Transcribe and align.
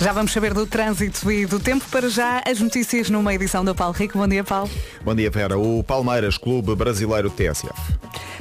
Já 0.00 0.12
vamos 0.12 0.32
saber 0.32 0.54
do 0.54 0.64
trânsito 0.64 1.30
e 1.30 1.44
do 1.44 1.58
tempo 1.58 1.84
para 1.90 2.08
já 2.08 2.40
as 2.46 2.60
notícias 2.60 3.10
numa 3.10 3.34
edição 3.34 3.64
do 3.64 3.74
Paulo 3.74 3.92
Rico. 3.92 4.16
Bom 4.16 4.28
dia, 4.28 4.44
Paulo. 4.44 4.70
Bom 5.04 5.14
dia, 5.14 5.28
Vera. 5.28 5.58
O 5.58 5.82
Palmeiras 5.82 6.38
Clube 6.38 6.76
Brasileiro 6.76 7.28
TSF. 7.28 7.74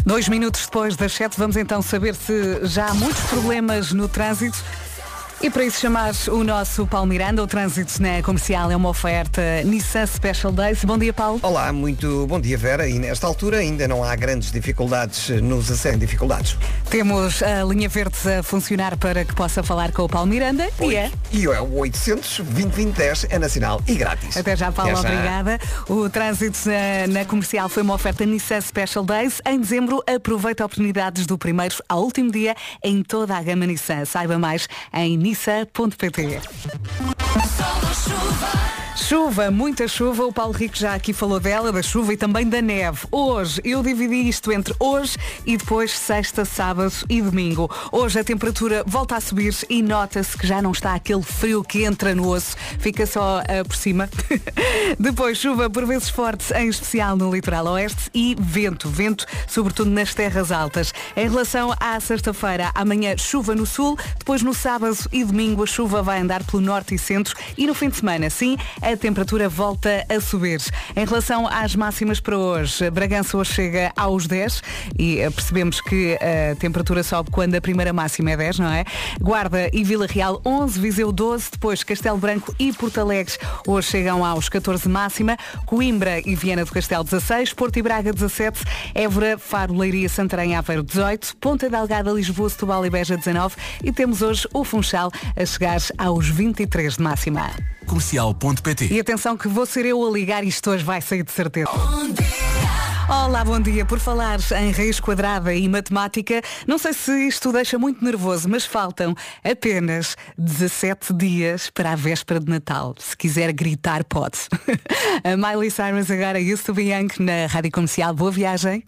Dois 0.06 0.29
minutos 0.29 0.65
depois 0.65 0.96
das 0.96 1.13
sete, 1.13 1.38
vamos 1.38 1.58
então 1.58 1.81
saber 1.81 2.13
se 2.13 2.65
já 2.65 2.85
há 2.88 2.94
muitos 2.94 3.24
problemas 3.24 3.92
no 3.92 4.08
trânsito. 4.08 4.58
E 5.40 5.51
para 5.51 5.63
isso 5.63 5.79
chamar 5.79 6.13
o 6.29 6.44
nosso 6.44 6.88
Paulo 6.88 7.06
Miranda, 7.06 7.44
o 7.44 7.47
trânsito 7.47 8.01
na 8.01 8.24
comercial 8.24 8.72
é 8.72 8.76
uma 8.76 8.90
oferta 8.90 9.62
Nissan 9.63 10.08
Special 10.08 10.51
Days. 10.51 10.83
Bom 10.83 10.97
dia, 10.97 11.13
Paulo. 11.13 11.40
Olá, 11.44 11.72
muito 11.72 12.26
bom 12.26 12.42
dia, 12.42 12.58
Vera. 12.58 12.90
E 12.90 12.97
nesta 12.97 13.28
altura 13.28 13.58
ainda 13.58 13.87
não 13.87 14.04
há 14.04 14.15
grandes 14.15 14.51
dificuldades 14.51 15.29
nos 15.29 15.69
acessos 15.69 16.00
dificuldades. 16.00 16.58
Temos 16.90 17.44
a 17.44 17.63
linha 17.63 17.88
verde 17.88 18.18
a 18.40 18.41
funcionar 18.41 18.98
para 18.98 19.23
que 19.23 19.36
possa 19.36 19.62
falar 19.62 19.91
com 19.91 20.02
o 20.02 20.09
Paulo 20.09 20.27
Miranda. 20.27 20.68
E 20.81 20.95
é. 20.95 21.12
E 21.31 21.46
é 21.46 21.62
o 21.62 21.77
800 21.77 22.40
2010 22.40 23.27
é 23.30 23.38
nacional 23.38 23.80
e 23.88 23.94
grátis. 23.94 24.35
Até 24.35 24.55
já, 24.55 24.72
Paulo, 24.72 24.98
Até 24.98 25.04
já. 25.04 25.13
obrigada. 25.13 25.60
O 25.88 26.10
trânsito 26.10 26.58
na, 26.68 27.20
na 27.20 27.26
comercial 27.26 27.70
foi 27.70 27.84
uma 27.84 27.94
oferta 27.94 28.26
Nissan 28.26 28.60
Special 28.60 29.05
Days. 29.05 29.40
Em 29.46 29.60
dezembro, 29.60 30.02
aproveita 30.08 30.66
oportunidades 30.66 31.27
do 31.27 31.38
primeiro 31.38 31.76
ao 31.88 32.02
último 32.02 32.32
dia 32.32 32.55
em 32.84 33.04
toda 33.04 33.38
a 33.38 33.44
gama 33.44 33.68
Nissan. 33.68 34.04
Saiba 34.04 34.40
mais 34.40 34.68
em 34.91 35.27
nissan.pt. 35.27 36.20
Chuva, 38.98 39.52
muita 39.52 39.88
chuva. 39.88 40.26
O 40.26 40.34
Paulo 40.34 40.52
Rico 40.52 40.76
já 40.76 40.96
aqui 40.96 41.14
falou 41.14 41.40
dela, 41.40 41.72
da 41.72 41.84
chuva 41.84 42.14
e 42.14 42.18
também 42.18 42.50
da 42.50 42.62
neve. 42.62 43.08
Hoje, 43.12 43.62
eu 43.64 43.84
dividi 43.84 44.28
isto 44.28 44.52
entre 44.52 44.74
hoje 44.80 45.16
e 45.46 45.55
depois 45.55 45.92
sexta, 45.92 46.44
sábado 46.44 46.92
e 47.08 47.22
domingo. 47.22 47.70
Hoje 47.91 48.20
a 48.20 48.24
temperatura 48.24 48.84
volta 48.88 49.16
a 49.16 49.22
subir 49.22 49.55
e 49.70 49.84
nota-se 49.84 50.36
que 50.36 50.48
já 50.48 50.62
não 50.62 50.72
está 50.72 50.96
aquele 50.96 51.22
frio 51.22 51.64
que 51.64 51.86
entra 51.86 52.16
no 52.16 52.28
osso. 52.28 52.58
Fica 52.80 53.05
só 53.05 53.40
ah, 53.41 53.63
por 53.63 53.76
cima. 53.76 54.10
depois 54.99 55.38
chuva 55.38 55.70
por 55.70 55.86
vezes 55.86 56.10
forte, 56.10 56.52
em 56.54 56.68
especial 56.68 57.16
no 57.16 57.32
litoral 57.32 57.68
oeste 57.68 58.10
e 58.14 58.36
vento. 58.38 58.90
Vento, 58.90 59.26
sobretudo 59.48 59.91
nas 59.91 60.14
terras 60.16 60.52
altas. 60.52 60.91
Em 61.16 61.30
relação 61.30 61.71
à 61.80 61.99
sexta-feira, 61.99 62.71
amanhã 62.74 63.16
chuva 63.16 63.54
no 63.54 63.66
sul, 63.66 63.98
depois 64.17 64.41
no 64.41 64.55
sábado 64.55 64.97
e 65.14 65.23
domingo 65.23 65.64
a 65.64 65.67
chuva 65.67 66.02
vai 66.02 66.19
andar 66.19 66.43
pelo 66.43 66.61
norte 66.61 66.95
e 66.95 66.97
centro 66.97 67.36
e 67.55 67.67
no 67.67 67.75
fim 67.75 67.89
de 67.89 67.97
semana, 67.97 68.30
sim, 68.30 68.58
a 68.88 68.95
temperatura 68.95 69.49
volta 69.49 70.05
a 70.07 70.21
subir. 70.21 70.61
Em 70.95 71.05
relação 71.05 71.45
às 71.45 71.75
máximas 71.75 72.21
para 72.21 72.38
hoje, 72.38 72.89
Bragança 72.89 73.38
hoje 73.38 73.53
chega 73.53 73.91
aos 73.97 74.27
10 74.27 74.61
e 74.97 75.19
eh, 75.19 75.30
percebemos 75.30 75.81
que 75.81 76.16
a 76.16 76.55
temperatura 76.55 77.03
sobe 77.03 77.30
quando 77.30 77.55
a 77.55 77.61
primeira 77.61 77.91
máxima 77.91 78.31
é 78.31 78.38
10, 78.38 78.59
não 78.59 78.71
é? 78.71 78.85
Guarda 79.19 79.69
e 79.73 79.83
Vila 79.83 80.08
Real 80.08 80.41
11, 80.45 80.80
Viseu 80.80 81.11
12, 81.11 81.52
depois 81.52 81.83
Castelo 81.83 82.17
Branco 82.17 82.55
e 82.58 82.71
Porto 82.71 83.02
Alegre 83.02 83.38
hoje 83.67 83.89
chegam 83.89 84.23
aos 84.23 84.47
14 84.47 84.88
máxima, 84.88 85.35
Coimbra 85.65 86.21
e 86.25 86.33
Viana 86.33 86.63
do 86.63 86.71
Castelo 86.71 87.03
16, 87.03 87.53
Porto 87.53 87.77
e 87.77 87.81
Braga 87.81 88.13
17, 88.13 88.63
Évora, 88.95 89.38
Faro, 89.38 89.77
Leiria, 89.77 90.08
Santarém, 90.08 90.55
Aveiro 90.55 90.83
18, 90.83 91.35
Ponta 91.38 91.69
Delgada, 91.69 92.09
Lisboa, 92.11 92.49
Setúbal 92.49 92.85
e 92.85 92.89
Beja 92.89 93.17
19 93.17 93.55
e 93.83 93.91
temos 93.91 94.21
hoje 94.21 94.47
o 94.53 94.63
Funchal 94.63 95.11
a 95.35 95.45
chegar 95.45 95.81
aos 95.97 96.30
23 96.30 96.95
de 96.95 97.03
máxima. 97.03 97.52
Comercial.pt 97.85 98.77
E 98.81 99.00
atenção 99.00 99.36
que 99.36 99.47
vou 99.47 99.66
ser 99.66 99.86
eu 99.86 100.06
a 100.06 100.11
ligar 100.11 100.44
isto 100.44 100.70
hoje 100.70 100.83
vai 100.83 101.02
sair 101.02 101.23
de 101.23 101.31
certeza. 101.31 101.70
Olá, 103.09 103.44
bom 103.44 103.59
dia. 103.59 103.86
Por 103.86 104.00
falar 104.00 104.38
em 104.61 104.72
raiz 104.72 105.00
quadrada 105.00 105.53
e 105.53 105.67
matemática, 105.67 106.42
não 106.67 106.78
sei 106.78 106.94
se 106.94 107.28
isto 107.28 107.52
deixa 107.52 107.80
muito 107.80 108.03
nervoso, 108.03 108.50
mas 108.50 108.66
faltam 108.66 109.16
apenas 109.44 110.16
17 110.38 111.14
dias 111.14 111.70
para 111.70 111.94
a 111.94 111.95
véspera 111.95 112.39
de 112.39 112.50
Natal. 112.50 112.94
Se 113.00 113.16
quiser 113.16 113.52
gritar, 113.53 114.03
pode. 114.03 114.38
A 115.23 115.38
Miley 115.38 115.72
Cyrus 115.72 116.11
agora 116.11 116.39
to 116.64 116.73
Be 116.73 116.94
Young 116.94 117.08
na 117.20 117.48
Rádio 117.48 117.71
Comercial. 117.71 118.14
Boa 118.14 118.32
viagem. 118.32 118.83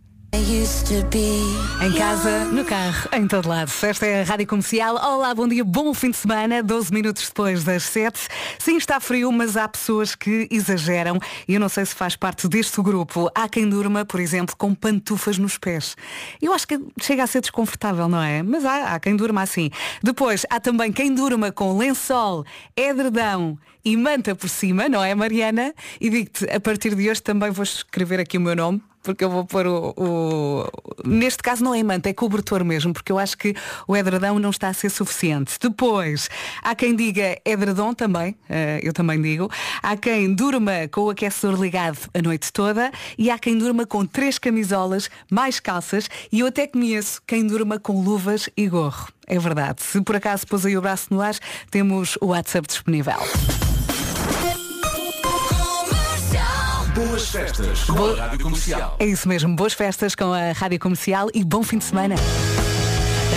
Em 1.82 1.94
casa, 1.98 2.46
no 2.46 2.64
carro, 2.64 3.10
em 3.14 3.28
todo 3.28 3.50
lado. 3.50 3.72
Esta 3.82 4.06
é 4.06 4.22
a 4.22 4.24
Rádio 4.24 4.46
Comercial. 4.46 4.96
Olá, 4.96 5.34
bom 5.34 5.48
dia, 5.48 5.64
bom 5.64 5.92
fim 5.92 6.12
de 6.12 6.18
semana. 6.18 6.62
12 6.62 6.94
minutos 6.94 7.28
depois 7.28 7.64
das 7.64 7.84
7. 7.84 8.28
Sim, 8.60 8.78
está 8.78 9.00
frio, 9.00 9.32
mas 9.32 9.58
há 9.58 9.68
pessoas 9.68 10.14
que 10.14 10.48
exageram. 10.52 11.18
E 11.48 11.56
eu 11.56 11.60
não 11.60 11.68
sei 11.68 11.84
se 11.84 11.96
faz 11.96 12.16
parte 12.16 12.48
deste 12.48 12.80
grupo. 12.82 13.32
Há 13.34 13.50
quem 13.50 13.68
durma, 13.68 14.06
por 14.06 14.20
exemplo, 14.20 14.56
com 14.56 14.76
pantufas 14.76 15.40
nos 15.40 15.58
pés. 15.58 15.98
Eu 16.40 16.54
acho 16.54 16.68
que 16.68 16.80
chega 17.02 17.24
a 17.24 17.28
ser 17.28 17.42
desconfortável, 17.42 18.08
não 18.08 18.22
é? 18.22 18.44
Mas 18.44 18.64
há, 18.66 18.94
há 18.94 19.00
quem 19.00 19.16
durma 19.16 19.42
assim. 19.42 19.72
Depois, 20.04 20.46
há 20.50 20.60
também 20.60 20.92
quem 20.92 21.14
durma 21.14 21.52
com 21.52 21.76
lençol, 21.76 22.46
edredão 22.76 23.58
e 23.84 23.96
manta 23.98 24.36
por 24.36 24.50
cima, 24.50 24.88
não 24.90 25.04
é, 25.04 25.14
Mariana? 25.16 25.74
E 26.00 26.10
digo-te, 26.10 26.46
a 26.50 26.60
partir 26.60 26.96
de 26.96 27.10
hoje 27.10 27.22
também 27.22 27.50
vou 27.52 27.64
escrever 27.64 28.20
aqui 28.20 28.38
o 28.38 28.42
meu 28.42 28.56
nome 28.56 28.82
porque 29.02 29.24
eu 29.24 29.30
vou 29.30 29.46
pôr 29.46 29.66
o, 29.66 29.94
o- 29.98 30.70
Neste 31.06 31.42
caso 31.42 31.64
não 31.64 31.74
é 31.74 31.82
manta, 31.82 32.10
é 32.10 32.14
cobertor 32.14 32.66
mesmo, 32.66 32.92
porque 32.94 33.12
eu 33.14 33.18
acho 33.18 33.38
que 33.38 33.56
o 33.88 33.96
edredão 33.96 34.38
não 34.38 34.50
está 34.50 34.68
a 34.68 34.74
ser 34.74 34.90
suficiente. 34.90 35.58
Depois, 35.60 36.30
há 36.62 36.76
quem 36.76 36.94
diga 36.94 37.38
edredom 37.46 37.94
também, 37.94 38.36
eh, 38.50 38.82
eu 38.84 38.92
também 38.92 39.20
digo. 39.22 39.50
Há 39.82 39.96
quem 39.96 40.34
durma 40.34 40.88
com 40.92 41.02
o 41.04 41.10
aquecedor 41.12 41.60
ligado 41.60 41.98
a 42.14 42.22
noite 42.22 42.52
toda 42.52 42.92
e 43.18 43.32
há 43.32 43.40
quem 43.40 43.58
durma 43.58 43.86
com 43.86 44.06
três 44.06 44.38
camisolas, 44.38 45.10
mais 45.32 45.62
calças 45.62 46.10
e 46.30 46.42
eu 46.42 46.48
até 46.48 46.68
conheço 46.68 47.22
quem 47.26 47.48
durma 47.48 47.80
com 47.80 48.02
luvas 48.04 48.50
e 48.56 48.68
gorro. 48.68 49.08
É 49.30 49.38
verdade. 49.38 49.84
Se 49.84 50.02
por 50.02 50.16
acaso 50.16 50.46
pôs 50.48 50.66
aí 50.66 50.76
o 50.76 50.82
braço 50.82 51.06
no 51.12 51.22
ar, 51.22 51.36
temos 51.70 52.18
o 52.20 52.28
WhatsApp 52.28 52.68
disponível. 52.68 53.14
Boas 56.96 57.30
festas 57.30 57.84
com 57.84 58.06
a 58.06 58.16
Rádio 58.16 58.40
Comercial. 58.40 58.98
É 59.00 59.06
isso 59.06 59.30
mesmo, 59.30 59.56
boas 59.56 59.74
festas 59.74 60.16
com 60.16 60.34
a 60.34 60.52
Rádio 60.52 60.80
Comercial 60.80 61.30
e 61.34 61.46
bom 61.46 61.64
fim 61.64 61.78
de 61.78 61.86
semana. 61.86 62.16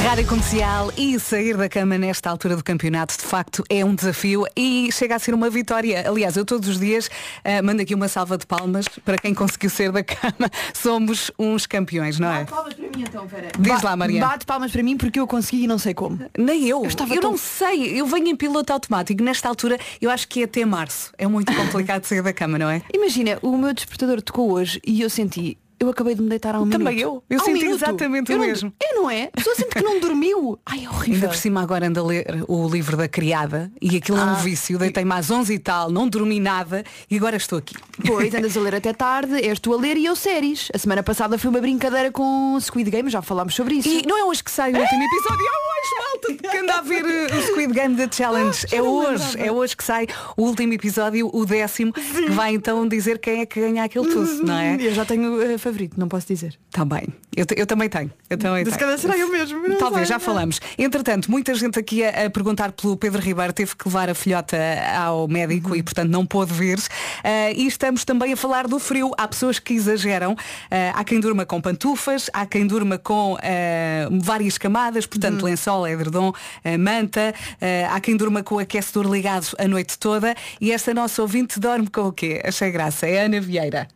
Rádio 0.01 0.27
Comercial 0.27 0.93
e 0.97 1.19
sair 1.21 1.57
da 1.57 1.69
cama 1.69 1.97
nesta 1.97 2.29
altura 2.29 2.57
do 2.57 2.65
campeonato 2.65 3.17
de 3.17 3.23
facto 3.23 3.63
é 3.71 3.85
um 3.85 3.95
desafio 3.95 4.45
e 4.57 4.91
chega 4.93 5.15
a 5.15 5.19
ser 5.19 5.33
uma 5.33 5.49
vitória. 5.49 6.09
Aliás, 6.09 6.37
eu 6.37 6.45
todos 6.45 6.69
os 6.69 6.79
dias 6.81 7.09
ah, 7.45 7.63
mando 7.63 7.83
aqui 7.83 7.95
uma 7.95 8.09
salva 8.09 8.37
de 8.37 8.45
palmas 8.45 8.89
para 8.89 9.17
quem 9.17 9.33
conseguiu 9.33 9.71
sair 9.71 9.93
da 9.93 10.03
cama. 10.05 10.51
Somos 10.75 11.31
uns 11.39 11.67
campeões, 11.67 12.19
não 12.19 12.29
é? 12.33 12.39
Bate 12.41 12.51
palmas 12.51 12.75
para 12.75 12.89
mim 12.89 13.05
então, 13.09 13.27
Vera. 13.27 13.49
Diz 13.59 13.81
Ba- 13.81 13.91
lá, 13.91 13.97
Mariana. 13.97 14.27
Bate 14.27 14.45
palmas 14.47 14.73
para 14.73 14.83
mim 14.83 14.97
porque 14.97 15.21
eu 15.21 15.27
consegui 15.27 15.65
e 15.65 15.67
não 15.67 15.79
sei 15.79 15.95
como. 15.95 16.19
Nem 16.37 16.67
eu. 16.67 16.81
Eu, 16.83 16.87
estava 16.89 17.15
tão- 17.15 17.31
não 17.33 17.39
sei. 17.39 17.99
Eu 18.01 18.07
venho 18.07 18.29
em 18.29 18.37
piloto 18.37 18.73
automático. 18.73 19.23
Nesta 19.23 19.49
altura, 19.49 19.79
eu 20.01 20.11
acho 20.11 20.27
que 20.29 20.41
é 20.41 20.45
até 20.45 20.65
março. 20.65 21.13
É 21.17 21.27
muito 21.29 21.55
complicado 21.55 22.05
sair 22.05 22.23
da 22.23 22.33
cama, 22.33 22.59
não 22.59 22.69
é? 22.69 22.83
Imagina, 22.93 23.39
o 23.41 23.57
meu 23.57 23.73
despertador 23.73 24.21
tocou 24.21 24.51
hoje 24.53 24.81
e 24.87 25.01
eu 25.01 25.09
senti, 25.09 25.57
eu 25.82 25.91
acabei 25.91 26.15
de 26.15 26.22
me 26.22 26.28
deitar 26.28 26.54
há 26.54 26.60
um 26.60 26.69
Também 26.69 26.97
minuto. 26.97 27.22
eu. 27.28 27.37
Eu 27.37 27.38
Há 27.38 27.43
um 27.43 27.44
senti 27.47 27.65
minuto. 27.65 27.76
exatamente 27.84 28.31
o 28.31 28.34
Eu 28.34 28.38
não- 28.38 28.47
mesmo. 28.47 28.72
É, 28.82 28.94
não 28.94 29.10
é? 29.10 29.25
A 29.25 29.37
pessoa 29.37 29.54
sente 29.56 29.70
que 29.75 29.82
não 29.82 30.00
dormiu. 30.00 30.59
Ai, 30.66 30.84
é 30.84 30.88
horrível. 30.88 31.15
Ainda 31.15 31.28
por 31.28 31.37
cima 31.37 31.62
agora 31.62 31.87
ando 31.87 32.00
a 32.00 32.04
ler 32.04 32.44
o 32.48 32.69
livro 32.69 32.97
da 32.97 33.09
criada 33.09 33.70
e 33.81 33.97
aquilo 33.97 34.19
é 34.19 34.25
um 34.25 34.31
Ah. 34.31 34.34
vício. 34.34 34.78
Deitei-me 34.78 35.12
às 35.12 35.31
11 35.31 35.54
e 35.54 35.59
tal, 35.59 35.91
não 35.91 36.09
dormi 36.09 36.41
nada 36.41 36.84
e 37.10 37.16
agora 37.16 37.37
estou 37.37 37.59
aqui. 37.59 37.75
Pois, 38.06 38.34
andas 38.34 38.56
a 38.56 38.60
ler 38.60 38.75
até 38.75 38.93
tarde, 38.93 39.34
és 39.44 39.59
tu 39.59 39.72
a 39.72 39.76
ler 39.76 39.97
e 39.97 40.04
eu 40.06 40.16
séries. 40.16 40.69
A 40.75 40.78
semana 40.78 41.03
passada 41.03 41.38
foi 41.38 41.50
uma 41.50 41.60
brincadeira 41.60 42.10
com 42.10 42.59
Squid 42.60 42.91
Game, 42.91 43.10
já 43.10 43.22
falámos 43.22 43.54
sobre 43.54 43.75
isso. 43.76 43.88
E 43.88 44.06
não 44.06 44.19
é 44.19 44.25
hoje 44.25 44.43
que 44.43 44.50
sai 44.50 44.72
o 44.72 44.78
último 44.78 45.03
episódio, 45.03 45.44
é 45.47 45.50
hoje, 45.72 46.32
malta, 46.38 46.49
que 46.50 46.56
anda 46.56 46.75
a 46.75 46.81
ver 46.82 47.04
uh, 47.04 47.37
o 47.38 47.43
Squid 47.43 47.62
Game 47.72 47.94
da 47.94 48.09
Challenge. 48.10 48.66
já 48.69 48.77
é 48.77 48.81
não 48.81 48.88
hoje, 48.88 49.25
lembrava. 49.25 49.38
é 49.49 49.53
hoje 49.53 49.77
que 49.77 49.84
sai 49.84 50.06
o 50.37 50.43
último 50.43 50.72
episódio, 50.72 51.31
o 51.33 51.44
décimo, 51.47 51.93
que 51.93 52.31
vai 52.31 52.55
então 52.55 52.87
dizer 52.87 53.19
quem 53.19 53.41
é 53.41 53.47
que 53.47 53.60
ganha 53.60 53.84
aquele 53.84 54.09
tudo, 54.09 54.44
não 54.44 54.56
é? 54.59 54.77
Eu 54.81 54.94
já 54.94 55.05
tenho 55.05 55.41
eh, 55.43 55.59
favorito, 55.59 55.99
não 55.99 56.09
posso 56.09 56.27
dizer. 56.27 56.59
Também. 56.71 57.09
Eu, 57.34 57.47
eu 57.56 57.66
também 57.66 57.88
tenho. 57.88 58.12
Eu 58.28 58.37
também 58.37 58.65
Se 58.65 58.78
calhar 58.78 58.99
será 58.99 59.16
eu 59.16 59.28
mesmo, 59.31 59.66
não 59.66 59.77
Talvez, 59.78 60.06
já 60.09 60.19
falamos. 60.19 60.61
Entretanto, 60.78 61.31
muita 61.31 61.55
gente 61.55 61.78
aqui 61.78 62.05
a, 62.05 62.27
a 62.27 62.31
perguntar 62.31 62.72
pelo 62.72 62.97
Pedro 62.97 63.20
Ribeiro 63.20 63.52
teve 63.52 63.75
que 63.75 63.87
levar 63.88 64.11
a 64.11 64.14
filhota 64.14 64.56
ao 64.99 65.26
médico 65.29 65.70
Uhum. 65.70 65.76
e, 65.76 65.82
portanto, 65.82 66.11
não 66.11 66.25
pôde 66.26 66.52
vir. 66.52 66.79
Ah, 67.25 67.50
e 67.52 67.67
estamos 67.67 68.05
também 68.05 68.32
a 68.32 68.37
falar 68.37 68.67
do 68.67 68.79
frio. 68.79 69.12
Há 69.17 69.26
pessoas 69.29 69.58
que 69.58 69.75
exageram. 69.75 70.37
Ah, 70.70 70.93
há 70.94 71.05
quem 71.05 71.20
durma 71.20 71.44
com 71.47 71.61
pantufas, 71.61 72.29
há 72.32 72.44
quem 72.47 72.67
durma 72.67 72.99
com 72.99 73.37
ah, 73.43 74.08
várias 74.20 74.58
camadas, 74.58 75.06
portanto, 75.06 75.41
Uhum. 75.41 75.47
lençol, 75.47 75.87
edredom, 75.88 76.32
ah, 76.64 76.79
manta. 76.79 77.35
Ah, 77.62 77.94
há 77.94 78.00
quem 78.00 78.17
durma 78.17 78.43
com 78.43 78.56
o 78.56 78.59
aquecedor 78.59 79.06
ligado 79.06 79.47
a 79.56 79.69
noite 79.69 79.97
toda. 79.97 80.35
E 80.61 80.73
esta 80.73 80.93
nossa 80.93 81.23
ouvinte 81.23 81.61
dorme 81.61 81.87
com 81.88 82.09
o 82.09 82.12
quê? 82.12 82.43
Achei 82.44 82.70
graça. 82.73 83.06
É 83.06 83.25
Ana 83.25 83.41
Vieira. 83.41 83.87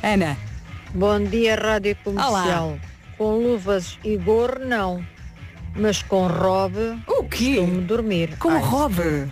Ana. 0.00 0.36
Bom 0.94 1.18
dia, 1.24 1.56
Rádio 1.56 1.96
Comercial. 2.04 2.78
Com 3.18 3.36
luvas 3.38 3.98
e 4.04 4.16
gorro, 4.16 4.60
não. 4.64 5.04
Mas 5.74 6.02
com 6.02 6.26
robe, 6.28 7.02
O 7.06 7.24
quê? 7.24 7.56
costumo 7.56 7.82
dormir. 7.82 8.38
Com 8.38 8.48
Ai, 8.50 8.62
robe. 8.62 9.30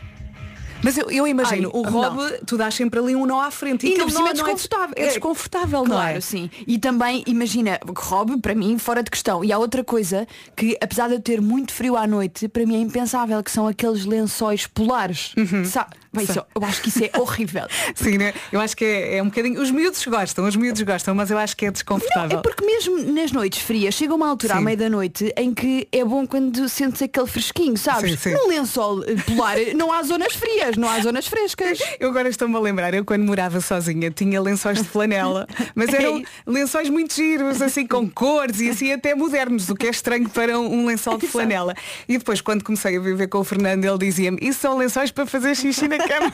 Mas 0.84 0.98
eu, 0.98 1.10
eu 1.10 1.26
imagino, 1.26 1.70
Ai, 1.74 1.80
o 1.80 1.82
Rob, 1.82 2.16
não. 2.16 2.38
tu 2.46 2.56
dás 2.56 2.74
sempre 2.74 3.00
ali 3.00 3.16
um 3.16 3.24
nó 3.26 3.40
à 3.40 3.50
frente. 3.50 3.86
E 3.86 3.92
ainda 3.92 4.04
por 4.04 4.10
cima 4.12 4.28
é 4.28 4.34
não 4.34 4.44
desconfortável. 4.44 4.94
É 4.96 5.06
desconfortável, 5.06 5.78
não 5.80 5.86
Claro, 5.96 6.18
é? 6.18 6.20
sim. 6.20 6.50
E 6.66 6.78
também, 6.78 7.22
imagina, 7.26 7.80
Rob, 7.96 8.38
para 8.40 8.54
mim, 8.54 8.76
fora 8.78 9.02
de 9.02 9.10
questão. 9.10 9.42
E 9.44 9.52
há 9.52 9.58
outra 9.58 9.82
coisa 9.82 10.26
que, 10.54 10.76
apesar 10.80 11.08
de 11.08 11.14
eu 11.14 11.20
ter 11.20 11.40
muito 11.40 11.72
frio 11.72 11.96
à 11.96 12.06
noite, 12.06 12.46
para 12.48 12.64
mim 12.66 12.76
é 12.76 12.80
impensável, 12.80 13.42
que 13.42 13.50
são 13.50 13.66
aqueles 13.66 14.04
lençóis 14.04 14.66
polares. 14.66 15.34
Sa- 15.64 15.88
Bem, 16.14 16.26
eu 16.54 16.64
acho 16.64 16.82
que 16.82 16.88
isso 16.88 17.04
é 17.04 17.10
horrível. 17.18 17.66
Sim, 17.94 18.18
né? 18.18 18.34
Eu 18.52 18.60
acho 18.60 18.76
que 18.76 18.84
é, 18.84 19.16
é 19.16 19.22
um 19.22 19.26
bocadinho. 19.26 19.60
Os 19.60 19.70
miúdos 19.70 20.04
gostam, 20.04 20.46
os 20.46 20.56
miúdos 20.56 20.82
gostam, 20.82 21.14
mas 21.14 21.30
eu 21.30 21.38
acho 21.38 21.56
que 21.56 21.66
é 21.66 21.70
desconfortável. 21.70 22.38
É 22.38 22.42
porque 22.42 22.64
mesmo 22.64 23.12
nas 23.12 23.32
noites 23.32 23.62
frias 23.62 23.94
chega 23.94 24.14
uma 24.14 24.28
altura 24.28 24.54
à 24.54 24.58
Sim. 24.58 24.64
meia 24.64 24.76
da 24.76 24.90
noite 24.90 25.32
em 25.36 25.54
que 25.54 25.88
é 25.90 26.04
bom 26.04 26.26
quando 26.26 26.68
sentes 26.68 27.02
aquele 27.02 27.26
fresquinho, 27.26 27.76
sabes? 27.76 28.12
Sim, 28.20 28.30
sim. 28.30 28.34
No 28.34 28.48
lençol 28.48 29.02
eh, 29.04 29.14
polar 29.26 29.56
não 29.74 29.92
há 29.92 30.02
zonas 30.02 30.34
frias, 30.34 30.76
não 30.76 30.88
há 30.88 31.00
zonas 31.00 31.26
frescas. 31.26 31.78
Eu 31.98 32.10
agora 32.10 32.28
estou-me 32.28 32.56
a 32.56 32.60
lembrar, 32.60 32.92
eu 32.92 33.04
quando 33.04 33.24
morava 33.24 33.60
sozinha 33.60 34.10
tinha 34.10 34.40
lençóis 34.40 34.82
de 34.82 34.88
flanela, 34.88 35.46
mas 35.74 35.92
eram 35.92 36.22
lençóis 36.46 36.90
muito 36.90 37.14
giros, 37.14 37.62
assim 37.62 37.86
com 37.86 38.08
cores 38.10 38.60
e 38.60 38.68
assim 38.68 38.92
até 38.92 39.14
modernos, 39.14 39.68
o 39.70 39.74
que 39.74 39.86
é 39.86 39.90
estranho 39.90 40.28
para 40.28 40.58
um 40.58 40.74
um 40.74 40.86
lençol 40.86 41.16
de 41.16 41.26
flanela. 41.26 41.74
E 42.08 42.18
depois 42.18 42.40
quando 42.40 42.64
comecei 42.64 42.96
a 42.96 43.00
viver 43.00 43.28
com 43.28 43.38
o 43.38 43.44
Fernando, 43.44 43.84
ele 43.84 43.98
dizia-me, 43.98 44.38
isso 44.42 44.60
são 44.60 44.76
lençóis 44.76 45.10
para 45.10 45.24
fazer 45.26 45.54
xixi 45.54 45.88
na 45.88 45.98
cama. 46.08 46.32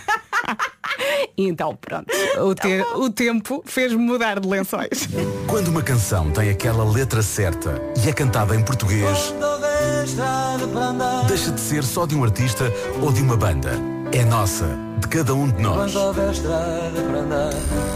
e 1.36 1.46
então 1.48 1.76
pronto, 1.76 2.06
o, 2.40 2.54
ter- 2.54 2.86
o 2.96 3.10
tempo 3.10 3.62
fez-me 3.66 3.98
mudar 4.02 4.40
de 4.40 4.48
lençóis. 4.48 5.08
Quando 5.46 5.68
uma 5.68 5.82
canção 5.82 6.30
tem 6.30 6.50
aquela 6.50 6.84
letra 6.84 7.22
certa 7.22 7.80
e 8.04 8.08
é 8.08 8.12
cantada 8.12 8.54
em 8.54 8.62
português, 8.62 9.34
deixa 11.28 11.50
de 11.50 11.60
ser 11.60 11.84
só 11.84 12.06
de 12.06 12.14
um 12.14 12.24
artista 12.24 12.72
ou 13.00 13.12
de 13.12 13.22
uma 13.22 13.36
banda. 13.36 13.72
É 14.12 14.24
nossa, 14.24 14.66
de 14.98 15.06
cada 15.06 15.32
um 15.34 15.48
de 15.48 15.62
nós. 15.62 15.92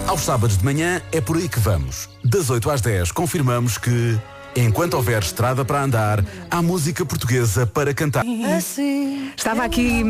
Aos 0.07 0.21
sábados 0.21 0.57
de 0.59 0.65
manhã 0.65 1.03
é 1.11 1.21
por 1.21 1.37
aí 1.37 1.49
que 1.49 1.59
vamos. 1.59 2.09
Das 2.25 2.51
8 2.51 2.71
às 2.71 2.81
10 2.81 3.11
confirmamos 3.11 3.79
que, 3.79 4.17
enquanto 4.55 4.95
houver 4.95 5.21
estrada 5.23 5.65
para 5.65 5.83
andar, 5.83 6.25
há 6.49 6.63
música 6.63 7.05
portuguesa 7.05 7.67
para 7.67 7.93
cantar. 7.93 8.25
Estava 9.37 9.65
aqui 9.65 10.05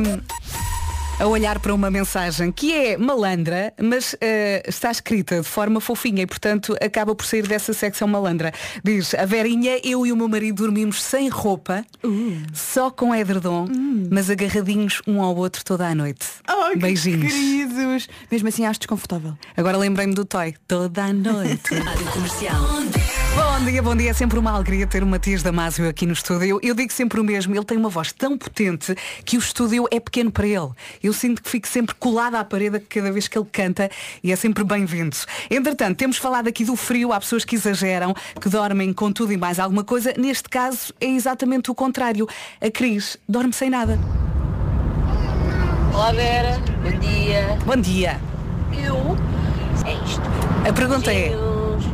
a 1.20 1.26
olhar 1.26 1.58
para 1.60 1.72
uma 1.72 1.90
mensagem 1.90 2.50
que 2.50 2.72
é 2.72 2.96
malandra, 2.96 3.72
mas 3.80 4.16
eh, 4.20 4.62
está 4.66 4.90
escrita 4.90 5.40
de 5.40 5.46
forma 5.46 5.80
fofinha 5.80 6.22
e, 6.22 6.26
portanto, 6.26 6.76
acaba 6.80 7.14
por 7.14 7.24
sair 7.24 7.46
dessa 7.46 7.72
secção 7.72 8.08
malandra. 8.08 8.52
Diz, 8.82 9.14
a 9.14 9.24
Verinha, 9.24 9.78
eu 9.84 10.04
e 10.04 10.12
o 10.12 10.16
meu 10.16 10.28
marido 10.28 10.64
dormimos 10.64 11.02
sem 11.02 11.28
roupa, 11.28 11.84
só 12.52 12.90
com 12.90 13.14
edredom, 13.14 13.68
mas 14.10 14.28
agarradinhos 14.28 15.02
um 15.06 15.22
ao 15.22 15.36
outro 15.36 15.64
toda 15.64 15.86
a 15.86 15.94
noite. 15.94 16.26
Oh, 16.48 16.72
que 16.72 16.78
Beijinhos. 16.78 17.32
queridos. 17.32 18.08
Mesmo 18.30 18.48
assim 18.48 18.66
acho 18.66 18.80
desconfortável. 18.80 19.34
Agora 19.56 19.76
lembrei-me 19.76 20.14
do 20.14 20.24
Toy. 20.24 20.54
Toda 20.66 21.04
a 21.04 21.12
noite. 21.12 21.70
Bom 23.34 23.64
dia, 23.64 23.82
bom 23.82 23.96
dia. 23.96 24.10
É 24.10 24.12
sempre 24.12 24.38
uma 24.38 24.52
alegria 24.52 24.86
ter 24.86 25.02
o 25.02 25.06
Matias 25.06 25.42
Damasio 25.42 25.88
aqui 25.88 26.06
no 26.06 26.12
estúdio. 26.12 26.60
Eu, 26.62 26.72
digo 26.72 26.92
sempre 26.92 27.18
o 27.18 27.24
mesmo, 27.24 27.52
ele 27.52 27.64
tem 27.64 27.76
uma 27.76 27.88
voz 27.88 28.12
tão 28.12 28.38
potente 28.38 28.94
que 29.24 29.36
o 29.36 29.40
estúdio 29.40 29.88
é 29.90 29.98
pequeno 29.98 30.30
para 30.30 30.46
ele. 30.46 30.68
Eu 31.02 31.12
sinto 31.12 31.42
que 31.42 31.50
fico 31.50 31.66
sempre 31.66 31.96
colada 31.96 32.38
à 32.38 32.44
parede 32.44 32.78
cada 32.78 33.10
vez 33.10 33.26
que 33.26 33.36
ele 33.36 33.48
canta 33.50 33.90
e 34.22 34.30
é 34.30 34.36
sempre 34.36 34.62
bem-vindo. 34.62 35.16
Entretanto, 35.50 35.96
temos 35.96 36.16
falado 36.16 36.46
aqui 36.46 36.64
do 36.64 36.76
frio, 36.76 37.12
há 37.12 37.18
pessoas 37.18 37.44
que 37.44 37.56
exageram, 37.56 38.14
que 38.40 38.48
dormem 38.48 38.92
com 38.92 39.10
tudo 39.10 39.32
e 39.32 39.36
mais 39.36 39.58
alguma 39.58 39.82
coisa. 39.82 40.14
Neste 40.16 40.48
caso 40.48 40.94
é 41.00 41.06
exatamente 41.06 41.72
o 41.72 41.74
contrário. 41.74 42.28
A 42.60 42.70
Cris 42.70 43.16
dorme 43.28 43.52
sem 43.52 43.68
nada. 43.68 43.98
Olá 45.92 46.12
Vera, 46.12 46.60
bom 46.82 46.98
dia. 47.00 47.58
Bom 47.66 47.76
dia. 47.76 48.20
Eu? 48.72 49.16
É 49.84 49.94
isto. 50.04 50.22
A 50.68 50.72
pergunta 50.72 51.12
é, 51.12 51.32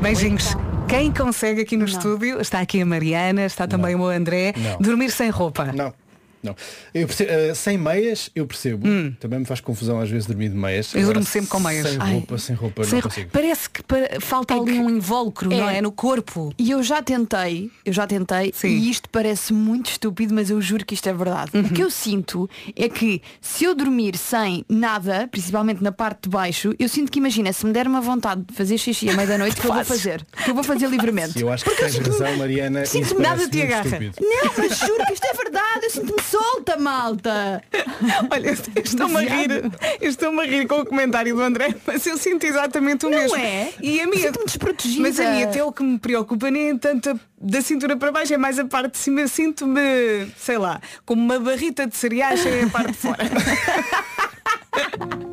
Beijinhos. 0.02 0.54
Quem 0.90 1.12
consegue 1.12 1.60
aqui 1.60 1.76
no 1.76 1.84
estúdio, 1.84 2.40
está 2.40 2.58
aqui 2.58 2.80
a 2.80 2.84
Mariana, 2.84 3.44
está 3.46 3.64
também 3.68 3.94
o 3.94 4.04
André, 4.04 4.52
Não. 4.56 4.78
dormir 4.80 5.12
sem 5.12 5.30
roupa. 5.30 5.66
Não. 5.66 5.94
Não. 6.42 6.56
Eu 6.94 7.06
percebo, 7.06 7.30
eh, 7.30 7.54
sem 7.54 7.76
meias 7.78 8.30
eu 8.34 8.46
percebo. 8.46 8.86
Também 9.20 9.40
me 9.40 9.44
faz 9.44 9.60
confusão 9.60 10.00
às 10.00 10.08
vezes 10.10 10.26
dormir 10.26 10.48
de 10.48 10.56
meias. 10.56 10.94
Hum. 10.94 10.98
Eu 10.98 11.06
durmo 11.06 11.24
sempre 11.24 11.50
com 11.50 11.60
meias. 11.60 11.86
Sem 11.88 11.98
Ai. 12.00 12.12
roupa, 12.12 12.38
sem 12.38 12.56
roupa, 12.56 12.84
Sem 12.84 12.92
não 12.94 12.98
ro- 13.00 13.08
consigo. 13.08 13.30
Parece 13.32 13.68
que 13.70 13.82
pa- 13.82 13.96
falta 14.20 14.54
ali 14.54 14.72
que- 14.72 14.78
um 14.78 14.88
invólucro, 14.90 15.48
não 15.50 15.68
é. 15.68 15.78
é? 15.78 15.82
No 15.82 15.92
corpo. 15.92 16.52
E 16.58 16.70
eu 16.70 16.82
já 16.82 17.02
tentei, 17.02 17.70
eu 17.84 17.92
já 17.92 18.06
tentei, 18.06 18.52
Sim. 18.54 18.68
e 18.68 18.90
isto 18.90 19.08
parece 19.10 19.52
muito 19.52 19.90
estúpido, 19.90 20.34
mas 20.34 20.50
eu 20.50 20.60
juro 20.60 20.84
que 20.84 20.94
isto 20.94 21.08
é 21.08 21.12
verdade. 21.12 21.50
Uhum. 21.54 21.62
O 21.62 21.68
que 21.70 21.82
eu 21.82 21.90
sinto 21.90 22.48
é 22.74 22.88
que 22.88 23.20
se 23.40 23.64
eu 23.64 23.74
dormir 23.74 24.16
sem 24.16 24.64
nada, 24.68 25.28
principalmente 25.30 25.82
na 25.82 25.92
parte 25.92 26.20
de 26.24 26.28
baixo, 26.30 26.74
eu 26.78 26.88
sinto 26.88 27.10
que 27.12 27.18
imagina, 27.18 27.52
se 27.52 27.64
me 27.66 27.72
der 27.72 27.86
uma 27.86 28.00
vontade 28.00 28.42
de 28.48 28.54
fazer 28.54 28.78
xixi 28.78 29.08
à 29.10 29.14
meia 29.14 29.28
da 29.28 29.38
noite, 29.38 29.60
que 29.60 29.66
eu 29.66 29.72
vou 29.72 29.84
fazer. 29.84 30.24
Que 30.44 30.50
eu 30.50 30.54
vou 30.54 30.64
fazer 30.64 30.88
livremente. 30.88 31.40
Eu 31.40 31.50
acho 31.52 31.64
que 31.64 31.74
tens 31.76 31.96
razão, 31.96 32.36
Mariana. 32.36 32.86
sinto 32.86 33.04
isso 33.04 33.14
que 33.16 33.22
nada 33.22 33.36
parece 33.36 33.50
te 33.50 33.58
muito 33.58 33.72
agarra. 33.72 33.86
estúpido. 33.86 34.14
Não, 34.20 34.52
mas 34.56 34.78
juro 34.78 35.06
que 35.06 35.12
isto 35.12 35.24
é 35.26 35.32
verdade, 35.34 35.84
eu 35.84 35.90
sinto-me 35.90 36.22
solta, 36.30 36.76
malta. 36.76 37.62
Olha, 38.30 38.50
estou-me 38.84 39.16
a 39.16 39.20
rir. 39.20 39.50
Estou-me 40.00 40.42
a 40.42 40.46
rir 40.46 40.66
com 40.66 40.80
o 40.80 40.86
comentário 40.86 41.34
do 41.34 41.42
André, 41.42 41.74
mas 41.86 42.06
eu 42.06 42.16
sinto 42.16 42.44
exatamente 42.44 43.06
o 43.06 43.10
Não 43.10 43.18
mesmo. 43.18 43.36
é? 43.36 43.72
E 43.80 44.00
a 44.00 44.06
minha. 44.06 44.26
Sinto-me 44.28 44.44
desprotegida. 44.46 45.02
Mas 45.02 45.20
a 45.20 45.30
minha 45.30 45.46
até 45.46 45.62
o 45.64 45.72
que 45.72 45.82
me 45.82 45.98
preocupa 45.98 46.50
nem 46.50 46.70
é 46.70 46.78
tanto 46.78 47.10
a- 47.10 47.16
da 47.40 47.62
cintura 47.62 47.96
para 47.96 48.12
baixo, 48.12 48.34
é 48.34 48.38
mais 48.38 48.58
a 48.58 48.64
parte 48.64 48.92
de 48.92 48.98
cima. 48.98 49.26
Sinto-me, 49.26 50.26
sei 50.36 50.58
lá, 50.58 50.80
como 51.04 51.22
uma 51.22 51.38
barrita 51.38 51.86
de 51.86 51.96
cereais 51.96 52.40
sem 52.40 52.64
a 52.64 52.68
parte 52.68 52.92
de 52.92 52.98
fora. 52.98 53.18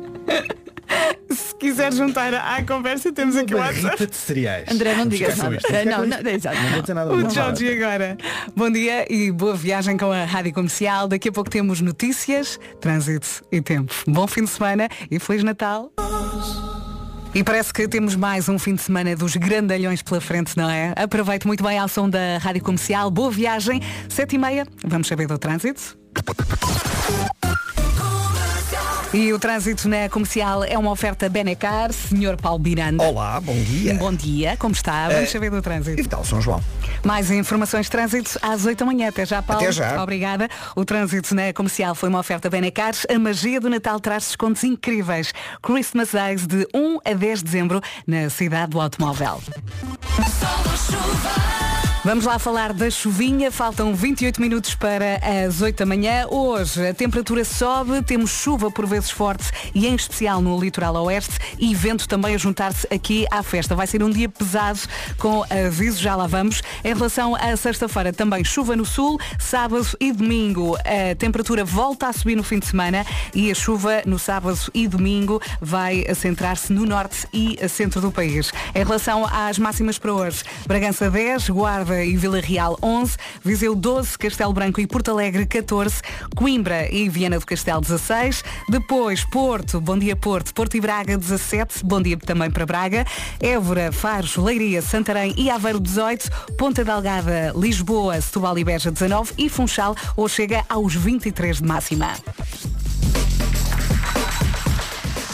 Se 1.58 1.66
quiser 1.66 1.92
juntar 1.92 2.32
à 2.32 2.62
conversa, 2.62 3.12
temos 3.12 3.34
aqui 3.34 3.52
o 3.52 3.58
WhatsApp. 3.58 4.06
De 4.06 4.14
cereais. 4.14 4.70
André, 4.70 4.94
não 4.94 5.06
digas 5.06 5.36
nada. 5.36 5.58
Eh, 5.72 5.84
Não, 5.86 6.06
não, 6.06 6.30
exato. 6.30 6.56
Não 6.56 6.70
vou 6.70 6.80
dizer 6.82 6.94
nada. 6.94 7.12
O 7.12 7.16
não. 7.16 7.30
Jorge 7.30 7.82
agora. 7.82 8.16
Bom 8.54 8.70
dia 8.70 9.12
e 9.12 9.32
boa 9.32 9.56
viagem 9.56 9.96
com 9.96 10.12
a 10.12 10.24
Rádio 10.24 10.52
Comercial. 10.54 11.08
Daqui 11.08 11.30
a 11.30 11.32
pouco 11.32 11.50
temos 11.50 11.80
notícias, 11.80 12.60
trânsito 12.80 13.26
e 13.50 13.60
tempo. 13.60 13.92
Bom 14.06 14.28
fim 14.28 14.44
de 14.44 14.50
semana 14.50 14.88
e 15.10 15.18
Feliz 15.18 15.42
Natal. 15.42 15.90
E 17.34 17.42
parece 17.42 17.74
que 17.74 17.88
temos 17.88 18.14
mais 18.14 18.48
um 18.48 18.56
fim 18.56 18.76
de 18.76 18.82
semana 18.82 19.16
dos 19.16 19.34
grandalhões 19.34 20.00
pela 20.00 20.20
frente, 20.20 20.56
não 20.56 20.70
é? 20.70 20.94
Aproveite 20.94 21.44
muito 21.44 21.64
bem 21.64 21.76
ao 21.76 21.88
som 21.88 22.08
da 22.08 22.38
Rádio 22.38 22.62
Comercial. 22.62 23.10
Boa 23.10 23.32
viagem. 23.32 23.82
Sete 24.08 24.36
e 24.36 24.38
meia. 24.38 24.64
Vamos 24.86 25.08
saber 25.08 25.26
do 25.26 25.36
trânsito. 25.36 25.98
E 29.12 29.32
o 29.32 29.38
trânsito 29.38 29.88
na 29.88 30.08
comercial 30.08 30.62
é 30.64 30.76
uma 30.76 30.90
oferta 30.90 31.28
Benecar, 31.30 31.92
Senhor 31.92 32.36
Paulo 32.36 32.62
Miranda. 32.62 33.02
Olá, 33.02 33.40
bom 33.40 33.54
dia. 33.62 33.94
Bom 33.94 34.12
dia, 34.12 34.54
como 34.58 34.74
está? 34.74 35.08
Vamos 35.08 35.22
Eh, 35.24 35.26
saber 35.26 35.50
do 35.50 35.62
trânsito. 35.62 36.00
E 36.00 36.04
tal, 36.04 36.22
São 36.24 36.40
João. 36.42 36.62
Mais 37.04 37.30
informações 37.30 37.86
de 37.86 37.90
trânsito 37.90 38.38
às 38.42 38.64
8 38.64 38.78
da 38.78 38.84
manhã. 38.86 39.08
Até 39.08 39.24
já, 39.24 39.42
Paulo. 39.42 39.62
Até 39.62 39.72
já. 39.72 40.02
Obrigada. 40.02 40.48
O 40.74 40.84
trânsito 40.84 41.34
na 41.34 41.52
comercial 41.52 41.94
foi 41.94 42.08
uma 42.08 42.18
oferta 42.18 42.50
Benacares. 42.50 43.06
A 43.08 43.18
magia 43.18 43.60
do 43.60 43.68
Natal 43.68 43.98
traz 44.00 44.24
descontos 44.24 44.64
incríveis. 44.64 45.32
Christmas 45.62 46.12
Days 46.12 46.46
de 46.46 46.66
1 46.74 46.98
a 47.04 47.12
10 47.14 47.38
de 47.38 47.44
dezembro 47.44 47.80
na 48.06 48.28
cidade 48.30 48.70
do 48.70 48.80
automóvel. 48.80 49.40
Vamos 52.04 52.24
lá 52.24 52.38
falar 52.38 52.72
da 52.72 52.88
chuvinha. 52.88 53.50
Faltam 53.50 53.94
28 53.94 54.40
minutos 54.40 54.74
para 54.74 55.20
as 55.46 55.60
8 55.60 55.76
da 55.76 55.84
manhã. 55.84 56.26
Hoje 56.30 56.88
a 56.88 56.94
temperatura 56.94 57.44
sobe, 57.44 58.00
temos 58.02 58.30
chuva 58.30 58.70
por 58.70 58.86
vezes 58.86 59.10
forte 59.10 59.50
e 59.74 59.86
em 59.86 59.94
especial 59.94 60.40
no 60.40 60.58
litoral 60.58 60.94
oeste 61.04 61.36
e 61.58 61.74
vento 61.74 62.08
também 62.08 62.34
a 62.34 62.38
juntar-se 62.38 62.86
aqui 62.90 63.26
à 63.30 63.42
festa. 63.42 63.74
Vai 63.74 63.86
ser 63.86 64.02
um 64.02 64.08
dia 64.08 64.28
pesado 64.28 64.80
com 65.18 65.44
aviso, 65.50 66.00
já 66.00 66.16
lá 66.16 66.26
vamos. 66.26 66.62
Em 66.82 66.94
relação 66.98 67.36
à 67.36 67.56
sexta-feira, 67.56 68.12
também 68.12 68.44
chuva 68.44 68.74
no 68.74 68.84
sul, 68.84 69.18
sábado 69.38 69.86
e 70.00 70.12
domingo. 70.12 70.76
A 70.78 71.14
temperatura 71.14 71.64
volta 71.64 72.08
a 72.08 72.12
subir 72.12 72.34
no 72.34 72.42
fim 72.42 72.58
de 72.58 72.66
semana 72.66 73.06
e 73.32 73.50
a 73.50 73.54
chuva 73.54 74.02
no 74.04 74.18
sábado 74.18 74.58
e 74.74 74.88
domingo 74.88 75.40
vai 75.60 76.04
centrar-se 76.14 76.72
no 76.72 76.84
norte 76.84 77.26
e 77.32 77.56
centro 77.68 78.00
do 78.00 78.10
país. 78.10 78.52
Em 78.74 78.84
relação 78.84 79.24
às 79.24 79.58
máximas 79.58 79.98
para 79.98 80.12
hoje, 80.12 80.42
Bragança 80.66 81.08
10, 81.08 81.50
Guarda 81.50 82.04
e 82.04 82.16
Vila 82.16 82.40
Real 82.40 82.76
11, 82.82 83.16
Viseu 83.44 83.76
12, 83.76 84.18
Castelo 84.18 84.52
Branco 84.52 84.80
e 84.80 84.86
Porto 84.86 85.12
Alegre 85.12 85.46
14, 85.46 86.02
Coimbra 86.34 86.92
e 86.92 87.08
Viana 87.08 87.38
do 87.38 87.46
Castelo 87.46 87.80
16, 87.80 88.42
depois 88.68 89.24
Porto, 89.24 89.80
Bom 89.80 89.96
Dia 89.96 90.16
Porto, 90.16 90.52
Porto 90.52 90.76
e 90.76 90.80
Braga 90.80 91.16
17, 91.16 91.84
Bom 91.84 92.02
Dia 92.02 92.16
também 92.16 92.50
para 92.50 92.66
Braga, 92.66 93.06
Évora, 93.40 93.92
Faros, 93.92 94.36
Leiria, 94.36 94.82
Santarém 94.82 95.32
e 95.36 95.48
Aveiro 95.48 95.78
18, 95.78 96.28
Ponta 96.78 96.92
Delgada, 96.92 97.52
Lisboa, 97.56 98.20
Setúbal 98.20 98.56
e 98.56 98.62
Beja 98.62 98.92
19 98.92 99.32
e 99.36 99.48
Funchal 99.48 99.96
hoje 100.16 100.34
chega 100.36 100.64
aos 100.68 100.94
23 100.94 101.56
de 101.56 101.64
máxima. 101.64 102.12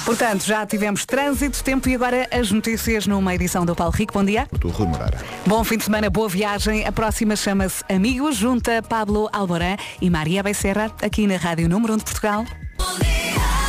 Portanto, 0.07 0.47
já 0.47 0.65
tivemos 0.65 1.05
trânsito, 1.05 1.63
tempo 1.63 1.87
e 1.87 1.95
agora 1.95 2.27
as 2.31 2.51
notícias 2.51 3.07
numa 3.07 3.35
edição 3.35 3.67
do 3.67 3.77
Paulo 3.77 3.93
Rico. 3.93 4.15
Bom 4.15 4.25
dia. 4.25 4.49
Do 4.59 4.71
Rui 4.71 4.87
Moreira. 4.87 5.19
Bom 5.47 5.63
fim 5.63 5.77
de 5.77 5.85
semana, 5.85 6.09
boa 6.09 6.31
viagem. 6.31 6.87
A 6.87 6.93
próxima 6.93 7.37
chama-se 7.37 7.85
Amigos, 7.93 8.37
junta 8.37 8.81
Pablo 8.81 9.29
Alborã 9.31 9.77
e 10.01 10.09
Maria 10.09 10.43
Becerra, 10.43 10.91
aqui 11.03 11.27
na 11.27 11.37
Rádio 11.37 11.69
Número 11.69 11.93
1 11.93 11.97
de 11.99 12.05
Portugal. 12.05 12.47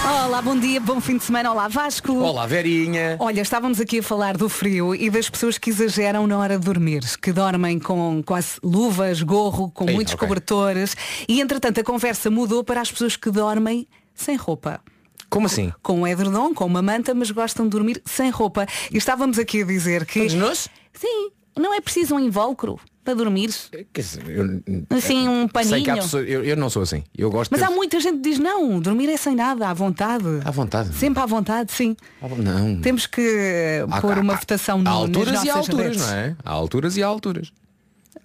Olá, 0.08 0.40
bom 0.40 0.56
dia, 0.56 0.80
bom 0.80 1.02
fim 1.02 1.18
de 1.18 1.24
semana. 1.24 1.52
Olá, 1.52 1.68
Vasco. 1.68 2.14
Olá, 2.14 2.46
Verinha. 2.46 3.18
Olha, 3.20 3.42
estávamos 3.42 3.82
aqui 3.82 4.00
a 4.00 4.04
falar 4.04 4.38
do 4.38 4.48
frio 4.48 4.94
e 4.94 5.10
das 5.10 5.28
pessoas 5.28 5.58
que 5.58 5.72
exageram 5.72 6.28
na 6.28 6.38
hora 6.38 6.60
de 6.60 6.64
dormir, 6.64 7.02
que 7.20 7.32
dormem 7.32 7.80
com 7.80 8.22
quase 8.24 8.60
luvas, 8.64 9.24
gorro, 9.24 9.72
com 9.72 9.90
Ei, 9.90 9.96
muitos 9.96 10.14
ok. 10.14 10.28
cobertores 10.28 10.96
e 11.28 11.42
entretanto 11.42 11.80
a 11.80 11.84
conversa 11.84 12.30
mudou 12.30 12.64
para 12.64 12.82
as 12.82 12.92
pessoas 12.92 13.16
que 13.16 13.32
dormem 13.32 13.88
sem 14.14 14.36
roupa. 14.36 14.80
Como 15.28 15.48
assim? 15.48 15.74
Com 15.82 16.02
um 16.02 16.08
edredom, 16.08 16.54
com 16.54 16.68
uma 16.68 16.84
manta, 16.84 17.16
mas 17.16 17.32
gostam 17.32 17.66
de 17.66 17.72
dormir 17.72 18.00
sem 18.06 18.30
roupa. 18.30 18.68
E 18.92 18.98
estávamos 18.98 19.40
aqui 19.40 19.64
a 19.64 19.66
dizer 19.66 20.06
que. 20.06 20.20
Todos 20.20 20.36
nós? 20.36 20.70
Sim, 20.94 21.32
não 21.58 21.74
é 21.74 21.82
preciso 21.82 22.14
um 22.14 22.20
invólucro 22.20 22.80
para 23.06 23.14
dormir. 23.14 23.50
Eu- 23.72 24.62
Assim, 24.98 25.30
um 25.30 25.44
há 25.44 25.48
paninho. 25.48 25.86
eu, 26.28 26.44
eu 26.44 26.58
não 26.58 26.70
sou 26.70 26.82
assim. 26.82 27.04
Eu 27.18 27.30
gosto 27.32 27.52
Mas 27.52 27.62
de 27.62 27.66
há 27.68 27.70
muita 27.72 28.00
gente 28.00 28.16
que 28.18 28.30
diz 28.30 28.40
não, 28.40 28.80
dormir 28.80 29.08
é 29.10 29.16
sem 29.16 29.36
nada, 29.36 29.70
à 29.70 29.74
vontade. 29.74 30.26
À 30.44 30.52
vontade. 30.52 30.94
Sempre 30.96 31.22
à 31.22 31.26
vontade, 31.26 31.72
sim. 31.72 31.96
Não. 32.38 32.82
Temos 32.82 33.06
que 33.06 33.86
Há- 33.90 34.02
pôr 34.02 34.18
há- 34.18 34.22
uma 34.22 34.34
há- 34.34 34.38
votação 34.38 34.80
Há 34.80 34.82
no, 34.82 34.90
alturas 34.90 35.34
nas 35.34 35.44
e 35.46 35.50
há 35.50 35.56
alturas, 35.56 35.86
redes. 35.86 36.02
não 36.02 36.14
é? 36.14 36.36
Há 36.44 36.52
alturas 36.52 36.98
e 36.98 37.04
há 37.04 37.08
alturas. 37.08 37.54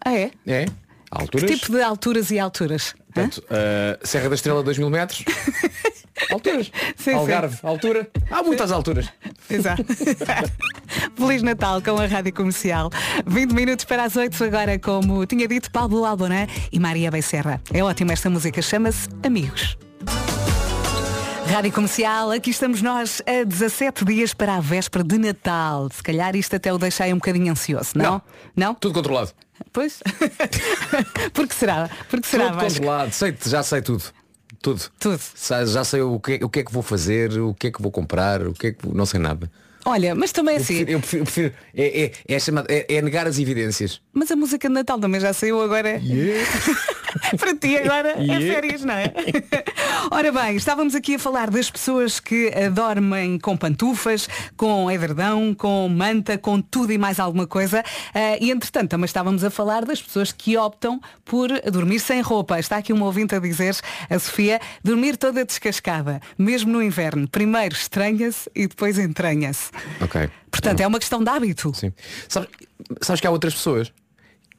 Ah, 0.04 0.12
é? 0.14 0.30
É? 0.46 0.64
Há 1.10 1.16
Que 1.16 1.22
alturas. 1.22 1.50
tipo 1.50 1.72
de 1.72 1.82
alturas 1.82 2.30
e 2.30 2.38
alturas? 2.38 2.94
Portanto, 3.12 3.38
uh, 3.38 4.06
Serra 4.06 4.28
da 4.28 4.34
Estrela 4.34 4.62
2 4.62 4.78
mil 4.78 4.88
metros. 4.88 5.24
alturas. 6.30 6.70
Sim, 6.96 7.14
Algarve, 7.14 7.58
altura. 7.62 8.08
Há 8.30 8.42
muitas 8.42 8.72
alturas. 8.72 9.08
Exato. 9.48 9.84
Feliz 11.16 11.42
Natal 11.42 11.80
com 11.82 11.98
a 11.98 12.06
Rádio 12.06 12.32
Comercial. 12.34 12.90
20 13.26 13.52
minutos 13.52 13.84
para 13.84 14.04
as 14.04 14.16
8 14.16 14.42
agora, 14.44 14.78
como 14.78 15.24
tinha 15.26 15.46
dito, 15.46 15.70
Pablo 15.70 16.04
Alboné 16.04 16.46
e 16.72 16.78
Maria 16.78 17.10
Becerra. 17.10 17.60
É 17.72 17.82
ótima 17.82 18.12
esta 18.12 18.28
música, 18.30 18.60
chama-se 18.62 19.08
Amigos. 19.24 19.76
Rádio 21.52 21.72
Comercial, 21.72 22.30
aqui 22.30 22.50
estamos 22.50 22.80
nós 22.80 23.20
a 23.26 23.42
17 23.44 24.04
dias 24.04 24.32
para 24.32 24.54
a 24.56 24.60
véspera 24.60 25.02
de 25.02 25.18
Natal. 25.18 25.88
Se 25.92 26.00
calhar 26.02 26.36
isto 26.36 26.54
até 26.54 26.72
o 26.72 26.78
deixa 26.78 27.04
aí 27.04 27.12
um 27.12 27.16
bocadinho 27.16 27.50
ansioso, 27.50 27.90
não? 27.96 28.04
Não. 28.04 28.22
Não? 28.54 28.74
Tudo 28.74 28.94
controlado. 28.94 29.32
Pois? 29.72 30.00
Porque 31.34 31.52
será? 31.54 31.90
Porque 32.08 32.26
será, 32.28 32.50
tudo 32.50 32.60
Vasco? 32.60 32.78
controlado. 32.78 33.12
Sei, 33.12 33.36
já 33.46 33.62
sei 33.64 33.82
tudo. 33.82 34.04
Tudo. 34.62 34.82
Tudo. 34.98 35.20
Já 35.66 35.84
sei 35.84 36.02
o 36.02 36.20
que, 36.20 36.44
o 36.44 36.48
que 36.48 36.60
é 36.60 36.64
que 36.64 36.72
vou 36.72 36.82
fazer, 36.82 37.38
o 37.40 37.54
que 37.54 37.68
é 37.68 37.70
que 37.70 37.80
vou 37.80 37.90
comprar, 37.90 38.46
o 38.46 38.52
que 38.52 38.68
é 38.68 38.72
que 38.72 38.86
não 38.88 39.06
sei 39.06 39.18
nada. 39.18 39.50
Olha, 39.84 40.14
mas 40.14 40.30
também 40.32 40.56
assim, 40.56 40.84
eu 40.86 41.00
prefiro- 41.00 41.22
eu 41.22 41.24
prefiro- 41.24 41.54
é, 41.74 42.02
é, 42.04 42.12
é, 42.34 42.38
chamado, 42.38 42.66
é, 42.68 42.86
é 42.88 43.02
negar 43.02 43.26
as 43.26 43.38
evidências. 43.38 44.00
mas 44.12 44.30
a 44.30 44.36
música 44.36 44.68
de 44.68 44.74
Natal 44.74 44.98
também 44.98 45.20
já 45.20 45.32
saiu 45.32 45.60
agora. 45.62 46.00
Para 47.38 47.54
ti 47.56 47.76
agora 47.76 48.10
é 48.16 48.22
Yeah. 48.22 48.54
férias, 48.54 48.84
não 48.84 48.94
é? 48.94 49.12
Ora 50.12 50.30
bem, 50.32 50.56
estávamos 50.56 50.94
aqui 50.94 51.16
a 51.16 51.18
falar 51.18 51.50
das 51.50 51.70
pessoas 51.70 52.20
que 52.20 52.50
dormem 52.72 53.38
com 53.38 53.56
pantufas, 53.56 54.28
com 54.56 54.88
edredão, 54.90 55.54
com 55.54 55.88
manta, 55.88 56.38
com 56.38 56.60
tudo 56.60 56.92
e 56.92 56.98
mais 56.98 57.18
alguma 57.18 57.46
coisa. 57.46 57.82
Eh, 58.14 58.38
e 58.44 58.50
entretanto 58.50 58.90
também 58.90 59.04
estávamos 59.06 59.42
a 59.42 59.50
falar 59.50 59.84
das 59.84 60.00
pessoas 60.00 60.30
que 60.32 60.56
optam 60.56 61.00
por 61.24 61.48
dormir 61.70 61.98
sem 62.00 62.20
roupa. 62.20 62.58
Está 62.60 62.76
aqui 62.76 62.92
uma 62.92 63.06
ouvinte 63.06 63.34
a 63.34 63.38
dizer, 63.40 63.76
a 64.08 64.18
Sofia, 64.18 64.60
dormir 64.84 65.16
toda 65.16 65.44
descascada, 65.44 66.20
mesmo 66.38 66.70
no 66.72 66.82
inverno. 66.82 67.26
Primeiro 67.28 67.74
estranha-se 67.74 68.48
e 68.54 68.66
depois 68.68 68.98
entranha-se. 68.98 69.69
Ok. 70.00 70.28
Portanto, 70.50 70.80
é 70.80 70.86
uma 70.86 70.98
questão 70.98 71.22
de 71.22 71.30
hábito. 71.30 71.72
Sim. 71.74 71.92
Sabes, 72.28 72.48
sabes 73.00 73.20
que 73.20 73.26
há 73.26 73.30
outras 73.30 73.54
pessoas 73.54 73.92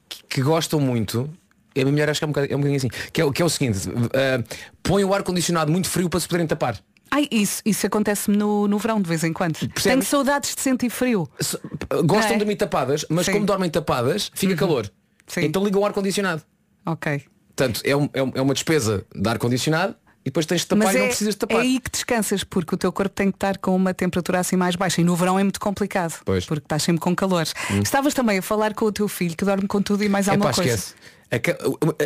que, 0.09 0.23
que 0.23 0.41
gostam 0.41 0.79
muito. 0.79 1.29
A 1.75 1.79
minha 1.79 1.91
mulher 1.91 2.09
acho 2.09 2.19
que 2.19 2.23
é 2.25 2.27
um 2.27 2.31
bocadinho, 2.31 2.53
é 2.53 2.55
um 2.55 2.59
bocadinho 2.59 2.77
assim. 2.77 2.89
Que 3.13 3.21
é, 3.21 3.25
o- 3.25 3.31
que 3.31 3.41
é 3.41 3.45
o 3.45 3.49
seguinte, 3.49 3.87
uh, 3.89 4.43
põe 4.83 5.03
o 5.03 5.13
ar-condicionado 5.13 5.71
muito 5.71 5.89
frio 5.89 6.09
para 6.09 6.19
se 6.19 6.27
poderem 6.27 6.47
tapar. 6.47 6.77
Ai, 7.09 7.27
isso, 7.29 7.61
isso 7.65 7.85
acontece-me 7.87 8.37
no, 8.37 8.67
no 8.67 8.77
verão 8.77 9.01
de 9.01 9.07
vez 9.09 9.23
em 9.23 9.33
quando. 9.33 9.57
Tenho 9.83 10.01
saudades 10.01 10.55
de 10.55 10.61
sentir 10.61 10.89
frio. 10.89 11.29
Se- 11.39 11.57
Gostam 12.05 12.29
é? 12.31 12.33
de 12.33 12.39
dormir 12.39 12.55
tapadas, 12.55 13.05
mas 13.09 13.25
Sim. 13.25 13.33
como 13.33 13.45
dormem 13.45 13.69
tapadas, 13.69 14.31
fica 14.33 14.55
calor. 14.55 14.89
Sim. 15.27 15.41
Então 15.41 15.63
ligam 15.63 15.81
o 15.81 15.85
ar-condicionado. 15.85 16.41
Ok. 16.85 17.23
Portanto, 17.55 17.81
é, 17.83 17.95
um- 17.95 18.09
é 18.13 18.23
um- 18.23 18.31
é 18.35 18.41
uma 18.41 18.53
despesa 18.53 19.05
de 19.13 19.27
ar-condicionado 19.29 19.95
e 20.21 20.25
depois 20.25 20.45
tens 20.45 20.61
de 20.61 20.67
tapar 20.67 20.85
Mas 20.85 20.95
e 20.95 20.97
é, 20.97 21.01
não 21.01 21.07
precisas 21.07 21.33
de 21.35 21.37
é 21.37 21.47
tapar. 21.47 21.61
aí 21.61 21.79
que 21.79 21.89
descansas, 21.91 22.43
porque 22.43 22.75
o 22.75 22.77
teu 22.77 22.91
corpo 22.91 23.13
tem 23.13 23.31
que 23.31 23.35
estar 23.37 23.57
com 23.57 23.75
uma 23.75 23.93
temperatura 23.93 24.39
assim 24.39 24.55
mais 24.55 24.75
baixa. 24.75 25.01
E 25.01 25.03
no 25.03 25.15
verão 25.15 25.39
é 25.39 25.43
muito 25.43 25.59
complicado. 25.59 26.19
Pois. 26.23 26.43
Hum. 26.43 26.47
Porque 26.47 26.65
estás 26.65 26.83
sempre 26.83 26.99
com 27.01 27.15
calor. 27.15 27.45
Estavas 27.83 28.13
também 28.13 28.37
a 28.37 28.41
falar 28.41 28.73
com 28.73 28.85
o 28.85 28.91
teu 28.91 29.07
filho 29.07 29.35
que 29.35 29.43
dorme 29.45 29.67
com 29.67 29.81
tudo 29.81 30.03
e 30.03 30.09
mais 30.09 30.27
É 30.27 30.31
alguma 30.31 30.49
pá, 30.51 30.55
coisa. 30.55 30.69
esquece. 30.75 30.93
Ca- 31.41 31.57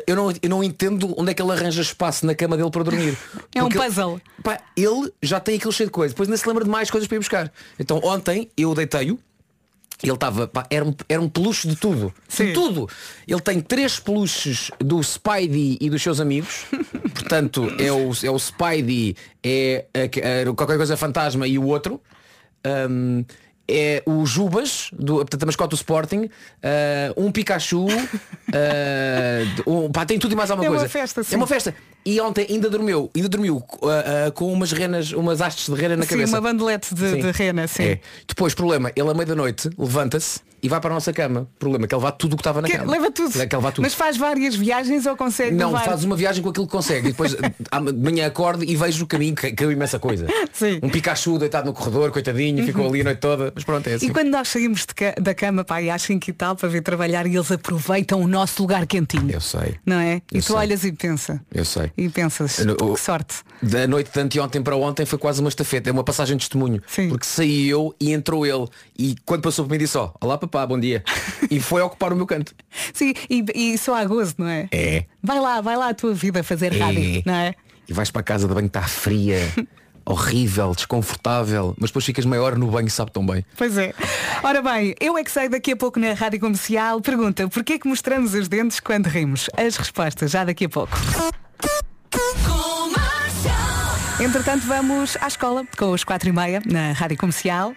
Eu 0.05 0.15
não, 0.15 0.31
eu 0.41 0.50
não 0.50 0.63
entendo 0.63 1.13
onde 1.17 1.31
é 1.31 1.34
que 1.34 1.41
ele 1.41 1.51
arranja 1.51 1.81
espaço 1.81 2.25
na 2.27 2.36
cama 2.36 2.55
dele 2.55 2.69
para 2.69 2.84
dormir. 2.84 3.17
É 3.55 3.62
um 3.63 3.67
Porque 3.69 3.79
ele- 3.79 3.88
puzzle. 3.88 4.22
pá, 4.43 4.60
ele 4.77 5.12
já 5.22 5.39
tem 5.39 5.55
aquele 5.57 5.74
cheio 5.74 5.88
de 5.88 5.91
coisas, 5.91 6.13
depois 6.13 6.29
nem 6.29 6.38
se 6.38 6.48
lembra 6.48 6.63
de 6.63 6.69
mais 6.69 6.91
coisas 6.91 7.07
para 7.07 7.15
ir 7.15 7.19
buscar. 7.19 7.51
Então 7.79 8.00
ontem 8.03 8.50
eu 8.55 8.75
deitei-o, 8.75 9.17
ele 10.04 10.14
estava, 10.14 10.50
era 10.70 10.84
um, 10.86 10.94
era 11.08 11.22
um 11.22 11.30
peluche 11.30 11.68
de 11.68 11.75
tudo. 11.75 12.14
Sim. 12.28 12.48
De 12.48 12.54
tudo. 12.54 12.90
Ele 13.28 13.40
tem 13.42 13.62
três 13.62 14.00
peluches 14.00 14.70
do 14.80 15.02
Spidey 15.02 15.78
e 15.82 15.90
dos 15.90 16.02
seus 16.02 16.20
amigos. 16.20 16.66
Portanto, 17.14 17.72
é 17.80 17.92
o, 17.92 18.12
é 18.24 18.30
o 18.30 18.38
Spidey, 18.40 19.16
é, 19.44 19.86
a- 19.94 20.50
a- 20.50 20.54
qualquer 20.56 20.78
coisa 20.78 20.98
fantasma 20.98 21.48
e 21.48 21.58
o 21.58 21.64
outro. 21.66 22.02
Hum, 22.90 23.24
é 23.67 24.03
o 24.05 24.25
Jubas, 24.25 24.89
do, 24.93 25.15
portanto, 25.17 25.43
a 25.43 25.45
mascote 25.48 25.69
do 25.72 25.75
Sporting, 25.75 26.29
ah, 26.63 27.13
um 27.17 27.31
Pikachu, 27.31 27.88
ah, 28.53 29.62
um, 29.67 29.91
pá, 29.91 30.05
tem 30.05 30.19
tudo 30.19 30.34
e 30.34 30.36
mais 30.36 30.51
alguma 30.51 30.67
É 30.67 30.69
uma 30.69 30.77
coisa. 30.79 30.91
festa, 30.91 31.24
sim. 31.24 31.36
É 31.36 31.38
uma 31.38 31.48
festa. 31.48 31.75
E 32.05 32.22
ontem 32.22 32.45
ainda 32.50 32.69
dormiu, 32.69 33.10
ainda 33.15 33.27
dormiu 33.29 33.63
ah, 33.84 34.31
com 34.31 34.51
umas 34.51 34.72
renas, 34.72 35.12
umas 35.12 35.41
hastes 35.41 35.74
de 35.74 35.79
rena 35.79 35.95
na 35.98 36.03
Sim, 36.03 36.10
cabeça. 36.10 36.36
uma 36.36 36.41
bandelete 36.41 36.93
de, 36.93 37.10
Sim. 37.10 37.19
de 37.22 37.31
rena, 37.31 37.67
sim. 37.67 37.84
É. 37.84 38.00
Depois, 38.27 38.53
problema, 38.53 38.91
ele 38.95 39.10
à 39.10 39.13
meia 39.13 39.25
da 39.25 39.36
noite 39.36 39.69
levanta-se 39.77 40.39
e 40.65 40.69
vai 40.69 40.79
para 40.81 40.89
a 40.89 40.93
nossa 40.95 41.13
cama. 41.13 41.48
Problema, 41.60 41.88
que 41.88 41.93
ele 41.93 42.01
leva 42.01 42.12
tudo 42.12 42.34
o 42.34 42.36
que 42.38 42.41
estava 42.41 42.62
na 42.62 42.67
Que- 42.67 42.77
cama. 42.77 42.91
leva 42.91 43.12
tudo. 43.12 43.31
Que 43.31 43.38
ele 43.39 43.48
leva 43.55 43.72
tudo. 43.72 43.84
Mas 43.84 43.93
faz 43.93 44.17
várias 44.17 44.55
viagens 44.55 45.05
ou 45.05 45.15
consegue 45.15 45.55
Não, 45.55 45.67
levar? 45.72 45.86
faz 45.86 46.03
uma 46.03 46.15
viagem 46.15 46.41
com 46.43 46.50
aquilo 46.50 46.65
que 46.65 46.72
consegue. 46.72 47.10
E 47.10 47.12
depois 47.12 47.36
de 47.93 47.93
manhã 48.03 48.25
acordo 48.27 48.63
e 48.63 48.75
vejo 48.75 49.03
o 49.03 49.07
caminho, 49.07 49.36
que 49.36 49.51
caiu 49.53 49.72
imensa 49.72 50.00
coisa. 50.00 50.27
Sim. 50.51 50.79
Um 50.81 50.89
Pikachu 50.89 51.38
deitado 51.38 51.65
no 51.67 51.74
corredor, 51.74 52.12
coitadinho, 52.12 52.65
ficou 52.65 52.88
ali 52.88 53.01
a 53.01 53.03
noite 53.05 53.19
toda. 53.19 53.51
Mas 53.53 53.63
pronto, 53.63 53.88
é 53.88 53.93
assim. 53.93 54.07
E 54.07 54.10
quando 54.10 54.29
nós 54.29 54.48
saímos 54.48 54.86
ca- 54.86 55.15
da 55.22 55.34
cama, 55.34 55.63
pai, 55.63 55.89
às 55.89 56.01
5 56.01 56.29
e 56.29 56.34
tal, 56.34 56.55
para 56.55 56.67
vir 56.69 56.81
trabalhar 56.81 57.25
e 57.27 57.36
eles 57.36 57.51
aproveitam 57.51 58.22
o 58.22 58.27
nosso 58.27 58.62
lugar 58.62 58.86
quentinho. 58.88 59.29
Eu 59.31 59.41
sei. 59.41 59.75
Não 59.86 60.00
é? 60.00 60.22
E 60.31 60.38
Eu 60.38 60.41
tu 60.41 60.48
sei. 60.48 60.55
olhas 60.55 60.84
e 60.84 60.91
pensa. 60.91 61.41
Eu 61.53 61.65
sei. 61.65 61.91
E 61.98 62.10
pensas, 62.10 62.57
que 62.57 63.00
sorte. 63.00 63.36
Da 63.62 63.86
noite 63.88 64.12
de 64.12 64.19
anteontem 64.19 64.62
para 64.62 64.75
ontem 64.75 65.05
foi 65.05 65.19
quase 65.19 65.39
uma 65.41 65.50
estafeta, 65.50 65.89
é 65.89 65.93
uma 65.93 66.03
passagem 66.03 66.36
de 66.38 66.41
testemunho. 66.41 66.81
Sim. 66.88 67.10
Porque 67.10 67.25
saí 67.25 67.67
eu 67.69 67.93
e 68.00 68.12
entrou 68.13 68.45
ele. 68.45 68.65
E 68.98 69.15
quando 69.25 69.41
passou 69.41 69.65
por 69.65 69.72
mim 69.72 69.77
disse, 69.77 69.98
ó, 69.98 70.12
olá 70.22 70.38
bom 70.64 70.80
dia. 70.80 71.04
e 71.50 71.60
foi 71.60 71.82
ocupar 71.82 72.14
o 72.14 72.16
meu 72.16 72.28
canto. 72.28 72.54
Sim, 72.94 73.14
e, 73.28 73.44
e 73.56 73.78
só 73.80 73.96
há 73.96 74.06
gozo, 74.06 74.36
não 74.38 74.48
é? 74.48 74.68
É. 74.72 75.06
Vai 75.24 75.40
lá, 75.40 75.60
vai 75.62 75.76
lá 75.76 75.90
a 75.90 75.94
tua 75.96 76.14
vida 76.14 76.44
fazer 76.44 76.72
rádio, 76.78 77.24
não 77.26 77.34
é? 77.34 77.56
E 77.88 77.94
vais 77.94 78.12
para 78.12 78.22
a 78.22 78.24
casa 78.24 78.48
de 78.48 78.54
banho, 78.54 78.68
está 78.68 78.84
fria, 78.84 79.40
horrível, 80.06 80.74
desconfortável, 80.76 81.76
mas 81.80 81.90
depois 81.90 82.06
ficas 82.06 82.26
maior 82.26 82.56
no 82.56 82.68
banho 82.68 82.88
e 82.88 82.92
sabe 82.92 83.12
tão 83.12 83.26
bem. 83.26 83.44
Pois 83.58 83.76
é. 83.78 83.94
Ora 84.44 84.62
bem, 84.62 84.94
eu 85.00 85.18
é 85.18 85.24
que 85.24 85.32
sei 85.32 85.50
daqui 85.50 85.72
a 85.72 85.76
pouco 85.76 86.00
na 86.00 86.14
Rádio 86.14 86.40
Comercial. 86.40 87.02
Pergunta, 87.02 87.48
porquê 87.48 87.74
é 87.74 87.80
que 87.80 87.88
mostramos 87.88 88.34
os 88.34 88.48
dentes 88.48 88.80
quando 88.80 89.08
rimos? 89.08 89.50
As 89.58 89.76
respostas 89.76 90.32
já 90.32 90.44
daqui 90.44 90.66
a 90.66 90.70
pouco. 90.70 90.96
Entretanto, 94.19 94.65
vamos 94.65 95.17
à 95.19 95.27
escola 95.27 95.65
com 95.77 95.91
os 95.91 96.05
quatro 96.05 96.29
e 96.29 96.31
meia 96.31 96.62
na 96.65 96.93
Rádio 96.93 97.17
Comercial. 97.17 97.75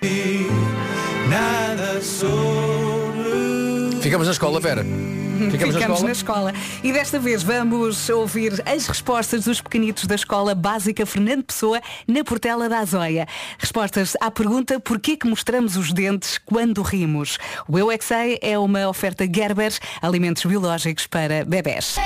Ficamos 4.01 4.27
na 4.27 4.33
escola, 4.33 4.61
Vera. 4.61 4.85
Ficamos, 5.51 6.03
na 6.03 6.13
escola. 6.13 6.53
E 6.83 6.93
desta 6.93 7.19
vez 7.19 7.43
vamos 7.43 8.09
ouvir 8.09 8.63
as 8.67 8.87
respostas 8.87 9.45
dos 9.45 9.61
pequenitos 9.61 10.07
da 10.07 10.15
Escola 10.17 10.55
Básica 10.55 11.07
Fernando 11.07 11.45
Pessoa 11.45 11.81
na 12.07 12.25
Portela 12.25 12.69
da 12.69 12.81
Azóia. 12.81 13.27
Respostas 13.59 14.17
à 14.21 14.31
pergunta 14.31 14.81
porquê 14.81 15.17
que 15.17 15.29
mostramos 15.29 15.77
os 15.77 15.93
dentes 15.93 16.39
quando 16.39 16.83
rimos. 16.83 17.39
O 17.69 17.79
Eu 17.79 17.91
é 17.91 17.99
que 17.99 18.05
Sei 18.05 18.39
é 18.43 18.59
uma 18.59 18.89
oferta 18.89 19.25
Gerber, 19.33 19.73
alimentos 20.03 20.45
biológicos 20.45 21.07
para 21.07 21.45
bebés. 21.45 21.97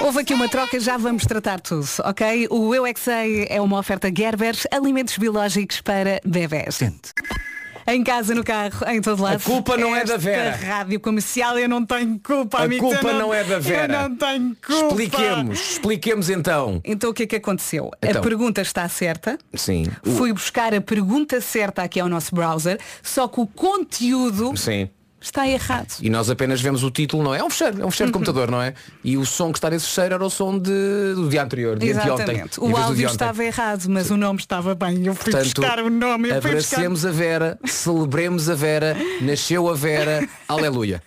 Houve 0.00 0.20
aqui 0.20 0.32
uma 0.32 0.48
troca, 0.48 0.80
já 0.80 0.96
vamos 0.96 1.24
tratar 1.24 1.60
tudo, 1.60 1.86
ok? 2.04 2.48
O 2.50 2.74
Eu 2.74 2.86
é 2.86 2.94
Sei 2.96 3.46
é 3.48 3.60
uma 3.60 3.78
oferta 3.78 4.10
Gerber, 4.14 4.56
alimentos 4.70 5.16
biológicos 5.18 5.80
para 5.80 6.20
bebés. 6.24 6.80
Em 7.86 8.04
casa, 8.04 8.34
no 8.34 8.44
carro, 8.44 8.86
em 8.88 9.00
todo 9.00 9.22
lado. 9.22 9.36
A 9.36 9.40
culpa 9.40 9.76
não 9.76 9.94
é 9.94 10.04
da 10.04 10.16
Vera. 10.16 10.50
Esta 10.50 10.66
rádio 10.66 11.00
comercial, 11.00 11.58
eu 11.58 11.68
não 11.68 11.84
tenho 11.84 12.18
culpa, 12.20 12.58
A 12.58 12.64
amigo. 12.64 12.86
culpa 12.86 13.08
eu 13.08 13.14
não 13.14 13.34
é 13.34 13.42
da 13.44 13.58
Vera. 13.58 13.94
Eu 13.94 14.08
não 14.08 14.16
tenho 14.16 14.56
culpa. 14.64 14.86
Expliquemos, 14.88 15.60
expliquemos 15.72 16.30
então. 16.30 16.80
Então 16.84 17.10
o 17.10 17.14
que 17.14 17.24
é 17.24 17.26
que 17.26 17.36
aconteceu? 17.36 17.90
Então. 18.02 18.20
A 18.20 18.24
pergunta 18.24 18.60
está 18.60 18.88
certa. 18.88 19.38
Sim. 19.54 19.84
Fui 20.16 20.32
buscar 20.32 20.74
a 20.74 20.80
pergunta 20.80 21.40
certa 21.40 21.82
aqui 21.82 21.98
ao 22.00 22.08
nosso 22.08 22.34
browser, 22.34 22.78
só 23.02 23.26
que 23.28 23.40
o 23.40 23.46
conteúdo 23.46 24.56
Sim. 24.56 24.88
Está 25.20 25.46
errado. 25.46 25.96
E 26.00 26.08
nós 26.08 26.30
apenas 26.30 26.60
vemos 26.60 26.82
o 26.82 26.90
título, 26.90 27.22
não 27.22 27.34
é? 27.34 27.40
É 27.40 27.44
um 27.44 27.50
fecheiro, 27.50 27.82
é 27.82 27.86
um 27.86 27.90
fecheiro 27.90 28.10
de 28.10 28.12
computador, 28.14 28.50
não 28.50 28.60
é? 28.62 28.74
E 29.04 29.16
o 29.16 29.26
som 29.26 29.52
que 29.52 29.58
está 29.58 29.68
nesse 29.70 29.86
fecheiro 29.86 30.14
era 30.14 30.24
o 30.24 30.30
som 30.30 30.58
de, 30.58 31.14
do 31.14 31.28
dia 31.28 31.42
anterior, 31.42 31.78
de 31.78 31.92
anteontem. 31.92 32.36
Exatamente. 32.36 32.60
em 32.60 32.62
O 32.62 32.76
áudio 32.76 33.04
ontem. 33.04 33.12
estava 33.12 33.44
errado, 33.44 33.86
mas 33.88 34.10
o 34.10 34.16
nome 34.16 34.40
estava 34.40 34.74
bem. 34.74 35.06
Eu 35.06 35.14
fui 35.14 35.32
Portanto, 35.32 35.60
buscar 35.60 35.78
o 35.80 35.90
nome. 35.90 36.30
Eu 36.30 36.40
fui 36.42 36.54
buscar... 36.54 36.76
abracemos 36.76 37.06
a 37.06 37.10
Vera, 37.10 37.58
celebremos 37.64 38.48
a 38.48 38.54
Vera, 38.54 38.96
nasceu 39.20 39.68
a 39.68 39.74
Vera, 39.74 40.26
aleluia. 40.48 41.02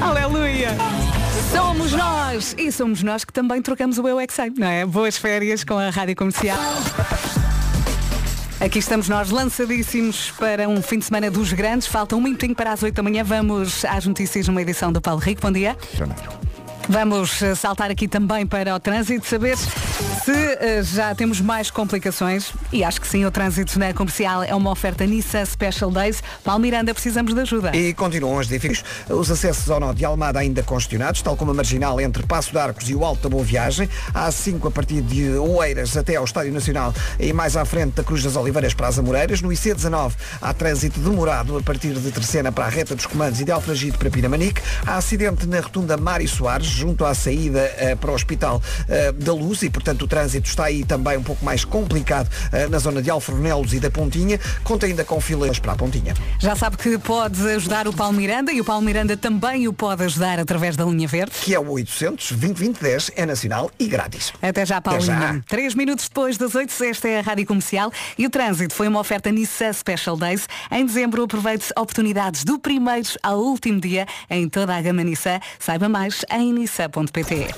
Aleluia! 0.00 0.70
Somos 1.52 1.92
nós! 1.92 2.54
E 2.58 2.70
somos 2.70 3.02
nós 3.02 3.24
que 3.24 3.32
também 3.32 3.60
trocamos 3.60 3.98
o 3.98 4.06
Eu 4.06 4.20
é 4.20 4.26
Sei, 4.30 4.50
não 4.56 4.66
é? 4.66 4.84
Boas 4.86 5.16
férias 5.16 5.64
com 5.64 5.76
a 5.78 5.90
Rádio 5.90 6.14
Comercial. 6.16 6.58
Aqui 8.60 8.80
estamos 8.80 9.08
nós 9.08 9.30
lançadíssimos 9.30 10.32
para 10.32 10.68
um 10.68 10.82
fim 10.82 10.98
de 10.98 11.04
semana 11.04 11.30
dos 11.30 11.52
grandes. 11.52 11.86
Falta 11.86 12.16
um 12.16 12.20
minutinho 12.20 12.56
para 12.56 12.72
as 12.72 12.82
8 12.82 12.92
da 12.92 13.02
manhã. 13.04 13.22
Vamos 13.22 13.84
às 13.84 14.04
notícias 14.04 14.48
numa 14.48 14.60
edição 14.60 14.92
do 14.92 15.00
Paulo 15.00 15.20
Rico. 15.20 15.40
Bom 15.42 15.52
dia. 15.52 15.76
Vamos 16.88 17.42
eh, 17.42 17.54
saltar 17.54 17.90
aqui 17.90 18.08
também 18.08 18.46
para 18.46 18.74
o 18.74 18.80
trânsito, 18.80 19.26
saber 19.26 19.58
se 19.58 20.32
eh, 20.32 20.82
já 20.82 21.14
temos 21.14 21.38
mais 21.38 21.70
complicações. 21.70 22.50
E 22.72 22.82
acho 22.82 22.98
que 22.98 23.06
sim, 23.06 23.26
o 23.26 23.30
trânsito 23.30 23.78
na 23.78 23.92
comercial 23.92 24.42
é 24.42 24.54
uma 24.54 24.70
oferta 24.70 25.04
Nissan 25.04 25.44
Special 25.44 25.90
Days. 25.90 26.22
Paulo 26.42 26.62
Miranda, 26.62 26.94
precisamos 26.94 27.34
de 27.34 27.40
ajuda. 27.40 27.76
E 27.76 27.92
continuam 27.92 28.38
as 28.38 28.48
dificuldades. 28.48 28.84
Os 29.08 29.30
acessos 29.30 29.70
ao 29.70 29.78
nó 29.78 29.92
de 29.92 30.04
Almada 30.04 30.38
ainda 30.38 30.62
congestionados, 30.62 31.20
tal 31.20 31.36
como 31.36 31.50
a 31.50 31.54
marginal 31.54 32.00
entre 32.00 32.22
Passo 32.22 32.52
de 32.52 32.58
Arcos 32.58 32.88
e 32.88 32.94
o 32.94 33.04
Alto 33.04 33.22
da 33.24 33.28
Boa 33.28 33.44
Viagem. 33.44 33.88
Há 34.14 34.30
cinco 34.32 34.68
a 34.68 34.70
partir 34.70 35.02
de 35.02 35.36
Oeiras 35.36 35.94
até 35.94 36.16
ao 36.16 36.24
Estádio 36.24 36.52
Nacional 36.54 36.94
e 37.20 37.34
mais 37.34 37.54
à 37.54 37.66
frente 37.66 37.96
da 37.96 38.02
Cruz 38.02 38.22
das 38.22 38.34
Oliveiras 38.34 38.72
para 38.72 38.88
as 38.88 38.98
Amoreiras. 38.98 39.42
No 39.42 39.50
IC19 39.50 40.12
há 40.40 40.54
trânsito 40.54 41.00
demorado 41.00 41.56
a 41.58 41.62
partir 41.62 41.92
de 41.92 42.10
Terceira 42.10 42.50
para 42.50 42.64
a 42.64 42.68
reta 42.68 42.94
dos 42.94 43.04
comandos 43.04 43.40
e 43.40 43.44
de 43.44 43.52
Alfragide 43.52 43.98
para 43.98 44.10
Pinamanique. 44.10 44.62
Há 44.86 44.96
acidente 44.96 45.46
na 45.46 45.60
rotunda 45.60 45.98
Mário 45.98 46.28
Soares, 46.28 46.77
junto 46.78 47.04
à 47.04 47.14
saída 47.14 47.60
eh, 47.76 47.96
para 47.96 48.10
o 48.10 48.14
Hospital 48.14 48.62
eh, 48.88 49.12
da 49.12 49.32
Luz 49.32 49.62
e, 49.62 49.70
portanto, 49.70 50.02
o 50.02 50.06
trânsito 50.08 50.48
está 50.48 50.64
aí 50.66 50.84
também 50.84 51.18
um 51.18 51.22
pouco 51.22 51.44
mais 51.44 51.64
complicado 51.64 52.30
eh, 52.52 52.68
na 52.68 52.78
zona 52.78 53.02
de 53.02 53.10
Alfornelos 53.10 53.72
e 53.74 53.80
da 53.80 53.90
Pontinha. 53.90 54.38
Conta 54.62 54.86
ainda 54.86 55.04
com 55.04 55.20
filas 55.20 55.58
para 55.58 55.72
a 55.72 55.76
Pontinha. 55.76 56.14
Já 56.38 56.54
sabe 56.54 56.76
que 56.76 56.96
pode 56.98 57.40
ajudar 57.50 57.88
o 57.88 57.92
Paulo 57.92 58.14
Miranda 58.14 58.52
e 58.52 58.60
o 58.60 58.64
Paulo 58.64 58.82
Miranda 58.82 59.16
também 59.16 59.66
o 59.66 59.72
pode 59.72 60.04
ajudar 60.04 60.38
através 60.38 60.76
da 60.76 60.84
linha 60.84 61.08
verde. 61.08 61.32
que 61.42 61.54
é 61.54 61.58
o 61.58 61.68
800 61.70 62.32
2010 62.32 63.10
é 63.16 63.26
nacional 63.26 63.70
e 63.78 63.86
grátis. 63.88 64.32
Até 64.40 64.64
já, 64.64 64.76
Até 64.76 65.00
já. 65.00 65.18
Paulinho. 65.18 65.44
Três 65.48 65.74
minutos 65.74 66.08
depois 66.08 66.36
das 66.38 66.54
oito, 66.54 66.72
esta 66.84 67.08
é 67.08 67.18
a 67.18 67.22
Rádio 67.22 67.46
Comercial 67.46 67.92
e 68.16 68.26
o 68.26 68.30
trânsito 68.30 68.74
foi 68.74 68.86
uma 68.86 69.00
oferta 69.00 69.30
Nissan 69.32 69.72
Special 69.72 70.16
Days. 70.16 70.48
Em 70.70 70.86
dezembro, 70.86 71.22
aproveite 71.24 71.72
oportunidades 71.76 72.44
do 72.44 72.58
primeiro 72.58 73.08
ao 73.22 73.38
último 73.38 73.80
dia 73.80 74.06
em 74.30 74.48
toda 74.48 74.76
a 74.76 74.80
gama 74.80 75.02
Nissan. 75.02 75.40
Saiba 75.58 75.88
mais 75.88 76.24
em 76.30 76.52
nissan.pt. 76.68 77.54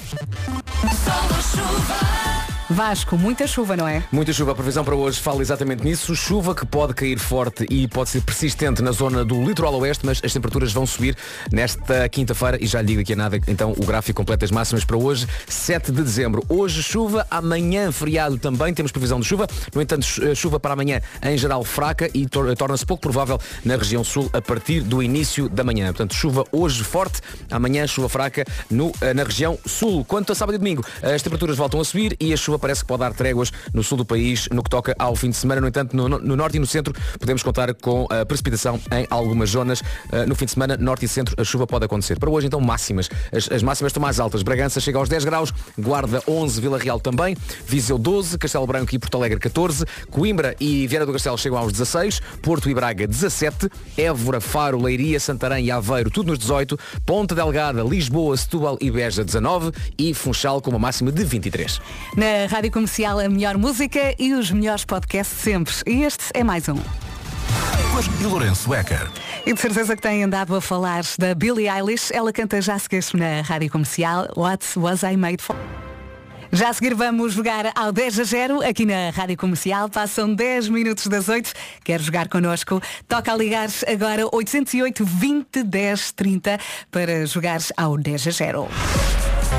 Vasco, 2.70 3.18
muita 3.18 3.48
chuva, 3.48 3.76
não 3.76 3.86
é? 3.88 4.04
Muita 4.12 4.32
chuva, 4.32 4.52
a 4.52 4.54
previsão 4.54 4.84
para 4.84 4.94
hoje 4.94 5.18
fala 5.18 5.42
exatamente 5.42 5.82
nisso. 5.82 6.14
Chuva 6.14 6.54
que 6.54 6.64
pode 6.64 6.94
cair 6.94 7.18
forte 7.18 7.66
e 7.68 7.88
pode 7.88 8.10
ser 8.10 8.20
persistente 8.20 8.80
na 8.80 8.92
zona 8.92 9.24
do 9.24 9.42
litoral 9.44 9.74
oeste, 9.80 10.06
mas 10.06 10.20
as 10.24 10.32
temperaturas 10.32 10.72
vão 10.72 10.86
subir 10.86 11.16
nesta 11.50 12.08
quinta-feira 12.08 12.62
e 12.62 12.68
já 12.68 12.80
lhe 12.80 12.86
digo 12.86 13.00
aqui 13.00 13.12
a 13.14 13.16
nada, 13.16 13.40
então 13.48 13.72
o 13.76 13.84
gráfico 13.84 14.18
completo 14.18 14.42
das 14.42 14.52
máximas 14.52 14.84
para 14.84 14.96
hoje, 14.96 15.26
7 15.48 15.90
de 15.90 16.00
dezembro. 16.00 16.44
Hoje 16.48 16.80
chuva, 16.80 17.26
amanhã 17.28 17.90
feriado 17.90 18.38
também, 18.38 18.72
temos 18.72 18.92
previsão 18.92 19.18
de 19.18 19.26
chuva. 19.26 19.48
No 19.74 19.82
entanto, 19.82 20.06
eh, 20.22 20.32
chuva 20.36 20.60
para 20.60 20.72
amanhã 20.74 21.00
em 21.24 21.36
geral 21.36 21.64
fraca 21.64 22.08
e 22.14 22.28
tor- 22.28 22.54
torna-se 22.56 22.86
pouco 22.86 23.00
provável 23.02 23.38
na 23.64 23.74
região 23.76 24.04
sul 24.04 24.30
a 24.32 24.40
partir 24.40 24.82
do 24.82 25.02
início 25.02 25.48
da 25.48 25.64
manhã. 25.64 25.86
Portanto, 25.86 26.14
chuva 26.14 26.44
hoje 26.52 26.84
forte, 26.84 27.20
amanhã 27.50 27.84
chuva 27.88 28.08
fraca 28.08 28.44
no, 28.70 28.92
eh, 29.00 29.12
na 29.12 29.24
região 29.24 29.58
sul. 29.66 30.04
Quanto 30.04 30.30
a 30.30 30.36
sábado 30.36 30.54
e 30.54 30.58
domingo, 30.58 30.84
as 31.02 31.20
temperaturas 31.20 31.56
voltam 31.56 31.80
a 31.80 31.84
subir 31.84 32.16
e 32.20 32.32
a 32.32 32.36
chuva 32.36 32.59
parece 32.60 32.82
que 32.82 32.86
pode 32.86 33.00
dar 33.00 33.12
tréguas 33.14 33.52
no 33.72 33.82
sul 33.82 33.98
do 33.98 34.04
país 34.04 34.48
no 34.52 34.62
que 34.62 34.70
toca 34.70 34.94
ao 34.98 35.16
fim 35.16 35.30
de 35.30 35.36
semana. 35.36 35.60
No 35.60 35.68
entanto, 35.68 35.96
no, 35.96 36.08
no 36.08 36.36
norte 36.36 36.56
e 36.56 36.60
no 36.60 36.66
centro 36.66 36.94
podemos 37.18 37.42
contar 37.42 37.74
com 37.74 38.06
a 38.10 38.24
precipitação 38.24 38.80
em 38.92 39.06
algumas 39.10 39.50
zonas. 39.50 39.80
Uh, 39.80 40.26
no 40.26 40.34
fim 40.34 40.44
de 40.44 40.52
semana, 40.52 40.76
norte 40.76 41.04
e 41.04 41.08
centro, 41.08 41.34
a 41.38 41.44
chuva 41.44 41.66
pode 41.66 41.84
acontecer. 41.84 42.18
Para 42.18 42.30
hoje, 42.30 42.46
então, 42.46 42.60
máximas. 42.60 43.08
As, 43.32 43.50
as 43.50 43.62
máximas 43.62 43.90
estão 43.90 44.00
mais 44.00 44.20
altas. 44.20 44.42
Bragança 44.42 44.80
chega 44.80 44.98
aos 44.98 45.08
10 45.08 45.24
graus, 45.24 45.52
Guarda 45.78 46.22
11, 46.26 46.60
Vila 46.60 46.78
Real 46.78 47.00
também, 47.00 47.36
Viseu 47.66 47.98
12, 47.98 48.38
Castelo 48.38 48.66
Branco 48.66 48.94
e 48.94 48.98
Porto 48.98 49.16
Alegre 49.16 49.38
14, 49.38 49.84
Coimbra 50.10 50.54
e 50.60 50.86
Viana 50.86 51.06
do 51.06 51.12
Castelo 51.12 51.38
chegam 51.38 51.58
aos 51.58 51.72
16, 51.72 52.20
Porto 52.42 52.68
e 52.68 52.74
Braga 52.74 53.06
17, 53.06 53.68
Évora, 53.96 54.40
Faro, 54.40 54.80
Leiria, 54.80 55.18
Santarém 55.20 55.66
e 55.66 55.70
Aveiro, 55.70 56.10
tudo 56.10 56.28
nos 56.28 56.38
18, 56.38 56.78
Ponta 57.04 57.34
Delgada, 57.34 57.82
Lisboa, 57.82 58.36
Setúbal 58.36 58.78
e 58.80 58.90
Beja 58.90 59.24
19 59.24 59.72
e 59.98 60.12
Funchal 60.14 60.60
com 60.60 60.70
uma 60.70 60.78
máxima 60.78 61.12
de 61.12 61.24
23. 61.24 61.80
Na 62.16 62.46
Rádio 62.50 62.72
Comercial, 62.72 63.20
a 63.20 63.28
melhor 63.28 63.56
música 63.56 64.12
e 64.18 64.34
os 64.34 64.50
melhores 64.50 64.84
podcasts 64.84 65.38
sempre. 65.38 65.72
E 65.86 66.02
este 66.02 66.24
é 66.34 66.42
mais 66.42 66.68
um. 66.68 66.74
E 68.20 68.24
Lourenço 68.24 68.74
Ecker. 68.74 69.08
E 69.46 69.52
de 69.52 69.60
certeza 69.60 69.94
que 69.94 70.02
têm 70.02 70.24
andado 70.24 70.56
a 70.56 70.60
falar 70.60 71.04
da 71.16 71.32
Billie 71.32 71.68
Eilish. 71.68 72.12
Ela 72.12 72.32
canta 72.32 72.60
já 72.60 72.74
a 72.74 72.78
seguir 72.80 73.04
na 73.14 73.42
Rádio 73.42 73.70
Comercial 73.70 74.28
What 74.36 74.66
Was 74.76 75.04
I 75.04 75.16
Made 75.16 75.40
For? 75.40 75.54
Já 76.50 76.70
a 76.70 76.72
seguir 76.72 76.92
vamos 76.92 77.34
jogar 77.34 77.70
ao 77.72 77.92
10 77.92 78.18
a 78.18 78.24
0 78.24 78.68
aqui 78.68 78.84
na 78.84 79.10
Rádio 79.10 79.36
Comercial. 79.36 79.88
Passam 79.88 80.34
10 80.34 80.70
minutos 80.70 81.06
das 81.06 81.28
8. 81.28 81.52
Quer 81.84 82.00
jogar 82.00 82.28
connosco? 82.28 82.82
Toca 83.06 83.32
a 83.32 83.36
ligar 83.36 83.68
agora 83.86 84.26
808 84.26 85.04
20 85.04 85.62
10 85.62 86.12
30 86.12 86.58
para 86.90 87.24
jogar 87.26 87.60
ao 87.76 87.96
10 87.96 88.26
a 88.26 88.30
0. 88.32 88.68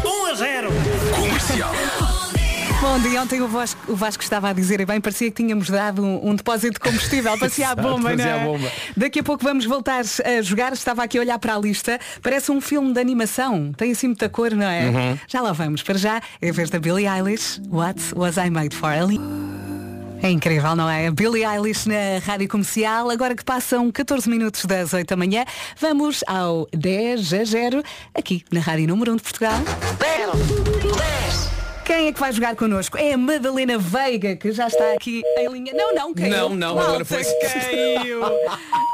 1 0.04 0.25
a 0.25 0.36
0. 0.36 0.69
Comercial. 1.15 2.11
Bom 2.81 2.97
dia, 2.97 3.21
ontem 3.21 3.39
o 3.41 3.47
Vasco, 3.47 3.79
o 3.91 3.95
Vasco 3.95 4.23
estava 4.23 4.49
a 4.49 4.53
dizer, 4.53 4.81
e 4.81 4.85
bem, 4.87 4.99
parecia 4.99 5.29
que 5.29 5.43
tínhamos 5.43 5.69
dado 5.69 6.03
um, 6.03 6.31
um 6.31 6.35
depósito 6.35 6.73
de 6.73 6.79
combustível, 6.79 7.37
parecia 7.37 7.69
a 7.69 7.75
bomba, 7.75 8.15
não 8.15 8.25
é? 8.25 8.43
bomba. 8.43 8.71
Daqui 8.97 9.19
a 9.19 9.23
pouco 9.23 9.43
vamos 9.43 9.65
voltar 9.65 10.01
a 10.01 10.41
jogar, 10.41 10.73
estava 10.73 11.03
aqui 11.03 11.19
a 11.19 11.21
olhar 11.21 11.37
para 11.37 11.55
a 11.55 11.59
lista, 11.59 11.99
parece 12.23 12.51
um 12.51 12.59
filme 12.59 12.91
de 12.91 12.99
animação, 12.99 13.71
tem 13.77 13.91
assim 13.91 14.07
muita 14.07 14.27
cor, 14.27 14.49
não 14.55 14.65
é? 14.65 14.89
Uhum. 14.89 15.19
Já 15.27 15.41
lá 15.41 15.51
vamos, 15.51 15.83
para 15.83 15.95
já, 15.95 16.19
em 16.41 16.51
vez 16.51 16.71
da 16.71 16.79
Billie 16.79 17.07
Eilish, 17.07 17.61
What 17.69 18.01
Was 18.15 18.37
I 18.37 18.49
Made 18.49 18.75
For? 18.75 18.89
Ali. 18.89 19.19
É 20.23 20.31
incrível, 20.31 20.75
não 20.75 20.89
é? 20.89 21.05
A 21.05 21.11
Billie 21.11 21.45
Eilish 21.45 21.87
na 21.87 22.17
Rádio 22.25 22.47
Comercial, 22.49 23.11
agora 23.11 23.35
que 23.35 23.45
passam 23.45 23.91
14 23.91 24.27
minutos 24.27 24.65
das 24.65 24.91
8 24.91 25.07
da 25.07 25.15
manhã, 25.15 25.45
vamos 25.79 26.23
ao 26.25 26.67
10 26.73 27.31
a 27.31 27.43
0, 27.43 27.83
aqui 28.15 28.43
na 28.51 28.59
Rádio 28.59 28.87
Número 28.87 29.13
1 29.13 29.17
de 29.17 29.21
Portugal. 29.21 29.59
Quem 31.91 32.08
é 32.08 32.13
que 32.13 32.19
vai 32.21 32.32
jogar 32.32 32.56
connosco? 32.56 32.97
É 32.97 33.12
a 33.12 33.17
Madalena 33.17 33.77
Veiga, 33.77 34.34
que 34.38 34.54
já 34.54 34.67
está 34.67 34.93
aqui 34.93 35.21
em 35.38 35.47
linha. 35.51 35.73
Não, 35.73 35.93
não, 35.93 36.13
caiu. 36.13 36.30
Não, 36.30 36.49
não, 36.56 36.75
Malta, 36.75 36.99
Madalena 36.99 37.06
foi- 37.06 37.23
caiu. 37.25 38.21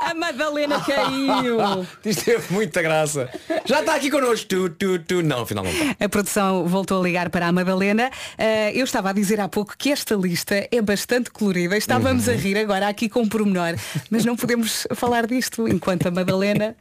A 0.02 0.14
Madalena 0.16 0.82
caiu. 0.84 1.58
Isto 2.04 2.26
teve 2.26 2.52
muita 2.52 2.82
graça. 2.82 3.30
Já 3.66 3.82
está 3.82 3.94
aqui 3.94 4.10
connosco. 4.10 4.48
Tu, 4.48 4.70
tu, 4.72 4.98
tu. 4.98 5.22
Não, 5.22 5.42
afinal 5.42 5.64
não 5.64 5.72
está. 5.72 5.96
A 6.04 6.10
produção 6.10 6.66
voltou 6.66 7.00
a 7.00 7.04
ligar 7.04 7.30
para 7.30 7.46
a 7.46 7.52
Madalena. 7.52 8.10
Ah, 8.36 8.72
eu 8.74 8.84
estava 8.84 9.12
a 9.12 9.14
dizer 9.14 9.40
há 9.40 9.48
pouco 9.48 9.76
que 9.78 9.92
esta 9.92 10.16
lista 10.16 10.68
é 10.72 10.82
bastante 10.82 11.30
colorida. 11.30 11.78
Estávamos 11.78 12.28
a 12.28 12.34
rir 12.34 12.58
agora 12.58 12.88
aqui 12.88 13.08
com 13.08 13.22
um 13.22 13.30
pormenor, 13.30 13.76
mas 14.10 14.26
não 14.26 14.36
podemos 14.36 14.88
falar 14.96 15.28
disto 15.28 15.68
enquanto 15.68 16.08
a 16.08 16.12
Madalena 16.12 16.76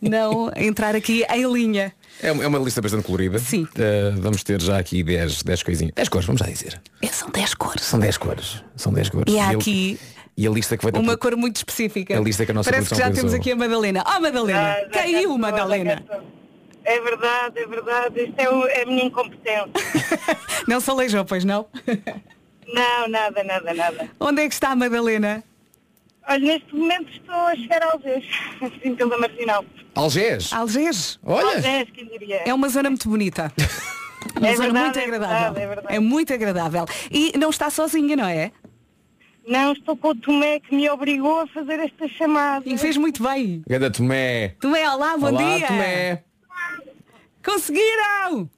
não 0.00 0.48
entrar 0.56 0.94
aqui 0.94 1.24
em 1.28 1.52
linha. 1.52 1.92
É 2.22 2.32
uma, 2.32 2.44
é 2.44 2.46
uma 2.46 2.58
lista 2.58 2.80
bastante 2.80 3.04
colorida. 3.04 3.38
Sim. 3.38 3.66
Eh, 3.76 4.12
vamos 4.16 4.42
ter 4.42 4.60
já 4.60 4.78
aqui 4.78 5.02
10, 5.02 5.42
10 5.42 5.62
coisinhas. 5.62 5.92
10 5.94 6.08
cores, 6.08 6.26
vamos 6.26 6.40
já 6.40 6.46
dizer. 6.46 6.80
É, 7.02 7.06
São 7.08 7.30
10 7.30 7.54
cores. 7.54 7.84
São 7.84 7.98
10 8.00 8.16
cores. 8.16 8.64
São 8.74 8.92
10 8.92 9.10
cores. 9.10 9.32
E 9.34 9.38
há 9.38 9.48
a- 9.48 9.52
aqui 9.52 9.98
E 10.36 10.46
a 10.46 10.50
lista 10.50 10.76
que 10.76 10.82
vai 10.82 10.92
ter. 10.92 10.98
uma 10.98 11.16
cor 11.16 11.36
muito 11.36 11.56
específica. 11.56 12.16
A 12.16 12.20
lista 12.20 12.44
que 12.46 12.50
a 12.50 12.54
nossa 12.54 12.70
Parece 12.70 12.88
que 12.90 12.94
já 12.96 13.04
temos 13.04 13.20
pensou. 13.22 13.38
aqui 13.38 13.52
a 13.52 13.56
Madalena. 13.56 14.02
Oh 14.06 14.20
Madalena, 14.20 14.76
caiu 14.92 15.36
Madalena. 15.38 16.04
É 16.84 17.00
verdade, 17.00 17.58
é 17.58 17.66
verdade. 17.66 18.20
Isto 18.22 18.38
é, 18.40 18.48
o- 18.50 18.66
é 18.66 18.82
a 18.82 18.86
minha 18.86 19.04
incompetência. 19.04 19.66
Não 20.68 20.80
se 20.80 20.88
aleijou, 20.90 21.24
pois 21.24 21.44
não? 21.44 21.66
Não, 22.66 23.08
nada, 23.08 23.44
nada, 23.44 23.74
nada. 23.74 24.08
Onde 24.18 24.42
é 24.42 24.48
que 24.48 24.54
está 24.54 24.70
a 24.70 24.76
Madalena? 24.76 25.42
Olha, 26.28 26.38
neste 26.40 26.74
momento 26.74 27.08
estou 27.12 27.34
a 27.34 27.54
chegar 27.54 27.82
a 27.82 27.92
Algés, 27.92 28.24
assim 28.60 28.94
pela 28.94 29.16
marginal. 29.18 29.64
Algés. 29.94 30.52
Algés. 30.52 31.18
Olha. 31.24 31.56
Algés, 31.56 31.88
quem 31.92 32.06
diria. 32.06 32.42
É 32.44 32.52
uma 32.52 32.68
zona 32.68 32.90
muito 32.90 33.08
bonita. 33.08 33.52
Uma 34.36 34.48
É 34.48 34.56
zona 34.56 34.64
verdade, 34.64 34.84
muito 34.86 34.98
é 34.98 35.02
agradável. 35.04 35.36
verdade, 35.54 35.60
é 35.60 35.66
verdade. 35.68 35.98
muito 36.00 36.34
agradável. 36.34 36.84
E 37.12 37.32
não 37.38 37.48
está 37.48 37.70
sozinha, 37.70 38.16
não 38.16 38.26
é? 38.26 38.50
Não, 39.46 39.72
estou 39.72 39.96
com 39.96 40.08
o 40.08 40.14
Tomé 40.16 40.58
que 40.58 40.74
me 40.74 40.90
obrigou 40.90 41.40
a 41.42 41.46
fazer 41.46 41.78
esta 41.78 42.08
chamada. 42.08 42.64
E 42.68 42.76
fez 42.76 42.96
muito 42.96 43.22
bem. 43.22 43.62
Ganda 43.68 43.88
Tomé. 43.88 44.48
Tomé, 44.60 44.90
olá, 44.90 45.16
bom 45.16 45.28
Olá, 45.28 45.40
dia. 45.58 45.66
Tomé. 45.68 46.24
Conseguiram! 47.44 48.50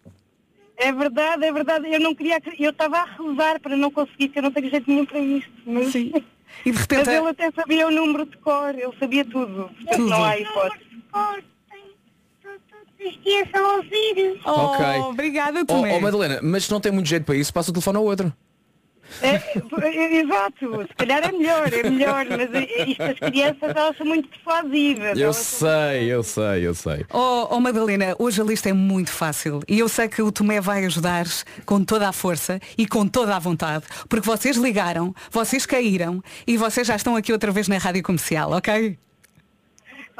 É 0.78 0.90
verdade, 0.90 1.44
é 1.44 1.52
verdade. 1.52 1.92
Eu 1.92 2.00
não 2.00 2.14
queria. 2.14 2.40
Eu 2.59 2.70
estava 2.70 2.98
a 3.00 3.04
rezar 3.04 3.61
para 3.61 3.76
não 3.76 3.90
conseguir, 3.90 4.28
que 4.31 4.38
eu 4.38 4.42
não 4.42 4.50
tenho 4.50 4.70
jeito 4.70 4.88
nenhum 4.90 5.04
para 5.04 5.18
isto. 5.18 5.50
Mas 5.66 5.92
Sim. 5.92 6.12
E 6.64 6.71
de 6.73 6.79
repente. 6.79 7.07
Mas 7.07 7.09
ele 7.09 7.29
até 7.29 7.51
sabia 7.53 7.87
o 7.87 7.90
número 7.90 8.27
de 8.27 8.37
cor, 8.38 8.71
ele 8.75 8.92
sabia 8.99 9.25
tudo. 9.25 9.68
Portanto, 9.68 9.97
Tudo. 9.97 10.09
não 10.11 10.25
há 10.25 10.38
hipótese. 10.38 10.85
Oh, 14.44 14.51
Ok. 14.51 14.85
Obrigada, 15.11 15.61
Oh, 15.61 15.64
Tomé. 15.66 15.94
oh, 15.97 16.01
Madalena, 16.01 16.40
mas 16.42 16.64
se 16.64 16.71
não 16.71 16.81
tem 16.81 16.90
muito 16.92 17.07
jeito 17.07 17.25
para 17.25 17.37
isso, 17.37 17.53
passa 17.53 17.71
o 17.71 17.73
telefone 17.73 17.97
ao 17.99 18.05
outro. 18.05 18.33
É, 19.23 19.40
é, 19.87 20.16
exato, 20.21 20.83
se 20.87 20.94
calhar 20.94 21.25
é 21.25 21.33
melhor, 21.33 21.73
é 21.73 21.90
melhor, 21.90 22.27
mas 22.29 22.55
é- 22.55 22.85
isto 22.88 23.03
as 23.03 23.18
crianças 23.18 23.77
elas 23.77 23.97
são 23.97 24.07
muito 24.07 24.29
persuasivas. 24.29 25.18
Eu 25.18 25.33
sei, 25.33 26.12
eu 26.12 26.23
sei, 26.23 26.66
eu 26.66 26.75
sei. 26.75 27.05
Oh, 27.12 27.49
oh, 27.51 27.61
Madalena, 27.61 28.14
hoje 28.18 28.40
a 28.40 28.44
lista 28.44 28.68
é 28.68 28.73
muito 28.73 29.11
fácil 29.11 29.61
e 29.66 29.79
eu 29.79 29.88
sei 29.88 30.09
que 30.09 30.23
o 30.23 30.31
Tomé 30.31 30.61
vai 30.61 30.85
ajudar 30.85 31.27
com 31.64 31.83
toda 31.83 32.09
a 32.09 32.12
força 32.12 32.61
e 32.77 32.87
com 32.87 33.07
toda 33.07 33.35
a 33.35 33.38
vontade, 33.38 33.85
porque 34.09 34.27
vocês 34.27 34.57
ligaram, 34.57 35.14
vocês 35.31 35.66
caíram 35.66 36.23
e 36.47 36.57
vocês 36.57 36.87
já 36.87 36.97
estão 36.97 37.16
aqui 37.16 37.33
outra 37.33 37.51
vez 37.51 37.66
na 37.68 37.79
rádio 37.79 38.03
comercial, 38.03 38.53
ok? 38.53 38.99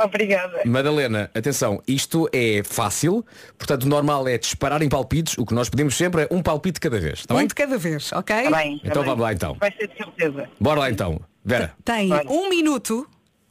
Obrigada. 0.03 0.61
Madalena, 0.65 1.31
atenção, 1.35 1.83
isto 1.87 2.29
é 2.33 2.63
fácil, 2.65 3.25
portanto 3.57 3.85
o 3.85 3.89
normal 3.89 4.27
é 4.29 4.39
disparar 4.39 4.83
em 4.83 4.89
palpites, 4.89 5.37
o 5.39 5.45
que 5.45 5.55
nós 5.55 5.69
pedimos 5.69 5.97
sempre 5.97 6.23
é 6.23 6.29
um 6.31 6.43
palpite 6.43 6.79
cada 6.81 6.99
vez, 7.01 7.21
está 7.21 7.35
um 7.35 7.39
bem? 7.39 7.47
de 7.47 7.55
cada 7.55 7.77
vez, 7.79 8.13
ok? 8.13 8.37
Está 8.37 8.57
bem, 8.57 8.77
está 8.77 8.89
Então 8.89 9.03
bem. 9.03 9.11
vamos 9.11 9.23
lá 9.23 9.33
então. 9.33 9.57
Vai 9.59 9.73
ser 9.73 9.89
de 9.89 9.97
certeza. 9.97 10.49
Bora 10.61 10.81
lá 10.81 10.91
então. 10.91 11.21
Vera. 11.45 11.73
Tem 11.85 12.11
um 12.29 12.49
minuto 12.49 13.09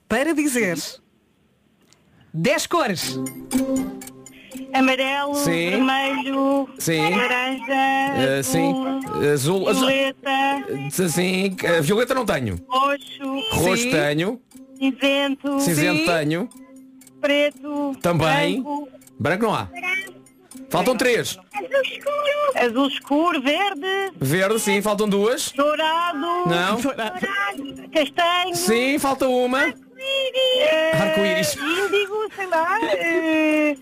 para 0.07 0.33
dizer 0.33 0.77
10 2.33 2.67
cores. 2.67 3.19
Amarelo, 4.73 5.33
Sim. 5.35 5.69
vermelho, 5.71 6.69
Sim. 6.77 7.15
laranja, 7.15 7.63
Eh, 8.19 8.43
sim, 8.43 8.73
azul, 9.33 9.67
azul. 9.69 9.87
violeta, 9.87 10.29
Sim, 11.09 11.55
a 11.77 11.81
violeta 11.81 12.13
não 12.13 12.25
tenho. 12.25 12.59
roxo, 12.67 13.39
Roxo 13.53 13.89
tenho, 13.89 14.41
cinzento, 14.77 15.59
cinzento 15.59 16.05
tenho, 16.05 16.49
preto, 17.21 17.95
também. 18.01 18.61
branco, 18.61 18.89
Branco 19.19 19.43
não 19.45 19.55
há. 19.55 19.67
Faltam 20.69 20.95
três. 20.97 21.37
azul 21.53 21.81
escuro, 21.83 22.65
azul 22.65 22.87
escuro, 22.87 23.41
verde, 23.41 24.11
Verde, 24.19 24.59
sim, 24.59 24.81
faltam 24.81 25.07
duas. 25.07 25.51
dourado, 25.51 26.17
Não. 26.19 26.77
castanho, 27.91 28.55
Sim, 28.55 28.99
falta 28.99 29.27
uma. 29.27 29.63
eh, 29.63 30.91
Arco-íris. 30.93 31.55
índigo, 31.55 32.29
sei 32.35 32.45
lá, 32.47 32.79
eh, 32.83 33.77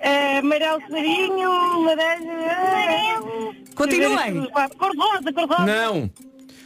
eh, 0.00 0.38
amarelo 0.38 0.80
clarinho, 0.86 1.82
laranja, 1.84 2.52
amarelo. 2.56 3.54
Continuem. 3.74 4.46
Cor 4.78 4.96
rosa, 4.96 5.32
cor 5.32 5.48
rosa. 5.48 5.64
Não. 5.66 6.10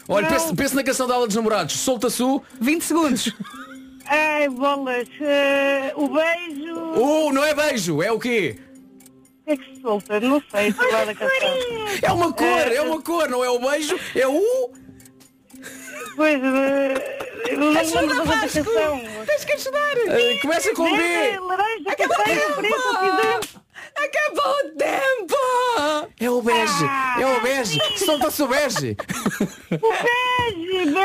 Olha, 0.08 0.28
pense, 0.28 0.54
pense 0.54 0.74
na 0.74 0.84
canção 0.84 1.06
da 1.06 1.14
aula 1.14 1.26
dos 1.26 1.36
namorados. 1.36 1.76
Solta-se 1.76 2.22
o. 2.22 2.42
20 2.60 2.82
segundos. 2.82 3.32
Ai, 4.06 4.48
bolas, 4.48 5.08
eh, 5.20 5.92
o 5.96 6.08
beijo. 6.08 6.74
Uh, 6.74 7.32
não 7.32 7.44
é 7.44 7.52
beijo, 7.52 8.00
é 8.02 8.12
o 8.12 8.18
quê? 8.18 8.56
O 9.40 9.44
que 9.44 9.50
é 9.50 9.56
que 9.56 9.74
se 9.74 9.80
solta? 9.80 10.20
Não 10.20 10.40
sei. 10.50 10.74
É 12.02 12.12
uma 12.12 12.32
cor, 12.32 12.72
é 12.72 12.80
uma 12.82 13.02
cor, 13.02 13.28
não 13.28 13.44
é 13.44 13.50
o 13.50 13.58
beijo, 13.58 13.98
é 14.14 14.28
o. 14.28 14.70
Pois, 16.16 16.40
eh, 16.42 17.18
eu 17.50 17.58
não 17.58 17.78
Ajuda, 17.78 18.00
lembro 18.00 18.16
da 18.16 18.24
Vasco. 18.24 18.64
Tens 19.26 19.44
que 19.44 19.52
ajudar. 19.52 19.96
Eh, 20.08 20.38
começa 20.40 20.74
com 20.74 20.84
B. 20.96 21.38
Laranja, 21.38 21.96
castanho, 21.96 22.54
preto, 22.56 22.82
cinzento. 22.82 23.66
Acabou 23.96 24.52
o 24.52 24.70
tempo! 24.76 25.36
É 26.20 26.30
o 26.30 26.42
bege, 26.42 26.84
é 27.20 27.26
o 27.26 27.40
bege. 27.40 27.78
Solta-se 27.98 28.42
o 28.42 28.48
bege. 28.48 28.96
O 29.70 29.92
beijo. 30.64 30.98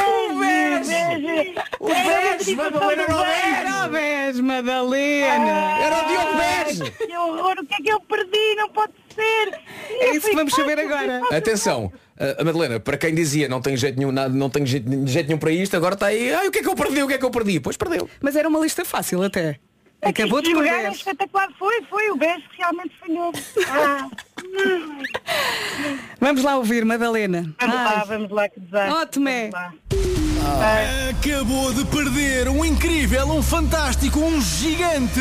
O 1.80 1.88
bege, 1.88 2.56
Madalena, 2.56 3.02
era 3.04 3.16
o 3.16 3.24
bege. 3.24 3.56
Era 3.56 3.86
o 3.86 3.90
beijo, 3.90 4.44
Madalena. 4.44 5.80
Era 5.82 6.04
o 6.04 6.08
Diogo 6.08 6.34
Bege. 6.38 6.92
Que 6.92 7.18
horror, 7.18 7.56
o 7.60 7.66
que 7.66 7.74
é 7.74 7.78
que 7.78 7.90
eu 7.90 8.00
perdi? 8.02 8.56
Não 8.56 8.70
pode 8.70 8.94
ser. 8.94 9.01
É 9.18 10.16
isso 10.16 10.30
que 10.30 10.36
vamos 10.36 10.54
saber 10.54 10.80
agora. 10.80 11.22
Atenção, 11.36 11.92
a 12.38 12.44
Madalena, 12.44 12.80
para 12.80 12.98
quem 12.98 13.14
dizia 13.14 13.48
não 13.48 13.62
tenho 13.62 13.78
jeito 13.78 13.98
nenhum, 13.98 14.12
nada, 14.12 14.34
não 14.34 14.50
tenho 14.50 14.66
jeito, 14.66 14.90
jeito 15.08 15.28
nenhum 15.28 15.40
para 15.40 15.52
isto, 15.52 15.76
agora 15.76 15.94
está 15.96 16.08
aí, 16.08 16.34
ai, 16.34 16.48
o 16.48 16.52
que 16.52 16.60
é 16.60 16.62
que 16.62 16.70
eu 16.70 16.76
perdi, 16.76 17.04
o 17.04 17.08
que 17.08 17.14
é 17.14 17.18
que 17.18 17.26
eu 17.26 17.32
perdi? 17.32 17.60
Pois 17.60 17.78
perdeu. 17.78 18.10
Mas 18.22 18.36
era 18.36 18.48
uma 18.48 18.60
lista 18.60 18.84
fácil 18.86 19.22
até. 19.24 19.60
Acabou 20.04 20.42
de 20.42 20.48
Este 20.48 20.58
lugar 20.58 20.74
é 20.74 20.82
perder. 20.82 20.98
espetacular. 20.98 21.48
Foi, 21.60 21.82
foi. 21.84 22.10
O 22.10 22.16
beijo 22.16 22.42
que 22.50 22.58
realmente 22.58 22.92
falhou. 23.00 23.32
Ah, 23.70 24.10
Vamos 26.20 26.44
lá 26.44 26.58
ouvir, 26.58 26.84
Madalena. 26.84 27.54
vamos 27.60 27.76
lá, 27.76 28.04
vamos 28.06 28.32
lá, 28.32 28.50
que 28.50 28.60
desastre. 28.60 28.94
Ó, 28.94 29.06
Tomé. 29.06 29.50
Vamos 29.52 29.72
lá. 30.60 30.76
Acabou 31.12 31.74
de 31.74 31.86
perder 31.86 32.50
um 32.50 32.66
incrível, 32.66 33.28
um 33.28 33.44
fantástico, 33.44 34.20
um 34.20 34.42
gigante 34.42 35.20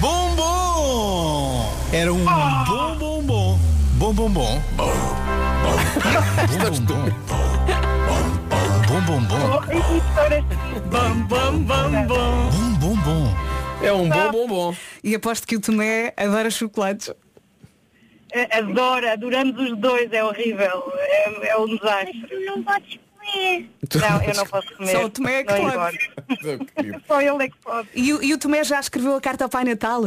bombom. 0.00 1.59
Era 1.92 2.12
um 2.12 2.24
bom 2.24 2.94
bom 2.96 3.22
bom. 3.22 3.58
Bom 3.98 4.14
bom 4.14 4.30
bom. 4.30 4.62
Bom 4.78 5.00
bom 6.66 6.80
bom. 6.86 7.04
Bom 8.86 9.00
bom 9.02 9.20
bom. 9.22 9.60
Bom 10.88 11.14
bom 11.26 11.58
bom 11.62 12.06
bom. 12.06 12.50
Bom 12.50 12.72
bom 12.78 12.96
bom. 13.02 13.34
É 13.82 13.92
um 13.92 14.08
bom, 14.08 14.30
bom, 14.30 14.46
bom. 14.48 14.76
E 15.02 15.14
aposto 15.14 15.46
que 15.46 15.56
o 15.56 15.60
Tomé 15.60 16.12
adora 16.16 16.50
chocolates. 16.50 17.10
Eh, 18.32 18.58
Adora, 18.58 19.14
adoramos 19.14 19.58
os 19.60 19.76
dois, 19.78 20.12
é 20.12 20.22
horrível. 20.22 20.92
É, 20.96 21.48
é 21.48 21.56
um 21.56 21.66
desastre. 21.66 22.44
Não 22.46 22.62
podes 22.62 22.98
comer. 23.18 23.70
Não, 23.96 24.22
eu 24.22 24.34
não 24.36 24.46
posso 24.46 24.76
comer. 24.76 24.92
Só 24.92 25.04
o 25.04 25.10
Tomé 25.10 25.40
é 25.40 25.44
que 25.44 25.52
não 25.52 25.70
pode. 25.72 25.98
engordo. 26.30 26.66
Só 27.08 27.20
ele 27.20 27.44
é 27.44 27.48
que 27.48 27.56
pode. 27.64 27.88
E, 27.94 28.12
o- 28.12 28.22
e 28.22 28.32
o 28.34 28.38
Tomé 28.38 28.62
já 28.62 28.78
escreveu 28.78 29.16
a 29.16 29.20
carta 29.20 29.44
ao 29.44 29.50
Pai 29.50 29.64
Natal? 29.64 30.02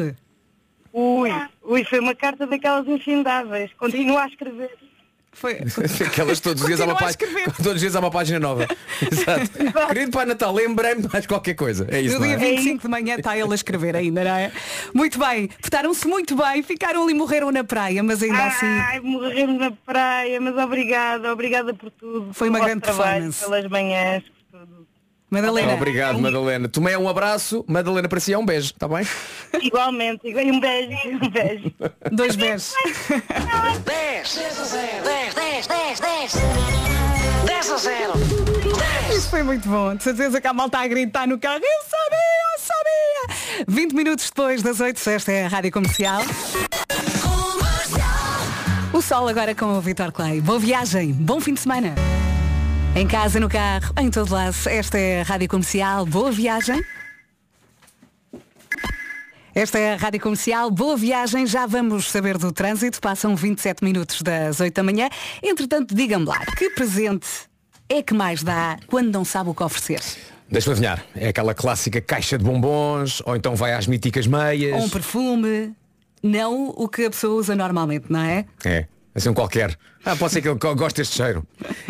Ui, 0.94 1.32
ui, 1.64 1.84
foi 1.84 2.00
uma 2.00 2.14
carta 2.14 2.46
daquelas 2.46 2.88
infindáveis. 2.88 3.72
Continua 3.78 4.24
a 4.24 4.28
escrever. 4.28 4.72
Foi. 5.34 5.54
Aquelas 6.08 6.40
todos 6.40 6.62
os 6.62 6.68
dias 6.68 6.80
há 6.80 6.86
uma 6.86 6.96
página. 6.96 7.18
Todos 7.58 7.74
os 7.74 7.80
dias 7.80 7.96
há 7.96 8.00
uma 8.00 8.12
página 8.12 8.40
nova. 8.40 8.68
Exato. 9.12 9.88
Querido 9.88 10.12
Pai 10.12 10.26
Natal, 10.26 10.54
lembrei-me 10.54 11.02
de 11.02 11.12
mais 11.12 11.26
qualquer 11.26 11.56
coisa. 11.56 11.88
É 11.90 12.00
isso. 12.00 12.20
No 12.20 12.22
Não 12.22 12.28
dia 12.28 12.36
é? 12.36 12.52
25 12.52 12.84
de 12.84 12.88
manhã 12.88 13.16
está 13.16 13.36
ele 13.36 13.52
a 13.52 13.56
escrever 13.56 13.96
ainda, 13.96 14.24
não 14.24 14.36
é? 14.36 14.52
Muito 14.94 15.18
bem, 15.18 15.50
votaram-se 15.62 16.08
muito 16.08 16.36
bem, 16.36 16.62
ficaram 16.62 17.04
ali, 17.04 17.16
morreram 17.16 17.52
na 17.52 17.64
praia, 17.64 18.04
mas 18.04 18.22
ainda 18.22 18.44
assim. 18.46 18.66
Ai, 18.66 19.00
morremos 19.00 19.60
na 19.60 19.72
praia, 19.72 20.40
mas 20.40 20.56
obrigada, 20.56 21.34
obrigada 21.34 21.74
por 21.74 21.90
tudo. 21.90 22.32
Foi 22.34 22.50
uma 22.50 22.60
grande 22.60 22.82
performance. 22.82 23.44
Pelas 23.44 23.68
manhãs. 23.68 24.24
Madalena. 25.34 25.74
Obrigado, 25.74 26.20
Madalena. 26.20 26.68
Tomé 26.70 26.98
um 26.98 27.10
abraço, 27.10 27.66
Madalena 27.68 28.08
para 28.08 28.20
si 28.20 28.32
é 28.34 28.38
um 28.38 28.46
beijo, 28.46 28.68
está 28.68 28.88
bem? 28.88 29.06
Igualmente, 29.62 30.28
igual- 30.28 30.46
um 30.46 30.60
beijo, 30.60 30.96
um 31.22 31.30
beijo. 31.30 31.72
Dois 32.12 32.36
beijos. 32.36 32.74
10, 33.86 34.36
10 34.36 34.60
a 34.60 34.64
0, 34.64 34.88
10, 35.04 35.34
10, 35.34 35.68
10, 35.68 36.00
10. 36.00 36.34
10 37.46 37.72
a 37.72 37.78
0. 37.78 38.14
Isso 39.16 39.30
foi 39.30 39.44
muito 39.44 39.68
bom. 39.68 39.96
De 39.96 40.04
certeza 40.04 40.40
que 40.40 40.48
a 40.48 40.54
malta 40.54 40.78
a 40.80 40.88
gritar 40.88 41.28
no 41.28 41.38
carro. 41.40 41.62
Eu 41.64 41.84
sabia, 41.90 42.18
eu 42.54 42.60
sabia. 43.58 43.66
20 43.68 43.94
minutos 43.94 44.26
depois 44.30 44.62
das 44.62 44.80
8, 44.80 45.10
esta 45.10 45.32
é 45.32 45.46
a 45.46 45.48
Rádio 45.50 45.72
Comercial. 45.72 46.22
O 48.94 49.02
sol 49.02 49.28
agora 49.28 49.56
com 49.56 49.66
o 49.66 49.82
Vitor 49.82 50.12
Clay. 50.12 50.40
Boa 50.42 50.60
viagem, 50.60 51.12
bom 51.12 51.40
fim 51.42 51.54
de 51.56 51.60
semana. 51.62 51.96
Em 52.96 53.08
casa, 53.08 53.40
no 53.40 53.50
carro, 53.50 53.92
em 54.00 54.12
todo 54.12 54.32
lado. 54.32 54.56
Esta 54.68 55.00
é 55.00 55.22
a 55.22 55.24
Rádio 55.24 55.48
Comercial. 55.50 56.06
Boa 56.06 56.32
viagem. 56.32 56.80
Esta 59.56 59.80
é 59.80 59.94
a 59.94 59.98
Rádio 59.98 60.22
Comercial. 60.22 60.70
Boa 60.70 60.96
viagem. 60.96 61.48
Já 61.48 61.66
vamos 61.66 62.12
saber 62.12 62.38
do 62.38 62.52
trânsito. 62.52 63.02
Passam 63.02 63.36
27 63.36 63.84
minutos 63.84 64.22
das 64.22 64.60
8 64.60 64.76
da 64.76 64.84
manhã. 64.84 65.10
Entretanto, 65.42 65.96
diga-me 65.96 66.26
lá, 66.26 66.40
que 66.56 66.70
presente 66.70 67.28
é 67.90 68.04
que 68.04 68.14
mais 68.14 68.44
dá 68.44 68.78
quando 68.86 69.12
não 69.12 69.26
sabe 69.26 69.50
o 69.50 69.56
que 69.56 69.64
oferecer? 69.64 70.00
Deixa-me 70.48 70.74
adivinhar. 70.74 71.04
É 71.16 71.30
aquela 71.30 71.56
clássica 71.56 72.00
caixa 72.00 72.38
de 72.38 72.44
bombons, 72.44 73.24
ou 73.26 73.36
então 73.36 73.56
vai 73.56 73.74
às 73.74 73.88
míticas 73.88 74.28
meias. 74.28 74.72
Ou 74.72 74.86
um 74.86 74.90
perfume. 74.90 75.74
Não 76.22 76.70
o 76.70 76.88
que 76.88 77.06
a 77.06 77.10
pessoa 77.10 77.34
usa 77.34 77.56
normalmente, 77.56 78.06
não 78.08 78.22
é? 78.22 78.46
É, 78.64 78.86
assim 79.16 79.30
um 79.30 79.34
qualquer. 79.34 79.78
Ah, 80.06 80.16
pode 80.16 80.34
ser 80.34 80.42
que 80.42 80.48
ele 80.50 80.58
go- 80.60 80.76
goste 80.76 80.98
deste 81.02 81.16
cheiro. 81.16 81.46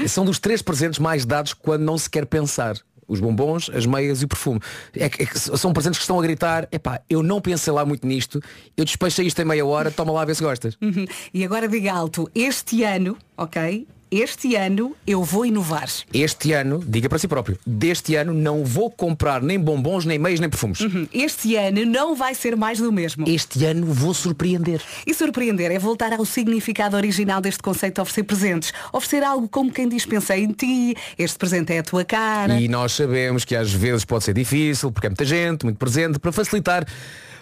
São 0.07 0.25
dos 0.25 0.39
três 0.39 0.61
presentes 0.61 0.99
mais 0.99 1.25
dados 1.25 1.53
quando 1.53 1.81
não 1.83 1.97
se 1.97 2.09
quer 2.09 2.25
pensar. 2.25 2.75
Os 3.05 3.19
bombons, 3.19 3.69
as 3.73 3.85
meias 3.85 4.21
e 4.21 4.25
o 4.25 4.27
perfume. 4.29 4.59
É 4.95 5.09
que- 5.09 5.23
é 5.23 5.25
que 5.25 5.37
são 5.37 5.73
presentes 5.73 5.99
que 5.99 6.03
estão 6.03 6.17
a 6.17 6.23
gritar, 6.23 6.67
epá, 6.71 7.01
eu 7.09 7.21
não 7.21 7.41
pensei 7.41 7.71
lá 7.73 7.85
muito 7.85 8.07
nisto, 8.07 8.39
eu 8.77 8.85
despechei 8.85 9.27
isto 9.27 9.41
em 9.41 9.45
meia 9.45 9.65
hora, 9.65 9.91
toma 9.91 10.11
lá 10.13 10.21
a 10.21 10.25
ver 10.25 10.35
se 10.35 10.41
gostas. 10.41 10.77
Uhum. 10.81 11.05
E 11.33 11.43
agora 11.43 11.67
diga 11.67 11.91
alto, 11.93 12.29
este 12.33 12.81
ano, 12.83 13.17
ok? 13.37 13.85
Este 14.13 14.55
ano 14.55 14.95
eu 15.07 15.23
vou 15.23 15.43
inovar. 15.43 15.89
Este 16.13 16.53
ano, 16.53 16.83
diga 16.85 17.09
para 17.09 17.17
si 17.17 17.27
próprio, 17.27 17.57
deste 17.65 18.15
ano 18.15 18.31
não 18.31 18.63
vou 18.63 18.91
comprar 18.91 19.41
nem 19.41 19.59
bombons, 19.59 20.05
nem 20.05 20.19
meios, 20.19 20.39
nem 20.39 20.49
perfumes. 20.49 20.81
Uhum. 20.81 21.07
Este 21.11 21.55
ano 21.55 21.83
não 21.83 22.15
vai 22.15 22.35
ser 22.35 22.55
mais 22.55 22.77
do 22.77 22.91
mesmo. 22.91 23.27
Este 23.27 23.65
ano 23.65 23.87
vou 23.87 24.13
surpreender. 24.13 24.81
E 25.07 25.15
surpreender 25.15 25.71
é 25.71 25.79
voltar 25.79 26.13
ao 26.13 26.25
significado 26.25 26.95
original 26.95 27.41
deste 27.41 27.63
conceito 27.63 27.95
de 27.95 28.01
oferecer 28.01 28.23
presentes. 28.23 28.71
Oferecer 28.91 29.23
algo 29.23 29.49
como 29.49 29.71
quem 29.71 29.89
diz 29.89 30.05
pensei 30.05 30.43
em 30.43 30.51
ti, 30.51 30.95
este 31.17 31.37
presente 31.39 31.73
é 31.73 31.79
a 31.79 31.83
tua 31.83 32.05
cara. 32.05 32.59
E 32.59 32.67
nós 32.67 32.91
sabemos 32.91 33.43
que 33.43 33.55
às 33.55 33.73
vezes 33.73 34.05
pode 34.05 34.25
ser 34.25 34.35
difícil, 34.35 34.91
porque 34.91 35.07
é 35.07 35.09
muita 35.09 35.25
gente, 35.25 35.63
muito 35.63 35.77
presente, 35.77 36.19
para 36.19 36.31
facilitar. 36.31 36.85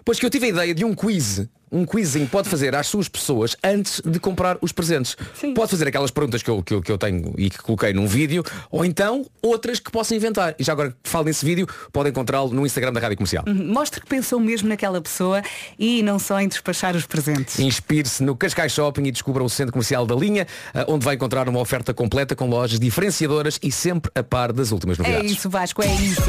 Pois 0.06 0.20
que 0.20 0.26
eu 0.26 0.30
tive 0.30 0.46
a 0.46 0.50
ideia 0.50 0.74
de 0.74 0.86
um 0.86 0.96
quiz. 0.96 1.46
Um 1.72 1.86
quizinho 1.86 2.28
pode 2.28 2.50
fazer 2.50 2.76
às 2.76 2.88
suas 2.88 3.08
pessoas 3.08 3.56
antes 3.64 4.02
de 4.06 4.20
comprar 4.20 4.58
os 4.62 4.72
presentes. 4.72 5.16
Pode 5.56 5.72
fazer 5.72 5.88
aquelas 5.88 6.12
perguntas 6.12 6.44
que 6.44 6.50
eu, 6.50 6.62
que, 6.62 6.74
eu, 6.74 6.82
que 6.82 6.92
eu 6.92 6.98
tenho 6.98 7.34
e 7.38 7.50
que 7.50 7.60
coloquei 7.60 7.94
num 7.94 8.06
vídeo, 8.08 8.44
ou 8.70 8.84
então 8.84 9.26
outras 9.42 9.80
que 9.80 9.90
possa 9.90 10.14
inventar. 10.14 10.54
E 10.60 10.64
já 10.64 10.74
agora 10.74 10.92
que 11.02 11.10
falo 11.10 11.26
nesse 11.26 11.46
vídeo, 11.46 11.68
pode 11.94 12.10
encontrá-lo 12.10 12.52
no 12.54 12.66
Instagram 12.66 12.92
da 12.92 13.00
Rádio 13.00 13.18
Comercial. 13.18 13.44
Uhum. 13.48 13.72
Mostre 13.74 14.02
que 14.02 14.08
pensou 14.08 14.40
mesmo 14.40 14.68
naquela 14.68 15.00
pessoa 15.02 15.42
e 15.80 16.04
não 16.04 16.20
só 16.20 16.40
em 16.42 16.48
despachar 16.48 16.96
os 16.96 17.06
presentes. 17.06 17.58
Inspire-se 17.60 18.22
no 18.24 18.36
Cascais 18.36 18.72
Shopping 18.74 19.04
e 19.06 19.12
descubra 19.12 19.44
o 19.44 19.50
centro 19.50 19.72
comercial 19.72 20.06
da 20.06 20.16
linha, 20.16 20.46
ah, 20.74 20.86
onde 20.88 21.06
vai 21.06 21.16
encontrar 21.16 21.48
uma 21.48 21.60
oferta 21.60 21.94
completa 21.94 22.36
com 22.36 22.50
lojas 22.50 22.80
diferenciadoras 22.80 23.58
e 23.64 23.72
sempre 23.72 24.12
a 24.14 24.22
par 24.24 24.52
das 24.52 24.72
últimas 24.72 25.00
É 25.00 25.04
novidades. 25.04 25.32
isso, 25.32 25.50
Vasco, 25.50 25.82
é 25.82 25.94
isso. 25.96 26.22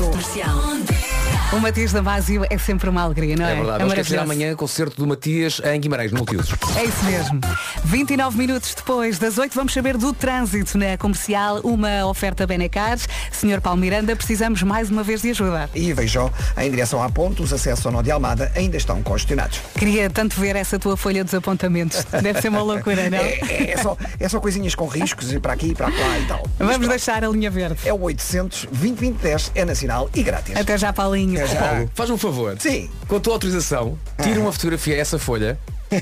O 1.52 1.60
Matias 1.60 1.92
Damasio 1.92 2.46
é 2.48 2.56
sempre 2.56 2.88
uma 2.88 3.02
alegria, 3.02 3.36
não 3.36 3.44
é? 3.44 3.52
É 3.52 3.54
verdade, 3.56 3.78
vamos 3.80 3.92
esquecer 3.92 4.16
maravilhoso. 4.16 4.42
amanhã 4.42 4.56
concerto 4.56 4.96
do 4.96 5.06
Matias 5.06 5.60
em 5.62 5.78
Guimarães, 5.78 6.10
no 6.10 6.16
Multiusos. 6.18 6.54
É 6.76 6.84
isso 6.84 7.04
mesmo. 7.04 7.40
29 7.84 8.38
minutos 8.38 8.74
depois 8.74 9.18
das 9.18 9.36
8 9.36 9.54
vamos 9.54 9.74
saber 9.74 9.98
do 9.98 10.14
trânsito 10.14 10.78
na 10.78 10.96
comercial, 10.96 11.60
uma 11.62 12.06
oferta 12.06 12.46
Benecar. 12.46 12.98
Senhor 13.30 13.60
Paulo 13.60 13.78
Miranda, 13.78 14.16
precisamos 14.16 14.62
mais 14.62 14.90
uma 14.90 15.02
vez 15.02 15.20
de 15.20 15.30
ajuda. 15.30 15.68
E 15.74 15.92
vejam, 15.92 16.30
em 16.56 16.70
direção 16.70 17.02
à 17.02 17.10
ponte, 17.10 17.42
os 17.42 17.52
acessos 17.52 17.84
ao 17.84 17.92
nó 17.92 18.00
de 18.00 18.10
Almada 18.10 18.50
ainda 18.56 18.78
estão 18.78 19.02
congestionados. 19.02 19.60
Queria 19.78 20.08
tanto 20.08 20.40
ver 20.40 20.56
essa 20.56 20.78
tua 20.78 20.96
folha 20.96 21.22
dos 21.22 21.34
apontamentos. 21.34 22.02
Deve 22.22 22.40
ser 22.40 22.48
uma 22.48 22.62
loucura, 22.62 23.10
não? 23.10 23.18
É, 23.18 23.72
é 23.72 23.76
só, 23.76 23.96
é 24.18 24.26
só 24.26 24.40
coisinhas 24.40 24.74
com 24.74 24.86
riscos 24.86 25.30
e 25.30 25.38
para 25.38 25.52
aqui 25.52 25.66
e 25.68 25.74
para 25.74 25.88
lá 25.88 26.18
e 26.18 26.24
tal. 26.24 26.46
Vamos 26.58 26.88
deixar 26.88 27.22
a 27.22 27.28
linha 27.28 27.50
verde. 27.50 27.76
É 27.84 27.92
o 27.92 28.00
800 28.00 28.68
2010 28.72 29.52
é 29.54 29.64
nacional 29.66 30.08
e 30.14 30.22
grátis. 30.22 30.56
Até 30.56 30.78
já, 30.78 30.94
Paulinho. 30.94 31.41
Paulo, 31.50 31.90
faz-me 31.94 32.14
um 32.14 32.18
favor. 32.18 32.56
Sim. 32.58 32.90
Com 33.08 33.16
a 33.16 33.20
tua 33.20 33.34
autorização, 33.34 33.98
tira 34.22 34.40
uma 34.40 34.52
fotografia 34.52 34.94
a 34.94 34.98
essa 34.98 35.18
folha, 35.18 35.58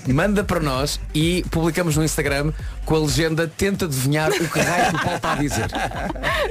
manda 0.08 0.44
para 0.44 0.60
nós 0.60 1.00
e 1.14 1.44
publicamos 1.50 1.96
no 1.96 2.04
Instagram 2.04 2.52
com 2.84 2.94
a 2.94 2.98
legenda 2.98 3.46
tenta 3.46 3.84
adivinhar 3.84 4.30
o 4.30 4.48
que 4.48 4.58
raio 4.60 4.90
que 4.90 4.96
o 4.96 5.00
Paulo 5.00 5.16
está 5.16 5.32
a 5.32 5.36
dizer. 5.36 5.70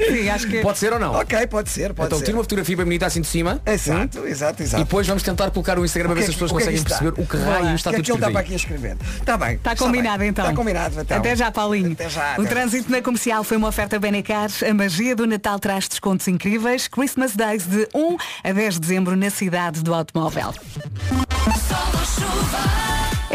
Sim, 0.07 0.29
acho 0.29 0.47
que... 0.47 0.61
Pode 0.61 0.77
ser 0.77 0.93
ou 0.93 0.99
não? 0.99 1.13
Ok, 1.13 1.47
pode 1.47 1.69
ser, 1.69 1.93
pode 1.93 2.07
então 2.07 2.19
ser. 2.19 2.25
tira 2.25 2.37
uma 2.37 2.43
fotografia 2.43 2.77
bem 2.77 2.85
bonita 2.85 3.05
assim 3.05 3.21
de 3.21 3.27
cima. 3.27 3.61
Exato, 3.65 4.25
exato, 4.25 4.61
E 4.61 4.65
exato. 4.65 4.83
depois 4.83 5.07
vamos 5.07 5.23
tentar 5.23 5.51
colocar 5.51 5.75
no 5.75 5.85
Instagram 5.85 6.11
a 6.11 6.13
ver 6.13 6.23
se 6.23 6.29
as 6.29 6.35
pessoas 6.35 6.51
o 6.51 6.55
é 6.55 6.59
conseguem 6.59 6.81
perceber 6.83 7.13
o 7.21 7.25
que 7.25 7.37
raio 7.37 7.75
está 7.75 7.91
o 7.91 7.95
é 7.95 7.97
tudo 7.97 8.09
ele 8.09 8.15
está 8.15 8.31
para 8.31 8.39
escrito. 8.39 8.39
aqui 8.39 8.53
a 8.53 8.55
escrever? 8.55 8.97
Está 9.19 9.37
bem. 9.37 9.55
Está 9.55 9.75
combinado 9.75 10.23
então. 10.23 10.45
Está 10.45 10.55
combinado 10.55 11.01
então. 11.01 11.17
Até 11.17 11.35
já, 11.35 11.51
Paulinho. 11.51 11.91
Até 11.91 12.09
já, 12.09 12.35
o 12.37 12.45
trânsito 12.45 12.91
na 12.91 13.01
comercial 13.01 13.43
foi 13.43 13.57
uma 13.57 13.67
oferta 13.67 13.99
Benecar. 13.99 14.49
A 14.67 14.73
magia 14.73 15.15
do 15.15 15.27
Natal 15.27 15.59
traz 15.59 15.87
descontos 15.87 16.27
incríveis. 16.27 16.87
Christmas 16.87 17.35
Days 17.35 17.65
de 17.65 17.87
1 17.93 18.17
a 18.43 18.51
10 18.51 18.73
de 18.75 18.79
dezembro 18.79 19.15
na 19.15 19.29
cidade 19.29 19.83
do 19.83 19.93
automóvel. 19.93 20.53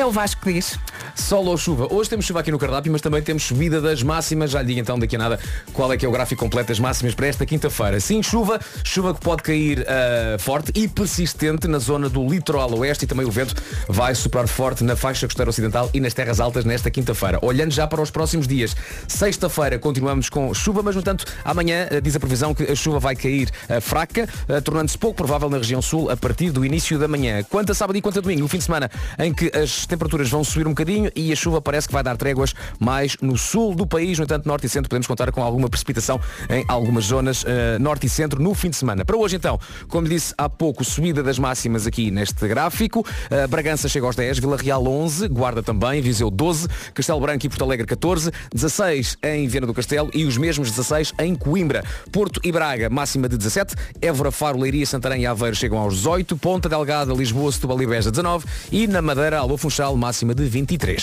É 0.05 0.07
o 0.07 0.11
Vasco 0.11 0.43
que 0.43 0.53
diz. 0.53 0.79
Sol 1.15 1.47
ou 1.47 1.57
chuva? 1.57 1.87
Hoje 1.91 2.11
temos 2.11 2.25
chuva 2.25 2.41
aqui 2.41 2.51
no 2.51 2.59
cardápio, 2.59 2.91
mas 2.91 3.01
também 3.01 3.23
temos 3.23 3.45
subida 3.45 3.81
das 3.81 4.03
máximas. 4.03 4.51
Já 4.51 4.61
lhe 4.61 4.69
digo 4.69 4.81
então 4.81 4.99
daqui 4.99 5.17
a 5.17 5.19
nada 5.19 5.39
qual 5.73 5.93
é 5.93 5.97
que 5.97 6.05
é 6.05 6.09
o 6.09 6.13
gráfico 6.13 6.43
completo 6.43 6.69
das 6.69 6.81
máximas 6.81 7.15
para 7.15 7.27
esta 7.27 7.47
quinta-feira. 7.47 8.01
Sim, 8.01 8.23
chuva, 8.23 8.61
chuva 8.83 9.15
que 9.15 9.21
pode 9.21 9.43
cair 9.43 9.87
ah, 9.89 10.37
forte 10.39 10.73
e 10.75 10.89
persistente 10.89 11.69
na 11.69 11.79
zona 11.79 12.09
do 12.09 12.27
litoral 12.29 12.73
oeste 12.79 13.05
e 13.05 13.09
também 13.09 13.25
o 13.25 13.31
vento 13.31 13.55
vai 13.89 14.15
soprar 14.15 14.47
forte 14.49 14.83
na 14.83 14.97
faixa 14.97 15.27
costeira 15.27 15.49
ocidental 15.49 15.89
e 15.95 16.01
nas 16.01 16.13
terras 16.13 16.41
altas 16.41 16.65
nesta 16.65 16.91
quinta-feira. 16.91 17.39
Olhando 17.43 17.73
já 17.73 17.87
para 17.87 18.03
os 18.03 18.11
próximos 18.11 18.49
dias, 18.49 18.77
sexta-feira 19.07 19.79
continuamos 19.79 20.29
com 20.29 20.53
chuva, 20.53 20.83
mas 20.83 20.95
no 20.95 21.01
entanto 21.01 21.25
amanhã 21.45 21.89
ah, 21.91 22.01
diz 22.01 22.17
a 22.17 22.21
previsão 22.21 22.55
que 22.55 22.65
a 22.65 22.75
chuva 22.75 22.99
vai 22.99 23.15
cair 23.15 23.51
ah, 23.69 23.81
fraca, 23.81 24.29
tornando-se 24.65 24.99
pouco 24.99 25.17
provável 25.17 25.49
na 25.49 25.59
região 25.59 25.81
sul 25.81 26.11
a 26.11 26.17
partir 26.17 26.51
do 26.51 26.65
início 26.65 26.99
da 26.99 27.07
manhã. 27.07 27.43
Quanto 27.45 27.73
a 27.73 27.75
sábado 27.75 27.97
e 27.97 28.03
quanto 28.03 28.19
a 28.19 28.23
domingo, 28.23 28.45
o 28.45 28.49
fim 28.49 28.59
de 28.59 28.65
semana 28.65 28.91
em 29.19 29.33
que 29.33 29.51
as 29.57 29.87
temperaturas 29.87 30.29
vão 30.29 30.43
subir 30.43 30.67
um 30.67 30.71
bocadinho 30.71 31.04
e 31.15 31.33
a 31.33 31.37
chuva 31.37 31.61
parece 31.61 31.87
que 31.87 31.93
vai 31.93 32.03
dar 32.03 32.17
tréguas 32.17 32.55
mais 32.79 33.17
no 33.21 33.37
sul 33.37 33.75
do 33.75 33.87
país. 33.87 34.19
No 34.19 34.25
entanto, 34.25 34.47
norte 34.47 34.67
e 34.67 34.69
centro 34.69 34.89
podemos 34.89 35.07
contar 35.07 35.31
com 35.33 35.43
alguma 35.43 35.69
precipitação 35.69 36.21
em 36.49 36.65
algumas 36.69 37.05
zonas 37.05 37.45
eh, 37.47 37.79
norte 37.79 38.07
e 38.07 38.09
centro 38.09 38.43
no 38.43 38.55
fim 38.55 38.71
de 38.71 38.77
semana. 38.77 39.05
Para 39.05 39.17
hoje, 39.17 39.37
então, 39.37 39.59
como 39.89 40.09
disse 40.09 40.35
há 40.37 40.49
pouco, 40.49 40.85
subida 40.85 41.23
das 41.23 41.39
máximas 41.39 41.87
aqui 41.87 42.11
neste 42.11 42.47
gráfico. 42.47 43.05
Eh, 43.31 43.47
Bragança 43.47 43.89
chega 43.89 44.07
aos 44.07 44.17
10, 44.17 44.39
Vila 44.39 44.57
Real 44.57 44.87
11, 44.87 45.29
Guarda 45.29 45.63
também, 45.63 46.01
Viseu 46.01 46.31
12, 46.31 46.69
Castelo 46.93 47.21
Branco 47.21 47.47
e 47.47 47.49
Porto 47.49 47.65
Alegre 47.65 47.87
14, 47.87 48.31
16 48.53 49.17
em 49.23 49.47
Viana 49.49 49.67
do 49.67 49.75
Castelo 49.75 50.11
e 50.15 50.25
os 50.25 50.37
mesmos 50.37 50.71
16 50.71 51.13
em 51.19 51.35
Coimbra. 51.35 51.83
Porto 52.13 52.41
e 52.45 52.53
Braga, 52.53 52.89
máxima 52.91 53.29
de 53.29 53.37
17, 53.37 53.75
Évora, 54.01 54.31
Faro, 54.31 54.59
Leiria, 54.59 54.87
Santarém 54.87 55.23
e 55.23 55.27
Aveiro 55.27 55.57
chegam 55.57 55.79
aos 55.79 55.95
18, 55.95 56.37
Ponta 56.37 56.69
Delgada, 56.69 57.13
Lisboa, 57.13 57.51
Setúbal 57.51 57.83
e 57.83 57.87
Beja 57.87 58.11
19 58.11 58.47
e 58.71 58.87
na 58.87 59.03
Madeira, 59.03 59.39
Alô 59.39 59.57
Funchal, 59.57 59.97
máxima 59.97 60.35
de 60.35 60.45
23. 60.45 60.94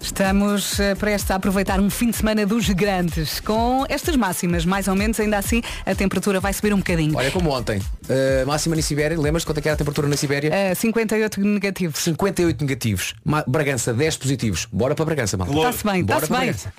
Estamos 0.00 0.78
eh, 0.80 0.94
prestes 0.94 1.30
a 1.30 1.36
aproveitar 1.36 1.80
um 1.80 1.88
fim 1.88 2.10
de 2.10 2.16
semana 2.16 2.44
dos 2.44 2.68
grandes 2.68 3.40
com 3.40 3.84
estas 3.88 4.16
máximas, 4.16 4.64
mais 4.66 4.86
ou 4.86 4.94
menos, 4.94 5.18
ainda 5.18 5.38
assim 5.38 5.62
a 5.86 5.94
temperatura 5.94 6.40
vai 6.40 6.52
subir 6.52 6.74
um 6.74 6.78
bocadinho. 6.78 7.16
Olha 7.16 7.30
como 7.30 7.50
ontem. 7.50 7.78
Uh, 7.78 8.46
máxima 8.46 8.76
na 8.76 8.82
Sibéria, 8.82 9.18
lembras 9.18 9.44
quanto 9.44 9.58
é 9.58 9.60
que 9.62 9.68
era 9.68 9.74
a 9.74 9.78
temperatura 9.78 10.06
na 10.06 10.16
Sibéria? 10.16 10.50
Eh, 10.52 10.74
58 10.74 11.40
negativos. 11.40 12.00
58 12.00 12.60
negativos. 12.60 13.14
Ma- 13.24 13.44
Bragança, 13.46 13.94
10 13.94 14.16
positivos. 14.18 14.68
Bora 14.70 14.94
para 14.94 15.06
Bragança, 15.06 15.36
mal. 15.38 15.48
Está-se 15.48 15.84
bem, 15.84 16.00
está-se 16.02 16.30
bem. 16.30 16.38
Bragança. 16.40 16.72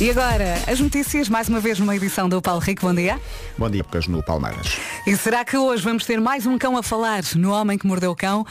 E 0.00 0.10
agora, 0.10 0.58
as 0.70 0.78
notícias, 0.78 1.28
mais 1.28 1.48
uma 1.48 1.58
vez 1.58 1.78
numa 1.80 1.96
edição 1.96 2.28
do 2.28 2.40
Paulo 2.42 2.60
Rico, 2.60 2.82
bom 2.82 2.94
dia. 2.94 3.18
Bom 3.56 3.68
dia, 3.70 3.82
Pocas 3.82 4.06
no 4.06 4.22
Palmeiras. 4.22 4.76
E 5.06 5.16
será 5.16 5.44
que 5.44 5.56
hoje 5.56 5.82
vamos 5.82 6.04
ter 6.04 6.20
mais 6.20 6.46
um 6.46 6.58
cão 6.58 6.76
a 6.76 6.82
falar 6.82 7.22
no 7.34 7.50
Homem 7.50 7.78
que 7.78 7.86
Mordeu 7.86 8.10
o 8.10 8.16
Cão? 8.16 8.46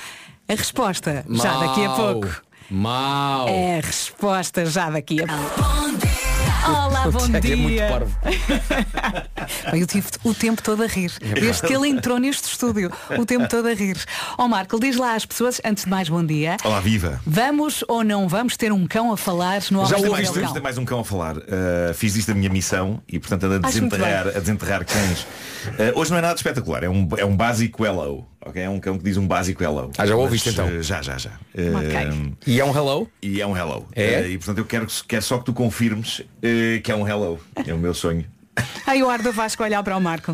A 0.48 0.54
resposta, 0.54 1.26
já 1.30 1.58
daqui 1.60 1.84
a 1.86 1.90
pouco. 1.90 2.28
Mau. 2.70 3.48
É 3.48 3.78
a 3.78 3.82
resposta 3.82 4.66
já 4.66 4.90
daqui 4.90 5.22
a 5.22 5.28
pouco. 5.28 5.76
Olá, 6.68 7.08
bom 7.12 7.28
dia. 7.40 7.54
é 7.54 7.56
muito 7.56 7.80
parvo. 7.88 8.20
Bem, 9.72 9.82
eu 9.82 9.88
tive 9.88 10.08
o 10.24 10.34
tempo 10.34 10.64
todo 10.64 10.82
a 10.82 10.88
rir. 10.88 11.12
Desde 11.20 11.62
que 11.62 11.74
ele 11.74 11.88
entrou 11.88 12.18
neste 12.18 12.48
estúdio, 12.48 12.92
o 13.16 13.24
tempo 13.24 13.48
todo 13.48 13.68
a 13.68 13.74
rir. 13.74 13.98
Ó 14.36 14.48
Marco, 14.48 14.80
diz 14.80 14.96
lá 14.96 15.14
às 15.14 15.26
pessoas, 15.28 15.62
antes 15.64 15.84
de 15.84 15.90
mais, 15.92 16.10
bom 16.10 16.26
dia. 16.26 16.58
Olá, 16.64 16.80
viva! 16.80 17.22
Vamos 17.26 17.84
ou 17.88 18.04
não 18.04 18.28
vamos 18.28 18.58
ter 18.58 18.72
um 18.72 18.88
cão 18.88 19.12
a 19.12 19.18
falar 19.18 19.62
no 19.70 19.86
Já 19.86 19.98
Mordeu 19.98 20.20
isto, 20.20 20.32
o 20.32 20.34
temos 20.34 20.48
de 20.50 20.54
ter 20.56 20.64
mais 20.64 20.78
um 20.80 20.86
cão 20.86 21.02
a 21.02 21.06
falar. 21.06 21.38
Uh, 21.38 21.94
fiz 21.94 22.16
isto 22.16 22.32
a 22.32 22.34
minha 22.34 22.50
missão 22.50 23.00
e 23.08 23.20
portanto 23.20 23.44
ando 23.44 23.56
a 23.56 23.60
desenterrar, 23.60 24.28
a 24.28 24.40
desenterrar 24.40 24.86
cães. 24.86 25.22
Uh, 25.68 26.00
hoje 26.00 26.10
não 26.10 26.18
é 26.18 26.22
nada 26.22 26.36
espetacular, 26.36 26.84
é 26.84 26.90
um, 26.90 27.08
é 27.16 27.26
um 27.26 27.38
básico 27.38 27.86
hello. 27.86 28.26
Ok? 28.46 28.62
É 28.62 28.70
um 28.70 28.80
cão 28.80 28.98
que 28.98 29.04
diz 29.04 29.18
um 29.18 29.28
básico 29.28 29.64
hello. 29.64 29.92
Ah, 29.98 30.06
já 30.06 30.16
ouviste, 30.16 30.50
então? 30.50 30.68
uh, 30.68 30.82
Já, 30.84 31.02
já, 31.02 31.18
já. 31.18 31.32
Ok. 31.32 32.06
Uh, 32.08 32.38
E 32.48 32.60
é 32.62 32.66
um 32.66 32.76
hello? 32.76 33.10
E 33.22 33.42
é 33.42 33.48
um 33.48 33.56
hello. 33.58 33.88
É? 33.96 34.22
Uh, 34.22 34.28
e 34.30 34.38
portanto 34.38 34.58
eu 34.60 34.66
quero, 34.66 34.88
quero 35.08 35.22
só 35.24 35.38
que 35.40 35.46
tu 35.46 35.54
confirmes 35.54 36.20
uh, 36.20 36.82
que 36.84 36.92
é 36.92 36.96
um 36.96 37.08
hello. 37.08 37.40
É 37.66 37.74
o 37.74 37.78
meu 37.78 37.94
sonho. 37.94 38.26
Ai, 38.88 39.04
o 39.04 39.10
ar 39.10 39.22
do 39.22 39.34
Vasco 39.34 39.62
olhar 39.64 39.84
para 39.84 39.98
o 39.98 40.02
Marco. 40.02 40.32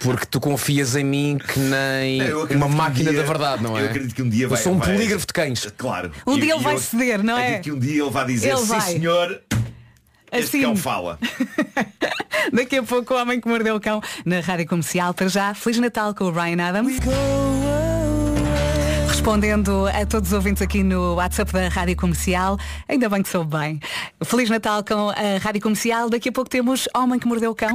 Porque 0.00 0.24
tu 0.24 0.40
confias 0.40 0.96
em 0.96 1.04
mim 1.04 1.36
que 1.38 1.58
nem 1.58 2.18
Eu 2.22 2.44
acredito 2.44 2.56
uma 2.56 2.66
que 2.68 2.72
um 2.72 2.76
máquina 2.76 3.10
dia- 3.10 3.20
da 3.20 3.26
verdade, 3.26 3.62
não 3.62 3.76
é? 3.76 3.82
Eu 3.82 3.86
acredito 3.86 4.14
que 4.14 4.22
um 4.22 4.28
dia 4.30 4.44
Eu 4.46 4.48
vai. 4.48 4.58
sou 4.62 4.72
um 4.72 4.78
vai- 4.78 4.92
polígrafo 4.94 5.26
de 5.26 5.32
cães. 5.34 5.66
Claro. 5.76 6.10
Um 6.26 6.38
E- 6.38 6.40
dia 6.40 6.54
ele 6.54 6.62
vai 6.62 6.74
eu 6.74 6.78
ceder, 6.78 7.22
não 7.22 7.36
é? 7.36 7.56
Acredito 7.56 7.62
que 7.64 7.72
um 7.72 7.78
dia 7.78 8.02
ele 8.02 8.10
vai 8.10 8.26
dizer, 8.26 8.48
Ele 8.50 8.58
sim 8.60 8.66
vai. 8.66 8.98
Senhor, 10.30 10.42
este 10.42 10.56
Assim. 10.56 10.62
cão 10.62 10.76
fala. 10.76 11.18
Daqui 12.52 12.76
a 12.76 12.82
pouco 12.82 13.14
o 13.14 13.16
Homem 13.16 13.40
que 13.40 13.48
Mordeu 13.48 13.76
o 13.76 13.80
Cão 13.80 14.00
na 14.24 14.40
Rádio 14.40 14.66
Comercial. 14.66 15.12
Para 15.12 15.28
já, 15.28 15.54
Feliz 15.54 15.78
Natal 15.78 16.14
com 16.14 16.24
o 16.24 16.30
Ryan 16.30 16.68
Adams. 16.68 16.98
Respondendo 19.08 19.86
a 19.88 20.06
todos 20.06 20.28
os 20.28 20.34
ouvintes 20.34 20.62
aqui 20.62 20.82
no 20.82 21.14
WhatsApp 21.14 21.52
da 21.52 21.68
Rádio 21.68 21.96
Comercial, 21.96 22.56
ainda 22.88 23.08
bem 23.08 23.22
que 23.22 23.28
soube 23.28 23.56
bem. 23.56 23.80
Feliz 24.24 24.48
Natal 24.48 24.82
com 24.84 25.10
a 25.10 25.38
Rádio 25.42 25.60
Comercial. 25.60 26.08
Daqui 26.08 26.28
a 26.28 26.32
pouco 26.32 26.48
temos 26.48 26.88
Homem 26.96 27.18
que 27.18 27.26
Mordeu 27.26 27.50
o 27.50 27.54
Cão. 27.54 27.74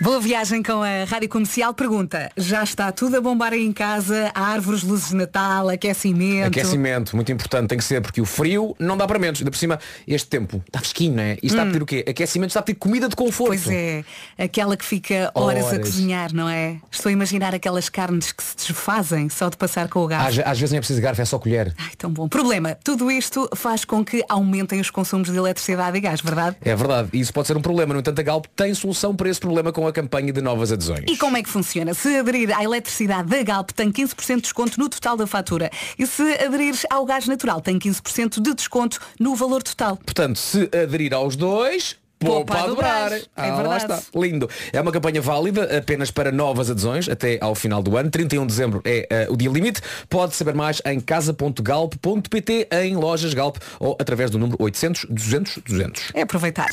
Boa 0.00 0.20
viagem 0.20 0.62
com 0.62 0.82
a 0.82 1.04
Rádio 1.04 1.28
Comercial. 1.28 1.72
Pergunta, 1.72 2.30
já 2.36 2.62
está 2.62 2.90
tudo 2.92 3.16
a 3.16 3.20
bombar 3.20 3.52
aí 3.52 3.64
em 3.64 3.72
casa? 3.72 4.30
Árvores, 4.34 4.82
luzes 4.82 5.10
de 5.10 5.14
Natal, 5.16 5.68
aquecimento? 5.68 6.48
Aquecimento, 6.48 7.16
muito 7.16 7.30
importante, 7.32 7.68
tem 7.68 7.78
que 7.78 7.84
ser, 7.84 8.02
porque 8.02 8.20
o 8.20 8.24
frio 8.26 8.74
não 8.78 8.96
dá 8.96 9.06
para 9.06 9.18
menos. 9.18 9.40
Ainda 9.40 9.50
por 9.50 9.56
cima, 9.56 9.78
este 10.06 10.28
tempo 10.28 10.62
está 10.66 10.80
fresquinho, 10.80 11.14
não 11.16 11.22
é? 11.22 11.38
E 11.42 11.46
está 11.46 11.62
a 11.62 11.64
Hum. 11.64 11.68
pedir 11.68 11.82
o 11.82 11.86
quê? 11.86 12.04
Aquecimento 12.08 12.50
está 12.50 12.60
a 12.60 12.62
pedir 12.62 12.78
comida 12.78 13.08
de 13.08 13.14
conforto. 13.16 13.50
Pois 13.50 13.68
é, 13.68 14.04
aquela 14.36 14.76
que 14.76 14.84
fica 14.84 15.30
horas, 15.34 15.64
a 15.64 15.68
Horas. 15.68 15.78
cozinhar, 15.78 16.34
não 16.34 16.48
é? 16.48 16.76
Estou 16.90 17.08
a 17.08 17.12
imaginar 17.12 17.54
aquelas 17.54 17.88
carnes 17.88 18.32
que 18.32 18.42
se 18.42 18.56
desfazem 18.56 19.28
só 19.30 19.48
de 19.48 19.56
passar 19.56 19.88
com 19.88 20.00
o 20.00 20.06
gás. 20.08 20.38
Às, 20.38 20.46
às 20.46 20.58
vezes 20.58 20.72
nem 20.72 20.78
é 20.78 20.80
preciso 20.80 21.00
garfo, 21.00 21.22
é 21.22 21.24
só 21.24 21.38
colher. 21.38 21.72
Ai, 21.78 21.92
tão 21.96 22.10
bom. 22.10 22.28
Problema, 22.28 22.76
tudo 22.84 23.10
isto 23.10 23.48
faz 23.54 23.84
com 23.84 24.04
que 24.04 24.22
aumentem 24.28 24.80
os 24.80 24.90
consumos 24.90 25.30
de 25.30 25.36
eletricidade 25.38 25.96
e 25.96 26.00
gás, 26.00 26.20
verdade? 26.20 26.56
É 26.62 26.74
verdade, 26.74 27.08
e 27.12 27.20
isso 27.20 27.32
pode 27.32 27.46
ser 27.46 27.56
um 27.56 27.62
problema. 27.62 27.94
No 27.94 28.00
entanto, 28.00 28.18
a 28.18 28.22
Galp 28.22 28.46
tem 28.56 28.74
solução 28.74 29.14
para 29.16 29.30
esse 29.30 29.40
problema 29.44 29.70
com 29.70 29.86
a 29.86 29.92
campanha 29.92 30.32
de 30.32 30.40
novas 30.40 30.72
adesões. 30.72 31.04
E 31.06 31.18
como 31.18 31.36
é 31.36 31.42
que 31.42 31.48
funciona? 31.50 31.92
Se 31.92 32.16
aderir 32.16 32.56
à 32.56 32.64
eletricidade 32.64 33.28
da 33.28 33.42
Galp 33.42 33.70
tem 33.72 33.92
15% 33.92 34.36
de 34.36 34.40
desconto 34.40 34.80
no 34.80 34.88
total 34.88 35.18
da 35.18 35.26
fatura. 35.26 35.70
E 35.98 36.06
se 36.06 36.22
aderir 36.42 36.74
ao 36.88 37.04
gás 37.04 37.26
natural 37.26 37.60
tem 37.60 37.78
15% 37.78 38.40
de 38.40 38.54
desconto 38.54 38.98
no 39.20 39.36
valor 39.36 39.62
total. 39.62 39.98
Portanto, 39.98 40.38
se 40.38 40.70
aderir 40.74 41.12
aos 41.12 41.36
dois, 41.36 41.98
poupa 42.18 42.58
a 42.58 42.66
dobrar. 42.66 43.12
É 43.12 43.22
ah, 43.36 43.62
lá 43.62 43.76
está. 43.76 44.00
Lindo. 44.14 44.48
É 44.72 44.80
uma 44.80 44.90
campanha 44.90 45.20
válida 45.20 45.76
apenas 45.76 46.10
para 46.10 46.32
novas 46.32 46.70
adesões 46.70 47.06
até 47.06 47.38
ao 47.38 47.54
final 47.54 47.82
do 47.82 47.98
ano. 47.98 48.10
31 48.10 48.42
de 48.42 48.46
dezembro 48.46 48.80
é 48.82 49.06
eh, 49.10 49.26
o 49.28 49.36
dia 49.36 49.50
limite. 49.50 49.82
Pode 50.08 50.34
saber 50.34 50.54
mais 50.54 50.80
em 50.86 50.98
casa.galp.pt, 51.00 52.68
em 52.82 52.96
lojas 52.96 53.34
Galp 53.34 53.58
ou 53.78 53.94
através 54.00 54.30
do 54.30 54.38
número 54.38 54.56
800 54.58 55.04
200 55.10 55.58
200. 55.58 56.02
É 56.14 56.22
aproveitar. 56.22 56.70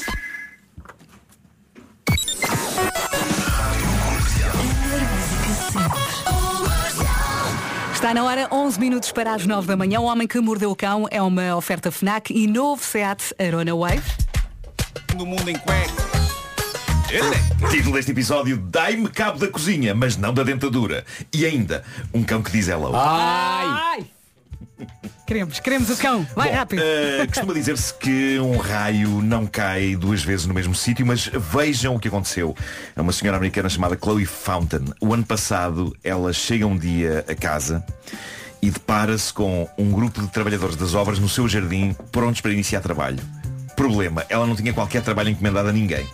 Está 7.93 8.15
na 8.15 8.23
hora, 8.23 8.47
11 8.51 8.79
minutos 8.79 9.11
para 9.11 9.33
as 9.33 9.45
9 9.45 9.67
da 9.67 9.77
manhã. 9.77 9.99
O 9.99 10.05
Homem 10.05 10.27
que 10.27 10.39
Mordeu 10.39 10.71
o 10.71 10.75
Cão 10.75 11.07
é 11.11 11.21
uma 11.21 11.55
oferta 11.55 11.91
FNAC 11.91 12.33
e 12.33 12.47
novo 12.47 12.83
SEAT 12.83 13.35
Arona 13.37 13.75
Wave. 13.75 14.01
No 15.15 15.25
mundo 15.25 15.47
em 15.47 15.57
cueca. 15.57 16.11
Título 17.69 17.95
deste 17.95 18.11
episódio 18.11 18.57
Dai-me 18.57 19.09
cabo 19.09 19.37
da 19.37 19.47
cozinha, 19.47 19.93
mas 19.93 20.17
não 20.17 20.33
da 20.33 20.43
dentadura. 20.43 21.05
E 21.31 21.45
ainda, 21.45 21.83
um 22.13 22.23
cão 22.23 22.41
que 22.41 22.51
diz 22.51 22.69
hello. 22.69 22.91
Ai! 22.95 24.05
Queremos, 25.31 25.61
queremos 25.61 25.89
o 25.89 25.95
cão. 25.95 26.27
Vai 26.35 26.49
Bom, 26.49 26.55
rápido. 26.57 26.81
eh, 26.83 27.25
costuma 27.25 27.53
dizer-se 27.53 27.93
que 27.93 28.37
um 28.41 28.57
raio 28.57 29.21
não 29.21 29.47
cai 29.47 29.95
duas 29.95 30.21
vezes 30.21 30.45
no 30.45 30.53
mesmo 30.53 30.75
sítio, 30.75 31.05
mas 31.05 31.31
vejam 31.33 31.95
o 31.95 31.99
que 32.01 32.09
aconteceu. 32.09 32.53
É 32.93 32.99
uma 32.99 33.13
senhora 33.13 33.37
americana 33.37 33.69
chamada 33.69 33.97
Chloe 33.97 34.25
Fountain. 34.25 34.83
O 34.99 35.13
ano 35.13 35.23
passado, 35.23 35.95
ela 36.03 36.33
chega 36.33 36.67
um 36.67 36.77
dia 36.77 37.23
a 37.29 37.33
casa 37.33 37.81
e 38.61 38.69
depara-se 38.69 39.33
com 39.33 39.69
um 39.77 39.89
grupo 39.89 40.21
de 40.21 40.27
trabalhadores 40.27 40.75
das 40.75 40.93
obras 40.95 41.17
no 41.17 41.29
seu 41.29 41.47
jardim, 41.47 41.95
prontos 42.11 42.41
para 42.41 42.51
iniciar 42.51 42.81
trabalho. 42.81 43.19
Problema, 43.75 44.25
ela 44.29 44.45
não 44.45 44.55
tinha 44.55 44.73
qualquer 44.73 45.01
trabalho 45.01 45.29
encomendado 45.29 45.69
a 45.69 45.71
ninguém. 45.71 46.07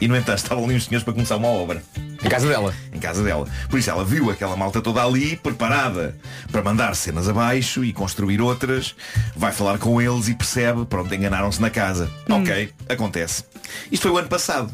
E 0.00 0.08
no 0.08 0.16
entanto 0.16 0.38
estavam 0.38 0.64
ali 0.64 0.74
os 0.74 0.84
senhores 0.84 1.04
para 1.04 1.12
começar 1.12 1.36
uma 1.36 1.48
obra. 1.48 1.82
Em 2.24 2.28
casa 2.28 2.48
dela. 2.48 2.74
Em 2.92 2.98
casa 2.98 3.22
dela. 3.22 3.46
Por 3.68 3.78
isso 3.78 3.90
ela 3.90 4.04
viu 4.04 4.30
aquela 4.30 4.56
malta 4.56 4.80
toda 4.80 5.02
ali, 5.02 5.36
preparada 5.36 6.16
para 6.50 6.62
mandar 6.62 6.94
cenas 6.94 7.28
abaixo 7.28 7.84
e 7.84 7.92
construir 7.92 8.40
outras. 8.40 8.94
Vai 9.36 9.52
falar 9.52 9.78
com 9.78 10.00
eles 10.00 10.28
e 10.28 10.34
percebe, 10.34 10.84
pronto, 10.84 11.12
enganaram-se 11.12 11.60
na 11.60 11.70
casa. 11.70 12.10
Ok, 12.28 12.72
acontece. 12.88 13.44
Isto 13.90 14.02
foi 14.02 14.12
o 14.12 14.18
ano 14.18 14.28
passado. 14.28 14.72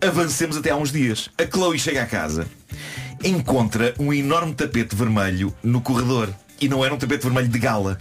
Avancemos 0.00 0.56
até 0.56 0.70
há 0.70 0.76
uns 0.76 0.90
dias. 0.90 1.28
A 1.38 1.44
Chloe 1.44 1.78
chega 1.78 2.02
à 2.02 2.06
casa, 2.06 2.46
encontra 3.22 3.94
um 3.98 4.12
enorme 4.12 4.54
tapete 4.54 4.96
vermelho 4.96 5.54
no 5.62 5.80
corredor. 5.80 6.28
E 6.60 6.68
não 6.68 6.84
era 6.84 6.94
um 6.94 6.98
tapete 6.98 7.24
vermelho 7.24 7.48
de 7.48 7.58
gala. 7.58 7.98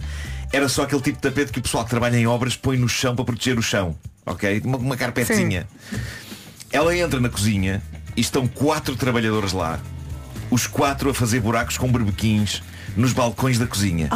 Era 0.53 0.67
só 0.67 0.83
aquele 0.83 1.01
tipo 1.01 1.17
de 1.17 1.21
tapete 1.21 1.51
que 1.51 1.59
o 1.59 1.61
pessoal 1.61 1.83
que 1.83 1.89
trabalha 1.89 2.17
em 2.17 2.27
obras 2.27 2.57
põe 2.57 2.77
no 2.77 2.89
chão 2.89 3.15
para 3.15 3.25
proteger 3.25 3.57
o 3.57 3.61
chão. 3.61 3.95
Ok? 4.25 4.61
Uma, 4.65 4.77
uma 4.77 4.97
carpetezinha. 4.97 5.67
Ela 6.71 6.95
entra 6.95 7.19
na 7.19 7.29
cozinha 7.29 7.81
e 8.15 8.21
estão 8.21 8.47
quatro 8.47 8.95
trabalhadores 8.95 9.53
lá. 9.53 9.79
Os 10.49 10.67
quatro 10.67 11.09
a 11.09 11.13
fazer 11.13 11.39
buracos 11.39 11.77
com 11.77 11.89
berbequins 11.89 12.61
nos 12.97 13.13
balcões 13.13 13.57
da 13.57 13.65
cozinha. 13.65 14.09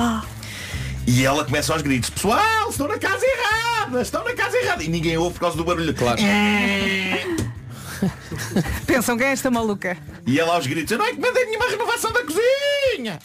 E 1.07 1.25
ela 1.25 1.45
começa 1.45 1.71
aos 1.71 1.81
gritos. 1.81 2.09
Pessoal, 2.09 2.69
estão 2.69 2.87
na 2.87 2.97
casa 2.97 3.25
errada! 3.25 4.01
Estão 4.01 4.23
na 4.23 4.33
casa 4.33 4.57
errada! 4.57 4.83
E 4.83 4.89
ninguém 4.89 5.17
ouve 5.17 5.35
por 5.35 5.41
causa 5.41 5.55
do 5.55 5.63
barulho. 5.63 5.93
Claro. 5.93 6.19
Pensam 8.85 9.17
quem 9.17 9.27
é 9.27 9.31
esta 9.31 9.49
maluca? 9.49 9.97
E 10.25 10.39
ela 10.39 10.55
aos 10.55 10.67
gritos. 10.67 10.91
Eu 10.91 10.97
não 10.97 11.07
encomendei 11.07 11.45
nenhuma 11.45 11.69
renovação 11.69 12.11
da 12.11 12.21
cozinha! 12.23 13.19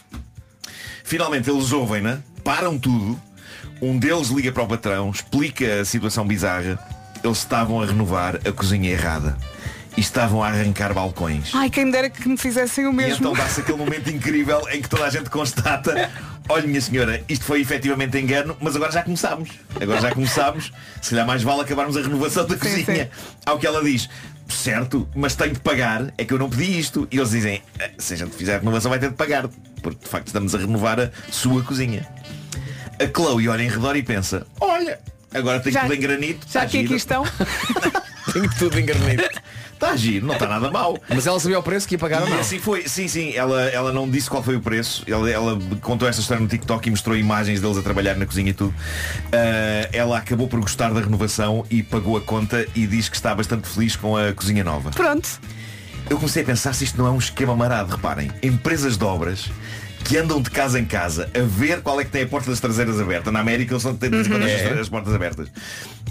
Finalmente 1.03 1.49
eles 1.49 1.73
ouvem-na, 1.73 2.21
param 2.43 2.77
tudo. 2.77 3.19
Um 3.81 3.97
deles 3.97 4.29
liga 4.29 4.51
para 4.51 4.63
o 4.63 4.67
patrão, 4.67 5.09
explica 5.09 5.81
a 5.81 5.85
situação 5.85 6.25
bizarra. 6.25 6.77
Eles 7.23 7.37
estavam 7.39 7.81
a 7.81 7.85
renovar 7.85 8.35
a 8.47 8.51
cozinha 8.51 8.89
errada. 8.91 9.35
E 9.97 9.99
estavam 9.99 10.41
a 10.41 10.47
arrancar 10.47 10.93
balcões. 10.93 11.51
Ai, 11.53 11.69
quem 11.69 11.85
me 11.85 11.91
dera 11.91 12.09
que 12.09 12.27
me 12.27 12.37
fizessem 12.37 12.85
o 12.85 12.91
E 12.91 12.95
mesmo. 12.95 13.17
então 13.27 13.33
dá-se 13.33 13.59
aquele 13.59 13.77
momento 13.77 14.09
incrível 14.09 14.61
em 14.71 14.81
que 14.81 14.87
toda 14.87 15.03
a 15.05 15.09
gente 15.09 15.29
constata 15.29 16.09
Olha 16.49 16.67
minha 16.67 16.81
senhora, 16.81 17.23
isto 17.29 17.45
foi 17.45 17.61
efetivamente 17.61 18.17
engano 18.17 18.57
Mas 18.59 18.75
agora 18.75 18.91
já 18.91 19.03
começámos. 19.03 19.49
Agora 19.79 20.01
já 20.01 20.11
começámos. 20.11 20.71
Se 21.01 21.11
calhar 21.11 21.25
mais 21.25 21.43
vale 21.43 21.61
acabarmos 21.61 21.95
a 21.97 22.01
renovação 22.01 22.45
da 22.45 22.57
cozinha. 22.57 23.09
Ao 23.45 23.57
que 23.57 23.65
ela 23.67 23.83
diz 23.83 24.09
Certo, 24.49 25.07
mas 25.15 25.33
tenho 25.35 25.53
de 25.53 25.59
pagar. 25.61 26.13
É 26.17 26.25
que 26.25 26.33
eu 26.33 26.39
não 26.39 26.49
pedi 26.49 26.77
isto. 26.77 27.07
E 27.11 27.17
eles 27.17 27.29
dizem 27.31 27.61
"Eh, 27.79 27.91
Se 27.97 28.13
a 28.13 28.17
gente 28.17 28.35
fizer 28.35 28.55
a 28.55 28.59
renovação 28.59 28.89
vai 28.89 28.99
ter 28.99 29.09
de 29.09 29.15
pagar 29.15 29.47
Porque 29.81 30.03
de 30.03 30.09
facto 30.09 30.27
estamos 30.27 30.53
a 30.53 30.57
renovar 30.57 30.99
a 30.99 31.09
sua 31.31 31.63
cozinha. 31.63 32.05
A 32.99 33.07
Chloe 33.07 33.47
olha 33.47 33.63
em 33.63 33.69
redor 33.69 33.95
e 33.95 34.03
pensa 34.03 34.45
Olha, 34.59 34.99
agora 35.33 35.59
tenho 35.61 35.73
Já- 35.73 35.81
tudo 35.83 35.93
em 35.93 35.99
granito 35.99 36.45
Já 36.51 36.61
que 36.65 36.77
aqui 36.79 36.81
giro." 36.87 36.95
estão. 36.95 37.23
Tenho 38.33 38.49
tudo 38.57 38.79
em 38.79 38.85
granito. 38.85 39.23
Está 39.73 39.91
a 39.93 39.95
giro, 39.95 40.27
não 40.27 40.35
está 40.35 40.47
nada 40.47 40.69
mal. 40.69 40.95
Mas 41.09 41.25
ela 41.25 41.39
sabia 41.39 41.57
o 41.57 41.63
preço 41.63 41.87
que 41.87 41.95
ia 41.95 41.99
pagar 41.99 42.21
ou 42.21 42.27
E 42.27 42.31
não? 42.31 42.39
assim 42.39 42.59
foi, 42.59 42.87
sim, 42.87 43.07
sim, 43.07 43.33
ela, 43.33 43.63
ela 43.63 43.91
não 43.91 44.07
disse 44.07 44.29
qual 44.29 44.43
foi 44.43 44.55
o 44.55 44.61
preço. 44.61 45.03
Ela, 45.07 45.27
ela 45.29 45.59
contou 45.81 46.07
esta 46.07 46.21
história 46.21 46.39
no 46.41 46.47
TikTok 46.47 46.87
e 46.87 46.91
mostrou 46.91 47.17
imagens 47.17 47.59
deles 47.59 47.77
a 47.77 47.81
trabalhar 47.81 48.15
na 48.15 48.27
cozinha 48.27 48.51
e 48.51 48.53
tudo. 48.53 48.73
Ah, 49.33 49.89
ela 49.91 50.17
acabou 50.19 50.47
por 50.47 50.59
gostar 50.59 50.93
da 50.93 50.99
renovação 51.01 51.65
e 51.69 51.81
pagou 51.81 52.15
a 52.15 52.21
conta 52.21 52.65
e 52.75 52.85
diz 52.85 53.09
que 53.09 53.15
está 53.15 53.33
bastante 53.33 53.67
feliz 53.67 53.95
com 53.95 54.15
a 54.15 54.31
cozinha 54.33 54.63
nova. 54.63 54.91
Pronto. 54.91 55.41
Eu 56.09 56.17
comecei 56.17 56.43
a 56.43 56.45
pensar 56.45 56.73
se 56.73 56.83
isto 56.83 56.97
não 56.99 57.07
é 57.07 57.11
um 57.11 57.17
esquema 57.17 57.55
marado, 57.55 57.95
reparem. 57.95 58.29
Empresas 58.43 58.97
de 58.97 59.03
obras 59.03 59.49
que 60.03 60.17
andam 60.17 60.41
de 60.41 60.49
casa 60.51 60.79
em 60.79 60.85
casa 60.85 61.29
a 61.33 61.41
ver 61.43 61.81
qual 61.81 61.99
é 62.01 62.03
que 62.03 62.11
tem 62.11 62.23
a 62.23 62.27
porta 62.27 62.49
das 62.51 62.59
traseiras 62.59 62.99
aberta. 62.99 63.31
Na 63.31 63.39
América 63.39 63.73
eles 63.73 63.81
são 63.83 63.95
têm 63.95 64.09
de 64.11 64.17
Uhum. 64.17 64.43
as- 64.73 64.79
as 64.79 64.89
portas 64.89 65.13
abertas. 65.13 65.47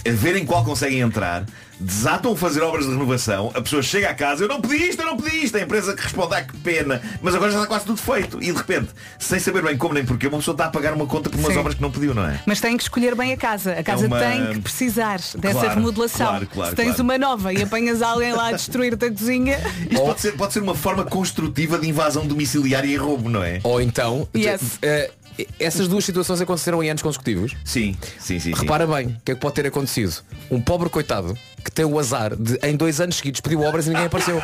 A 0.07 0.11
verem 0.13 0.45
qual 0.45 0.65
conseguem 0.65 1.01
entrar, 1.01 1.45
desatam 1.81 2.33
a 2.33 2.37
fazer 2.37 2.61
obras 2.63 2.85
de 2.85 2.91
renovação, 2.93 3.51
a 3.55 3.61
pessoa 3.63 3.83
chega 3.83 4.11
à 4.11 4.15
casa, 4.15 4.45
eu 4.45 4.49
não 4.49 4.61
pedi 4.61 4.89
isto, 4.91 5.01
eu 5.01 5.07
não 5.07 5.17
pedi 5.17 5.45
isto, 5.45 5.57
a 5.57 5.61
empresa 5.63 5.95
que 5.95 6.03
responde, 6.03 6.35
ah 6.35 6.43
que 6.43 6.57
pena, 6.59 7.01
mas 7.23 7.35
agora 7.35 7.51
já 7.51 7.57
está 7.59 7.67
quase 7.69 7.85
tudo 7.87 8.01
feito. 8.01 8.39
E 8.43 8.53
de 8.53 8.59
repente, 8.59 8.89
sem 9.19 9.39
saber 9.39 9.63
bem 9.63 9.77
como 9.77 9.95
nem 9.95 10.05
porquê, 10.05 10.27
uma 10.27 10.39
pessoa 10.39 10.55
está 10.55 10.67
a 10.67 10.69
pagar 10.69 10.93
uma 10.93 11.07
conta 11.07 11.31
por 11.31 11.39
umas 11.39 11.53
Sim. 11.55 11.59
obras 11.59 11.75
que 11.75 11.83
não 11.83 11.91
pediu, 11.91 12.15
não 12.15 12.25
é? 12.27 12.41
Mas 12.47 12.61
tem 12.61 12.77
que 12.77 12.83
escolher 12.83 13.15
bem 13.15 13.33
a 13.33 13.37
casa. 13.37 13.73
A 13.73 13.83
casa 13.83 14.07
uma- 14.07 14.19
tem 14.21 14.53
que 14.53 14.61
precisar 14.61 15.19
dessa 15.19 15.61
Claro, 15.61 15.75
remodelação. 15.75 16.27
claro, 16.27 16.47
claro, 16.47 16.71
Se 16.71 16.77
tens 16.77 16.87
claro. 16.89 17.03
uma 17.03 17.19
nova 17.19 17.53
e 17.53 17.63
apanhas 17.63 18.03
alguém 18.03 18.33
lá 18.33 18.49
a 18.49 18.53
destruir-te 18.53 19.05
a 19.07 19.11
cozinha. 19.11 19.59
Isto 19.91 20.05
pode, 20.05 20.21
ser, 20.21 20.33
pode 20.33 20.53
ser 20.53 20.63
uma 20.63 20.75
forma 20.75 21.05
construtiva 21.05 21.79
de 21.79 21.89
invasão 21.89 22.27
domiciliária 22.27 22.87
e 22.89 22.97
roubo, 22.97 23.29
não 23.29 23.43
é? 23.43 23.61
Ou 23.65 23.81
então, 23.81 24.29
Yes. 24.37 24.79
eh, 24.83 25.11
essas 25.59 25.89
duas 25.89 26.05
situações 26.05 26.41
aconteceram 26.41 26.83
em 26.83 26.91
anos 26.91 27.03
consecutivos. 27.03 27.55
Sim, 27.65 27.97
sim, 28.19 28.39
sim. 28.39 28.55
sim. 28.55 28.61
Repara 28.61 28.87
bem, 28.87 29.07
o 29.07 29.17
que 29.25 29.33
é 29.33 29.35
que 29.35 29.41
pode 29.41 29.55
ter 29.55 29.67
acontecido? 29.67 30.15
Um 30.51 30.61
pobre 30.61 30.89
coitado 30.91 31.37
que 31.65 31.71
tem 31.71 31.85
o 31.85 31.99
azar 31.99 32.35
de 32.37 32.59
em 32.63 32.77
dois 32.77 33.01
anos 33.01 33.17
seguidos 33.17 33.41
pediu 33.41 33.61
obras 33.63 33.87
e 33.87 33.91
ninguém 33.91 34.07
apareceu. 34.07 34.43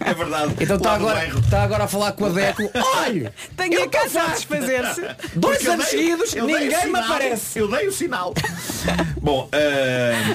É 0.00 0.14
verdade. 0.14 0.54
Então 0.60 0.76
está 0.76 0.92
agora, 0.94 1.26
está 1.26 1.62
agora 1.62 1.84
a 1.84 1.88
falar 1.88 2.12
com 2.12 2.26
a 2.26 2.28
Deco. 2.28 2.70
Olha! 2.74 3.32
Tenho 3.56 3.82
a 3.84 3.88
casa 3.88 4.22
a 4.22 4.26
desfazer-se. 4.28 5.00
Dois 5.34 5.56
Porque 5.58 5.68
anos 5.70 5.86
dei- 5.90 5.98
seguidos, 6.00 6.34
ninguém 6.34 6.68
me 6.68 6.74
sinal. 6.76 7.02
aparece. 7.04 7.58
Eu 7.58 7.68
dei 7.68 7.88
o 7.88 7.92
sinal. 7.92 8.34
Bom, 9.20 9.48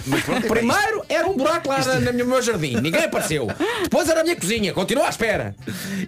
mas 0.07 0.23
pronto, 0.23 0.45
é 0.45 0.49
Primeiro 0.49 1.03
era 1.09 1.27
um 1.27 1.35
buraco 1.37 1.69
lá 1.69 1.79
na- 1.99 2.11
no 2.11 2.25
meu 2.25 2.41
jardim, 2.41 2.75
ninguém 2.81 3.03
apareceu. 3.03 3.47
Depois 3.83 4.09
era 4.09 4.21
a 4.21 4.23
minha 4.23 4.35
cozinha, 4.35 4.73
continua 4.73 5.05
à 5.05 5.09
espera. 5.09 5.55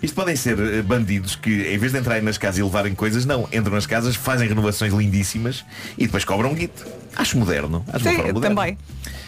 Isto 0.01 0.15
podem 0.15 0.35
ser 0.35 0.57
eh, 0.59 0.81
bandidos 0.81 1.35
que, 1.35 1.49
em 1.73 1.77
vez 1.77 1.91
de 1.91 1.99
entrarem 1.99 2.23
nas 2.23 2.37
casas 2.37 2.59
e 2.59 2.63
levarem 2.63 2.93
coisas, 2.93 3.25
não. 3.25 3.47
Entram 3.51 3.73
nas 3.73 3.85
casas, 3.85 4.15
fazem 4.15 4.47
renovações 4.47 4.93
lindíssimas 4.93 5.63
e 5.97 6.05
depois 6.05 6.25
cobram 6.25 6.51
um 6.51 6.55
guito. 6.55 6.85
Acho 7.15 7.37
moderno. 7.37 7.85
Acho 7.87 8.03
uma 8.05 8.11
Sim, 8.11 8.15
forma 8.17 8.33
moderna. 8.33 8.55
também. 8.55 8.77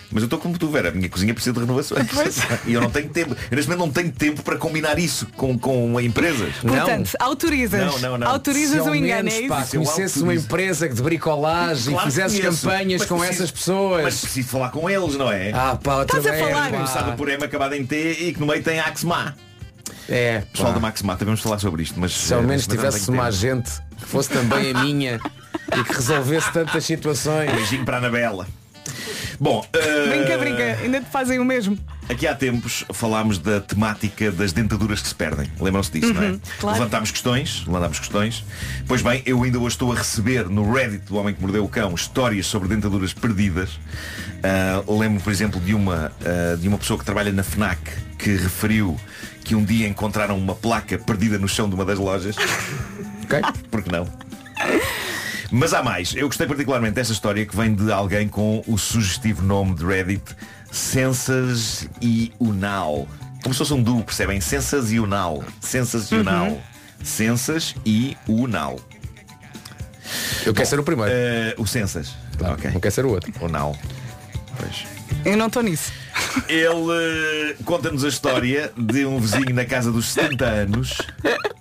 Mas 0.10 0.24
eu 0.24 0.28
estou 0.28 0.40
como 0.40 0.58
tu, 0.58 0.70
Vera, 0.70 0.88
a 0.90 0.92
minha 0.92 1.10
cozinha 1.10 1.34
precisa 1.34 1.54
de 1.54 1.60
renovações. 1.60 2.08
E 2.66 2.74
eu 2.74 2.82
não 2.82 2.90
tenho 2.90 3.10
tempo. 3.10 3.36
Eu 3.52 3.56
neste 3.56 3.70
momento 3.70 3.86
não 3.86 3.92
tenho 3.92 4.12
tempo 4.12 4.42
para 4.42 4.58
combinar 4.58 4.98
isso 4.98 5.28
com, 5.36 5.58
com 5.60 6.00
empresas. 6.00 6.56
Portanto, 6.62 7.12
autorizas. 7.20 7.80
Não, 7.94 8.00
não, 8.00 8.18
não. 8.18 8.28
Autorizas 8.28 8.76
Se 8.76 8.82
o 8.82 8.88
ao 8.88 8.96
engano, 8.96 9.28
é 9.30 9.34
menos, 9.34 9.48
pá, 9.50 9.62
isso? 9.62 9.72
conhecesses 9.72 10.22
uma 10.22 10.34
empresa 10.34 10.88
de 10.88 11.02
bricolagem 11.02 11.94
Claro 11.94 12.10
e 12.10 12.14
conheço, 12.14 12.42
campanhas 12.42 13.06
com 13.06 13.18
preciso- 13.18 13.44
essas 13.44 13.52
pessoas. 13.52 14.04
Mas 14.04 14.22
preciso 14.22 14.48
falar 14.48 14.70
com 14.70 14.90
eles, 14.90 15.16
não 15.16 15.30
é? 15.32 15.52
Ah, 15.54 15.78
pá, 15.82 16.04
Estás 16.04 16.26
a 16.26 16.32
vez, 16.32 16.42
falar? 16.48 16.72
pá. 16.72 16.78
Começado 16.78 17.16
por 17.18 17.30
M 17.30 17.44
acabado 17.44 17.74
em 17.74 17.86
T 17.86 18.12
e 18.12 18.34
que 18.34 18.40
no 18.40 18.48
meio 18.48 18.64
tem 18.64 18.80
Axma. 18.80 19.36
É, 20.10 20.40
Pessoal 20.52 20.70
pá. 20.70 20.76
da 20.76 20.80
Maximata, 20.80 21.26
vamos 21.26 21.42
falar 21.42 21.60
sobre 21.60 21.84
isto, 21.84 22.00
mas 22.00 22.14
Se 22.14 22.34
ao 22.34 22.40
eh, 22.42 22.44
menos 22.46 22.66
não 22.68 22.76
tivesse 22.76 23.10
uma 23.10 23.24
agente 23.26 23.72
que 23.98 24.06
fosse 24.06 24.30
também 24.30 24.72
a 24.72 24.84
minha 24.84 25.20
e 25.78 25.84
que 25.84 25.94
resolvesse 25.94 26.52
tantas 26.54 26.86
situações. 26.86 27.52
Beijinho 27.52 27.84
para 27.84 27.98
a 27.98 28.00
Anabela. 28.00 28.48
Bom, 29.40 29.66
eh, 29.74 30.08
Brinca, 30.10 30.38
brinca, 30.38 30.64
ainda 30.82 31.00
te 31.02 31.10
fazem 31.12 31.40
o 31.40 31.46
mesmo. 31.46 31.78
aqui 32.10 32.26
há 32.26 32.34
tempos 32.34 32.84
falámos 32.92 33.38
da 33.38 33.60
temática 33.62 34.32
das 34.32 34.52
dentaduras 34.52 35.02
que 35.02 35.08
se 35.08 35.16
perdem. 35.16 35.52
Lembram-se 35.60 35.92
disso, 35.92 36.14
não 36.14 36.24
é? 36.24 36.30
Uhum, 36.32 36.42
claro. 36.60 36.78
Levantámos 36.80 37.12
questões, 37.12 37.64
levantámos 37.68 38.00
questões. 38.00 38.44
Pois 38.88 39.02
bem, 39.02 39.22
eu 39.26 39.44
ainda 39.44 39.60
hoje 39.60 39.76
estou 39.76 39.92
a 39.92 39.96
receber 39.96 40.50
no 40.50 40.72
Reddit 40.74 41.06
do 41.06 41.18
Homem 41.18 41.34
que 41.36 41.42
Mordeu 41.42 41.64
o 41.64 41.70
Cão 41.70 41.94
histórias 41.94 42.48
sobre 42.48 42.68
dentaduras 42.68 43.14
perdidas. 43.14 43.80
Ah, 44.44 44.84
lembro, 44.88 45.22
por 45.22 45.32
exemplo, 45.32 45.60
de 45.62 45.74
uma, 45.74 46.12
ah, 46.26 46.56
de 46.56 46.68
uma 46.68 46.78
pessoa 46.78 46.98
que 46.98 47.06
trabalha 47.06 47.32
na 47.32 47.44
FNAC 47.44 47.80
que 48.18 48.36
referiu 48.36 48.98
que 49.44 49.56
um 49.56 49.64
dia 49.64 49.88
encontraram 49.88 50.38
uma 50.38 50.56
placa 50.56 50.98
perdida 50.98 51.38
no 51.38 51.48
chão 51.48 51.70
de 51.70 51.76
uma 51.76 51.86
das 51.86 52.00
lojas. 52.00 52.36
Ok? 53.28 53.42
Porque 53.70 53.92
não? 53.92 54.08
Mas 55.52 55.74
há 55.74 55.82
mais. 55.82 56.14
Eu 56.16 56.28
gostei 56.28 56.46
particularmente 56.46 56.96
desta 56.96 57.14
história 57.14 57.46
que 57.46 57.56
vem 57.56 57.74
de 57.74 57.92
alguém 57.92 58.28
com 58.28 58.64
o 58.68 58.78
sugestivo 58.78 59.42
nome 59.42 59.76
de 59.76 59.86
Reddit 59.86 60.36
Sensas 60.72 61.88
e 62.02 62.32
Unal. 62.40 63.08
Como 63.42 63.54
se 63.54 63.60
fosse 63.60 63.74
um 63.74 63.82
duo, 63.82 64.04
percebem? 64.04 64.42
Sensas 64.42 64.92
e 64.92 65.00
Unal. 65.00 65.44
Sensas 65.62 66.12
e 66.12 66.16
Unal. 66.16 66.62
Sensas 67.04 67.76
e 67.86 68.18
Unal. 68.28 68.80
Eu 70.46 70.54
quero 70.54 70.68
ser 70.68 70.80
o 70.80 70.84
primeiro. 70.84 71.12
Eh, 71.14 71.56
o 71.58 71.66
Sensas. 71.66 72.14
ok. 72.40 72.72
Não 72.72 72.80
quer 72.80 72.92
ser 72.92 73.06
o 73.06 73.10
outro. 73.10 73.32
Unal. 73.42 73.78
Pois. 74.58 74.86
Eu 75.26 75.38
não 75.38 75.48
estou 75.48 75.64
nisso. 75.64 75.92
Ele 76.48 77.52
eh, 77.52 77.56
conta-nos 77.64 78.04
a 78.04 78.08
história 78.10 78.72
de 78.78 79.06
um 79.06 79.20
vizinho 79.20 79.54
na 79.54 79.66
casa 79.66 79.92
dos 79.92 80.08
70 80.10 80.46
anos. 80.46 80.98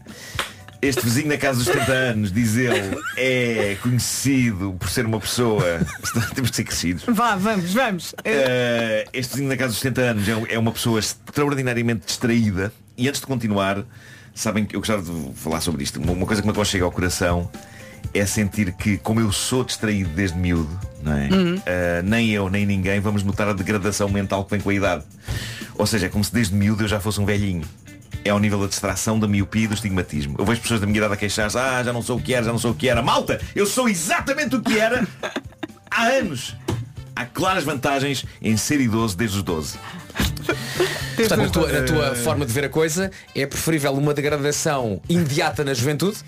Este 0.86 1.02
vizinho 1.02 1.26
na 1.26 1.36
casa 1.36 1.58
dos 1.58 1.66
70 1.66 1.92
anos, 1.92 2.32
diz 2.32 2.56
ele, 2.56 2.96
é 3.16 3.76
conhecido 3.82 4.76
por 4.78 4.88
ser 4.88 5.04
uma 5.04 5.18
pessoa. 5.18 5.80
Temos 6.32 6.50
de 6.50 6.56
ser 6.56 6.62
crescidos. 6.62 7.02
Vá, 7.08 7.34
vamos, 7.34 7.74
vamos. 7.74 8.14
Eh, 8.24 9.04
este 9.12 9.32
vizinho 9.32 9.48
na 9.48 9.56
casa 9.56 9.70
dos 9.70 9.80
70 9.80 10.00
anos 10.00 10.28
é, 10.28 10.54
é 10.54 10.58
uma 10.58 10.70
pessoa 10.70 11.00
extraordinariamente 11.00 12.06
distraída. 12.06 12.72
E 12.96 13.08
antes 13.08 13.20
de 13.20 13.26
continuar, 13.26 13.84
sabem 14.32 14.64
que 14.64 14.76
eu 14.76 14.80
gostava 14.80 15.02
de 15.02 15.32
falar 15.34 15.60
sobre 15.60 15.82
isto. 15.82 16.00
Uma 16.00 16.24
coisa 16.24 16.40
que 16.40 16.46
me 16.46 16.52
aconchega 16.52 16.84
ao 16.84 16.92
coração 16.92 17.50
é 18.14 18.24
sentir 18.24 18.72
que, 18.72 18.96
como 18.98 19.18
eu 19.18 19.32
sou 19.32 19.64
distraído 19.64 20.10
desde 20.10 20.38
miúdo, 20.38 20.78
é? 21.04 21.34
Uhum. 21.34 21.62
Eh, 21.66 22.02
nem 22.04 22.30
eu, 22.30 22.48
nem 22.48 22.64
ninguém 22.64 23.00
vamos 23.00 23.24
notar 23.24 23.48
a 23.48 23.52
degradação 23.52 24.08
mental 24.08 24.44
que 24.44 24.52
vem 24.52 24.60
com 24.60 24.70
a 24.70 24.74
idade. 24.74 25.04
Ou 25.74 25.84
seja, 25.84 26.06
é 26.06 26.08
como 26.08 26.22
se 26.22 26.32
desde 26.32 26.54
miúdo 26.54 26.84
eu 26.84 26.88
já 26.88 27.00
fosse 27.00 27.20
um 27.20 27.24
velhinho. 27.24 27.64
É 28.26 28.30
ao 28.30 28.40
nível 28.40 28.58
da 28.58 28.66
distração, 28.66 29.20
da 29.20 29.28
miopia 29.28 29.64
e 29.64 29.68
do 29.68 29.74
estigmatismo. 29.74 30.34
Eu 30.36 30.44
vejo 30.44 30.60
pessoas 30.60 30.80
da 30.80 30.86
minha 30.86 30.98
idade 30.98 31.14
a 31.14 31.16
queixar-se, 31.16 31.56
ah, 31.56 31.80
já 31.84 31.92
não 31.92 32.02
sou 32.02 32.18
o 32.18 32.20
que 32.20 32.34
era, 32.34 32.44
já 32.44 32.50
não 32.50 32.58
sou 32.58 32.72
o 32.72 32.74
que 32.74 32.88
era. 32.88 33.00
Malta, 33.00 33.40
eu 33.54 33.64
sou 33.64 33.88
exatamente 33.88 34.56
o 34.56 34.60
que 34.60 34.76
era 34.76 35.06
há 35.88 36.06
anos. 36.06 36.56
Há 37.14 37.24
claras 37.24 37.62
vantagens 37.62 38.26
em 38.42 38.56
ser 38.56 38.80
idoso 38.80 39.16
desde 39.16 39.36
os 39.36 39.42
12. 39.44 39.78
Portanto, 41.14 41.36
na 41.38 41.48
tua, 41.48 41.82
tua 41.82 42.14
forma 42.16 42.44
de 42.44 42.52
ver 42.52 42.64
a 42.64 42.68
coisa, 42.68 43.12
é 43.32 43.46
preferível 43.46 43.92
uma 43.92 44.12
degradação 44.12 45.00
imediata 45.08 45.62
na 45.62 45.72
juventude, 45.72 46.18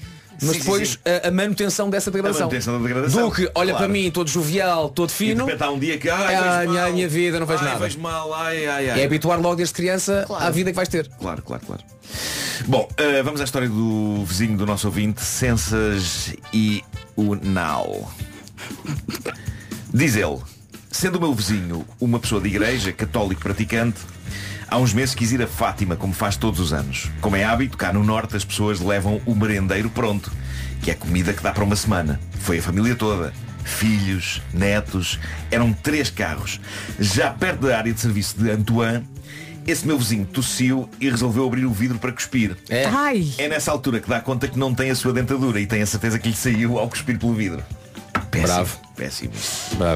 mas 0.43 0.53
Sim, 0.53 0.59
depois 0.61 0.89
sim. 0.91 0.97
A, 1.25 1.29
a 1.29 1.31
manutenção 1.31 1.91
dessa 1.91 2.11
degradação. 2.11 2.43
A 2.43 2.45
manutenção 2.47 2.81
da 2.81 2.87
degradação. 2.87 3.29
Do 3.29 3.35
que 3.35 3.43
olha 3.55 3.71
Claro. 3.73 3.77
para 3.77 3.89
mim 3.89 4.11
todo 4.11 4.29
jovial, 4.29 4.89
todo 4.89 5.11
E 5.11 5.13
fino. 5.13 5.47
há 5.59 5.71
um 5.71 5.79
dia 5.79 5.99
que, 5.99 6.09
ai, 6.09 6.35
Ah, 6.35 6.41
vejo 6.41 6.49
a 6.51 6.59
minha, 6.67 6.81
mal. 6.81 6.89
a 6.89 6.93
minha 6.93 7.09
vida, 7.09 7.41
não 7.41 7.47
vejo 7.47 7.61
Ai, 7.61 7.69
nada. 7.69 7.81
vejo 7.81 7.99
mal, 7.99 8.33
ai, 8.35 8.67
ai, 8.67 8.91
ai. 8.91 9.01
É 9.01 9.05
habituar 9.05 9.41
logo 9.41 9.57
desde 9.57 9.75
criança 9.75 10.27
à 10.39 10.51
vida 10.51 10.71
que 10.71 10.77
vais 10.77 10.89
ter. 10.89 11.09
Claro, 11.21 11.43
claro, 11.43 11.63
claro. 11.67 11.83
Bom, 12.67 12.89
eh, 12.97 13.23
vamos 13.23 13.41
à 13.41 13.45
história 13.45 13.69
do 13.69 14.25
vizinho 14.25 14.57
do 14.57 14.65
nosso 14.67 14.87
ouvinte, 14.89 15.23
Sensas 15.23 16.33
e 16.53 16.83
Unal. 17.17 18.11
Diz 19.93 20.17
ele, 20.17 20.39
sendo 20.99 21.15
o 21.15 21.21
meu 21.21 21.33
vizinho 21.33 21.87
uma 22.01 22.19
pessoa 22.19 22.41
de 22.41 22.49
igreja, 22.49 22.93
católico 22.93 23.41
praticante, 23.41 24.01
há 24.67 24.77
uns 24.79 24.93
meses 24.93 25.15
quis 25.15 25.31
ir 25.31 25.41
a 25.41 25.47
Fátima, 25.47 25.95
como 25.95 26.13
faz 26.13 26.37
todos 26.37 26.59
os 26.59 26.73
anos. 26.73 27.09
Como 27.21 27.37
é 27.37 27.45
hábito, 27.45 27.79
cá 27.79 27.93
no 27.93 28.03
norte 28.03 28.37
as 28.37 28.45
pessoas 28.45 28.81
levam 28.81 29.21
o 29.25 29.33
merendeiro 29.33 29.89
pronto, 29.91 30.33
que 30.83 30.91
é 30.91 30.95
comida 30.95 31.33
que 31.33 31.41
dá 31.41 31.53
para 31.53 31.63
uma 31.63 31.77
semana. 31.77 32.19
Foi 32.41 32.59
a 32.59 32.63
família 32.63 32.97
toda. 32.97 33.33
Filhos, 33.65 34.43
netos, 34.53 35.21
eram 35.53 35.73
três 35.73 36.11
carros. 36.11 36.61
Já 36.99 37.31
perto 37.31 37.69
da 37.69 37.79
área 37.79 37.93
de 37.93 38.01
serviço 38.01 38.37
de 38.37 38.51
Antoine, 38.51 39.07
esse 39.69 39.87
meu 39.87 39.97
vizinho 39.97 40.27
tossiu 40.27 40.91
e 41.01 41.09
resolveu 41.09 41.47
abrir 41.47 41.65
o 41.65 41.73
vidro 41.73 42.01
para 42.01 42.11
cuspir. 42.11 42.57
É. 42.69 42.87
Ai. 42.87 43.35
É 43.39 43.47
nessa 43.47 43.71
altura 43.71 44.01
que 44.01 44.09
dá 44.09 44.21
conta 44.21 44.49
que 44.49 44.59
não 44.59 44.75
tem 44.75 44.91
a 44.91 44.97
sua 44.97 45.13
dentadura 45.13 45.61
e 45.61 45.67
tem 45.67 45.81
a 45.81 45.87
certeza 45.87 46.19
que 46.19 46.29
lhe 46.29 46.35
saiu 46.35 46.77
ao 46.77 46.89
cuspir 46.89 47.21
pelo 47.21 47.35
vidro. 47.35 47.63
Péssimo. 48.33 48.49
Bravo. 48.49 48.88
Péssimo. 48.99 49.33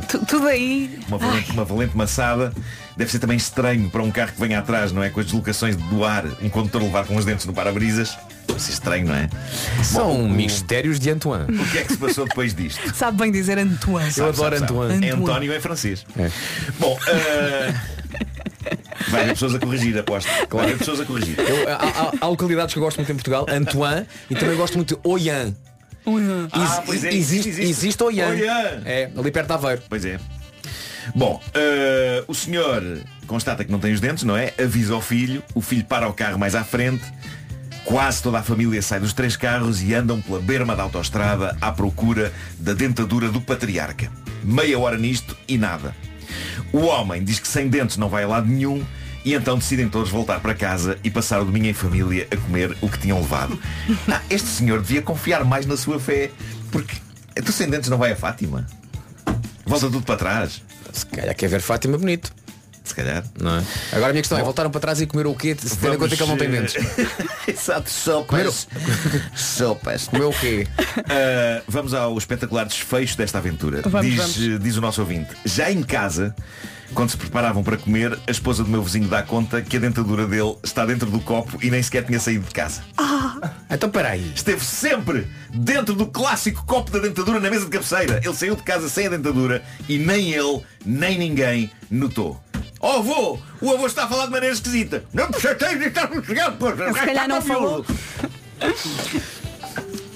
Tu- 0.09 0.25
Tudo 0.27 0.47
aí. 0.47 0.99
Uma 1.09 1.19
valente, 1.19 1.51
uma 1.51 1.65
valente 1.65 1.97
maçada 1.97 2.53
deve 2.97 3.11
ser 3.11 3.19
também 3.19 3.37
estranho 3.37 3.91
para 3.91 4.01
um 4.03 4.11
carro 4.13 4.31
que 4.33 4.41
venha 4.41 4.61
atrás, 4.61 4.93
não 4.93 5.03
é? 5.03 5.11
Com 5.11 5.19
as 5.19 5.27
deslocações 5.27 5.75
do 5.77 6.05
ar, 6.05 6.25
um 6.41 6.49
condutor 6.49 6.81
levar 6.83 7.05
com 7.05 7.17
os 7.17 7.25
dentes 7.25 7.45
no 7.45 7.53
para-brisas. 7.53 8.17
Deve 8.47 8.61
ser 8.63 8.73
estranho, 8.73 9.07
não 9.09 9.15
é? 9.15 9.29
São 9.83 10.07
Bom, 10.09 10.29
mistérios 10.29 11.01
de 11.01 11.11
Antoine. 11.11 11.45
O 11.59 11.67
que 11.71 11.79
é 11.79 11.85
que 11.85 11.93
se 11.93 11.99
passou 11.99 12.27
depois 12.29 12.55
disto? 12.55 12.81
Sabe 12.95 13.19
bem 13.19 13.33
dizer 13.33 13.59
Antoine. 13.59 14.13
Sabe, 14.13 14.29
adoro 14.31 14.57
sabe, 14.57 14.69
sabe. 14.73 14.81
Antoine. 14.95 15.07
É 15.09 15.11
António 15.13 15.53
é 15.53 15.61
francês. 15.61 16.07
Bom, 16.79 16.97
eh, 17.09 17.75
vai 19.09 19.23
haver 19.23 19.33
pessoas 19.33 19.55
a 19.55 19.59
corrigir, 19.59 19.99
aposto. 19.99 20.29
Vai 20.51 20.65
haver 20.67 20.79
pessoas 20.79 21.01
a 21.01 21.05
corrigir. 21.05 21.37
Eu, 21.39 21.69
há, 21.69 21.75
há- 21.75 22.13
há 22.21 22.27
localidades 22.29 22.73
que 22.73 22.79
eu 22.79 22.85
gosto 22.85 22.99
muito 22.99 23.11
em 23.11 23.15
Portugal, 23.17 23.47
Antoine, 23.49 24.07
e 24.31 24.35
também 24.37 24.57
gosto 24.57 24.75
muito 24.77 24.95
de 24.97 25.01
Oian. 25.09 25.55
Ah, 26.53 26.83
pois 26.85 27.05
é, 27.05 27.13
existe, 27.13 27.49
existe. 27.49 27.71
existe 27.71 28.03
Oian. 28.03 28.29
Oian. 28.29 28.83
É, 28.85 29.11
ali 29.17 29.31
perto 29.31 29.49
de 29.49 29.53
Aveiro. 29.55 29.83
Pois 29.89 30.05
é. 30.05 30.19
Bom, 31.15 31.41
eh, 31.55 32.25
o 32.29 32.35
senhor 32.35 32.83
constata 33.27 33.65
que 33.65 33.73
não 33.73 33.79
tem 33.79 33.93
os 33.93 34.01
dentes, 34.01 34.25
não 34.25 34.37
é? 34.37 34.53
Avisa 34.63 34.95
ao 34.95 35.01
filho, 35.01 35.43
o 35.55 35.61
filho 35.61 35.85
para 35.85 36.09
o 36.09 36.13
carro 36.13 36.39
mais 36.39 36.55
à 36.55 36.63
frente, 36.63 37.03
quase 37.85 38.23
toda 38.23 38.39
a 38.39 38.43
família 38.43 38.81
sai 38.83 39.01
dos 39.01 39.13
três 39.13 39.37
carros 39.37 39.83
e 39.83 39.95
andam 39.95 40.21
pela 40.21 40.41
berma 40.41 40.77
da 40.77 40.83
autoestrada 40.83 41.57
à 41.61 41.73
procura 41.73 42.33
da 42.59 42.73
dentadura 42.73 43.29
do 43.29 43.41
patriarca. 43.41 44.11
Meia 44.45 44.79
hora 44.79 44.97
nisto 44.97 45.37
e 45.49 45.59
nada. 45.59 45.95
O 46.73 46.81
homem 46.83 47.23
diz 47.23 47.39
que 47.39 47.49
sem 47.49 47.69
dentes 47.69 47.97
não 47.97 48.09
vai 48.09 48.25
a 48.25 48.29
lado 48.29 48.47
nenhum 48.47 48.85
e 49.25 49.35
então 49.35 49.59
decidem 49.59 49.89
todos 49.89 50.11
voltar 50.11 50.41
para 50.41 50.55
casa 50.55 50.99
e 51.05 51.11
passar 51.11 51.41
o 51.41 51.45
domingo 51.45 51.67
em 51.67 51.73
família 51.73 52.27
a 52.31 52.37
comer 52.37 52.77
o 52.81 52.89
que 52.89 52.99
tinham 52.99 53.21
levado. 53.21 53.59
Ah, 54.13 54.21
este 54.29 54.49
senhor 54.49 54.81
devia 54.81 55.01
confiar 55.01 55.43
mais 55.45 55.65
na 55.65 55.77
sua 55.77 55.99
fé, 55.99 56.31
porque 56.71 56.97
tu 57.43 57.51
sem 57.51 57.69
dentes 57.71 57.89
não 57.89 57.97
vai 57.97 58.13
a 58.13 58.17
Fátima. 58.17 58.67
Volta 59.65 59.87
tudo 59.87 60.03
para 60.03 60.17
trás. 60.17 60.63
Se 60.93 61.07
calhar 61.07 61.35
quer 61.35 61.49
ver 61.49 61.61
Fátima 61.61 61.97
bonito. 61.97 62.31
Se 62.85 62.95
calhar. 62.95 63.25
Não 63.41 63.59
é? 63.59 63.65
Agora 63.93 64.11
a 64.11 64.13
minha 64.13 64.23
questão 64.23 64.37
é, 64.37 64.41
Bom. 64.41 64.47
voltaram 64.47 64.71
para 64.71 64.81
trás 64.81 65.01
e 65.01 65.07
comeram 65.07 65.31
o 65.31 65.37
quê? 65.37 65.57
Se 65.59 65.79
tendo 65.79 65.95
em 65.95 65.99
conta 65.99 66.17
que 66.17 66.23
ele 66.23 66.31
não 66.31 66.37
tem 66.37 66.51
dentes. 66.51 66.75
Exato, 67.47 67.89
sopas. 67.89 68.69
sopas. 69.35 70.09
Comeu 70.09 70.31
o 70.31 70.33
quê? 70.33 70.67
Uh, 70.99 71.63
vamos 71.69 71.95
ao 71.95 72.19
espetacular 72.19 72.67
desfecho 72.67 73.17
desta 73.17 73.39
aventura. 73.39 73.83
Vamos, 73.83 74.07
diz, 74.07 74.17
vamos. 74.17 74.63
diz 74.63 74.77
o 74.77 74.81
nosso 74.81 75.01
ouvinte. 75.01 75.31
Já 75.45 75.71
em 75.71 75.83
casa, 75.83 76.35
quando 76.95 77.11
se 77.11 77.17
preparavam 77.17 77.63
para 77.63 77.77
comer, 77.77 78.19
a 78.27 78.31
esposa 78.31 78.63
do 78.63 78.71
meu 78.71 78.83
vizinho 78.83 79.09
dá 79.09 79.23
conta 79.23 79.63
que 79.63 79.77
a 79.77 79.81
dentadura 79.81 80.27
dele 80.27 80.57
está 80.63 80.85
dentro 80.85 81.11
do 81.11 81.21
copo 81.21 81.59
e 81.63 81.71
nem 81.71 81.83
sequer 81.83 82.05
tinha 82.05 82.21
saído 82.21 82.47
de 82.47 82.55
casa. 82.55 82.83
Então 83.71 83.91
peraí. 83.91 84.33
Esteve 84.35 84.65
sempre 84.65 85.27
dentro 85.51 85.95
do 85.95 86.07
clássico 86.07 86.65
copo 86.67 86.91
da 86.91 86.99
dentadura 86.99 87.41
na 87.41 87.51
mesa 87.51 87.65
de 87.65 87.71
cabeceira. 87.71 88.21
Ele 88.23 88.35
saiu 88.35 88.55
de 88.57 88.63
casa 88.63 88.89
sem 88.89 89.07
a 89.07 89.11
dentadura 89.11 89.63
e 89.89 89.99
nem 89.99 90.33
ele, 90.33 90.63
nem 90.85 91.19
ninguém 91.19 91.71
notou. 91.91 92.41
Oh 92.81 92.99
avô, 92.99 93.39
o 93.61 93.71
avô 93.71 93.87
está 93.87 94.05
a 94.05 94.09
falar 94.09 94.27
de 94.27 94.33
maneira 94.33 94.55
esquisita. 94.55 95.05
Não 95.13 95.29
me 95.29 95.41
chateis 95.41 95.79
de 95.79 95.87
estar 95.87 96.11
no 96.11 96.25
chegado. 96.25 96.57
Se 96.95 97.07
calhar 97.07 97.29
não 97.29 97.41
falou. 97.41 97.85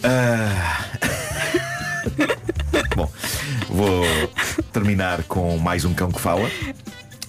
Ah. 0.09 0.86
Vou 3.77 4.07
terminar 4.72 5.22
com 5.24 5.59
mais 5.59 5.85
um 5.85 5.93
cão 5.93 6.11
que 6.11 6.18
fala 6.18 6.51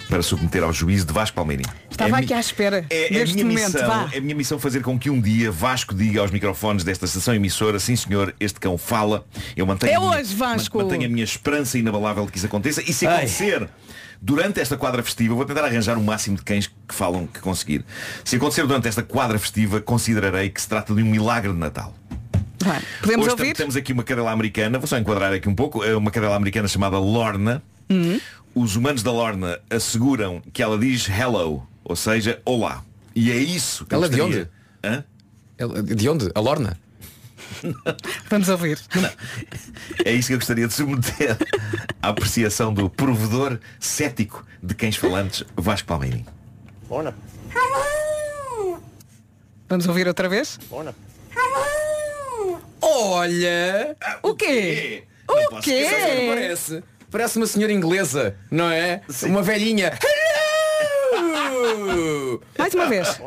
para 0.07 0.21
submeter 0.21 0.63
ao 0.63 0.71
juízo 0.71 1.05
de 1.05 1.11
Vasco 1.11 1.35
Palmeirinho. 1.35 1.67
Estava 1.91 2.11
É 2.11 2.13
a 2.13 2.17
aqui 2.19 2.27
mi- 2.27 2.33
à 2.35 2.39
espera 2.39 2.85
É, 2.89 3.13
é 3.17 3.25
minha 3.25 3.43
momento. 3.43 3.65
missão, 3.73 3.85
Vá. 3.85 4.09
é 4.13 4.17
a 4.17 4.21
minha 4.21 4.33
missão 4.33 4.57
fazer 4.57 4.81
com 4.81 4.97
que 4.97 5.09
um 5.09 5.19
dia 5.19 5.51
Vasco 5.51 5.93
diga 5.93 6.21
aos 6.21 6.31
microfones 6.31 6.85
desta 6.85 7.03
estação 7.03 7.33
emissora, 7.35 7.79
sim 7.81 7.97
senhor, 7.97 8.33
este 8.39 8.61
cão 8.61 8.77
fala. 8.77 9.25
Eu 9.57 9.65
mantenho, 9.65 9.91
É 9.91 9.95
a 9.95 9.99
minha- 9.99 10.11
hoje, 10.21 10.33
Vasco. 10.35 10.77
mantenho 10.77 11.05
a 11.05 11.09
minha 11.09 11.25
esperança 11.25 11.77
inabalável 11.77 12.25
de 12.25 12.31
que 12.31 12.37
isso 12.37 12.47
aconteça. 12.47 12.81
E 12.81 12.93
se 12.93 13.05
Ai. 13.05 13.15
acontecer 13.17 13.67
durante 14.21 14.61
esta 14.61 14.77
quadra 14.77 15.03
festiva, 15.03 15.35
vou 15.35 15.43
tentar 15.43 15.65
arranjar 15.65 15.97
o 15.97 16.01
máximo 16.01 16.37
de 16.37 16.43
cães 16.43 16.67
que 16.67 16.95
falam 16.95 17.27
que 17.27 17.41
conseguir. 17.41 17.83
Se 18.23 18.37
acontecer 18.37 18.65
durante 18.65 18.87
esta 18.87 19.03
quadra 19.03 19.37
festiva, 19.37 19.81
considerarei 19.81 20.49
que 20.49 20.61
se 20.61 20.69
trata 20.69 20.95
de 20.95 21.03
um 21.03 21.05
milagre 21.07 21.51
de 21.51 21.57
Natal. 21.59 21.93
Podemos 23.01 23.25
Hoje 23.27 23.31
ouvir? 23.31 23.55
temos 23.55 23.75
aqui 23.75 23.93
uma 23.93 24.03
cadela 24.03 24.31
americana, 24.31 24.77
vou 24.79 24.87
só 24.87 24.97
enquadrar 24.97 25.33
aqui 25.33 25.47
um 25.49 25.55
pouco, 25.55 25.83
é 25.83 25.95
uma 25.95 26.11
cadela 26.11 26.35
americana 26.35 26.67
chamada 26.67 26.97
Lorna. 26.97 27.61
Hum. 27.89 28.19
Os 28.55 28.75
humanos 28.75 29.03
da 29.03 29.11
Lorna 29.11 29.59
asseguram 29.69 30.41
que 30.51 30.61
ela 30.63 30.77
diz 30.77 31.07
hello, 31.07 31.67
ou 31.83 31.95
seja, 31.95 32.41
olá. 32.45 32.83
E 33.15 33.31
é 33.31 33.35
isso 33.37 33.85
que 33.85 33.93
eu 33.93 33.97
Ela 33.97 34.07
é 34.07 34.09
de 34.09 34.21
onde? 34.21 34.47
Hã? 34.83 35.03
Ela- 35.57 35.81
De 35.83 36.09
onde? 36.09 36.29
A 36.35 36.39
Lorna? 36.39 36.77
Vamos 38.29 38.49
ouvir. 38.49 38.79
É 40.03 40.11
isso 40.11 40.27
que 40.27 40.33
eu 40.33 40.37
gostaria 40.39 40.67
de 40.67 40.73
submeter 40.73 41.37
à 42.01 42.09
apreciação 42.09 42.73
do 42.73 42.89
provedor 42.89 43.59
cético 43.79 44.45
de 44.61 44.75
cães 44.75 44.95
falantes, 44.95 45.43
Vasco 45.55 45.87
Palmeirim. 45.87 46.25
Vamos 49.69 49.87
ouvir 49.87 50.07
outra 50.07 50.27
vez? 50.29 50.59
Olha! 52.89 53.95
O 54.23 54.33
quê? 54.33 55.03
O 55.27 55.59
quê? 55.59 55.85
O 55.85 56.05
que 56.05 56.27
parece? 56.29 56.83
Parece 57.11 57.37
uma 57.37 57.45
senhora 57.45 57.73
inglesa, 57.73 58.35
não 58.49 58.69
é? 58.71 59.01
Uma 59.23 59.41
velhinha. 59.41 59.91
Hello! 61.13 62.41
Mais 62.57 62.73
uma 62.73 62.85
vez. 62.87 63.19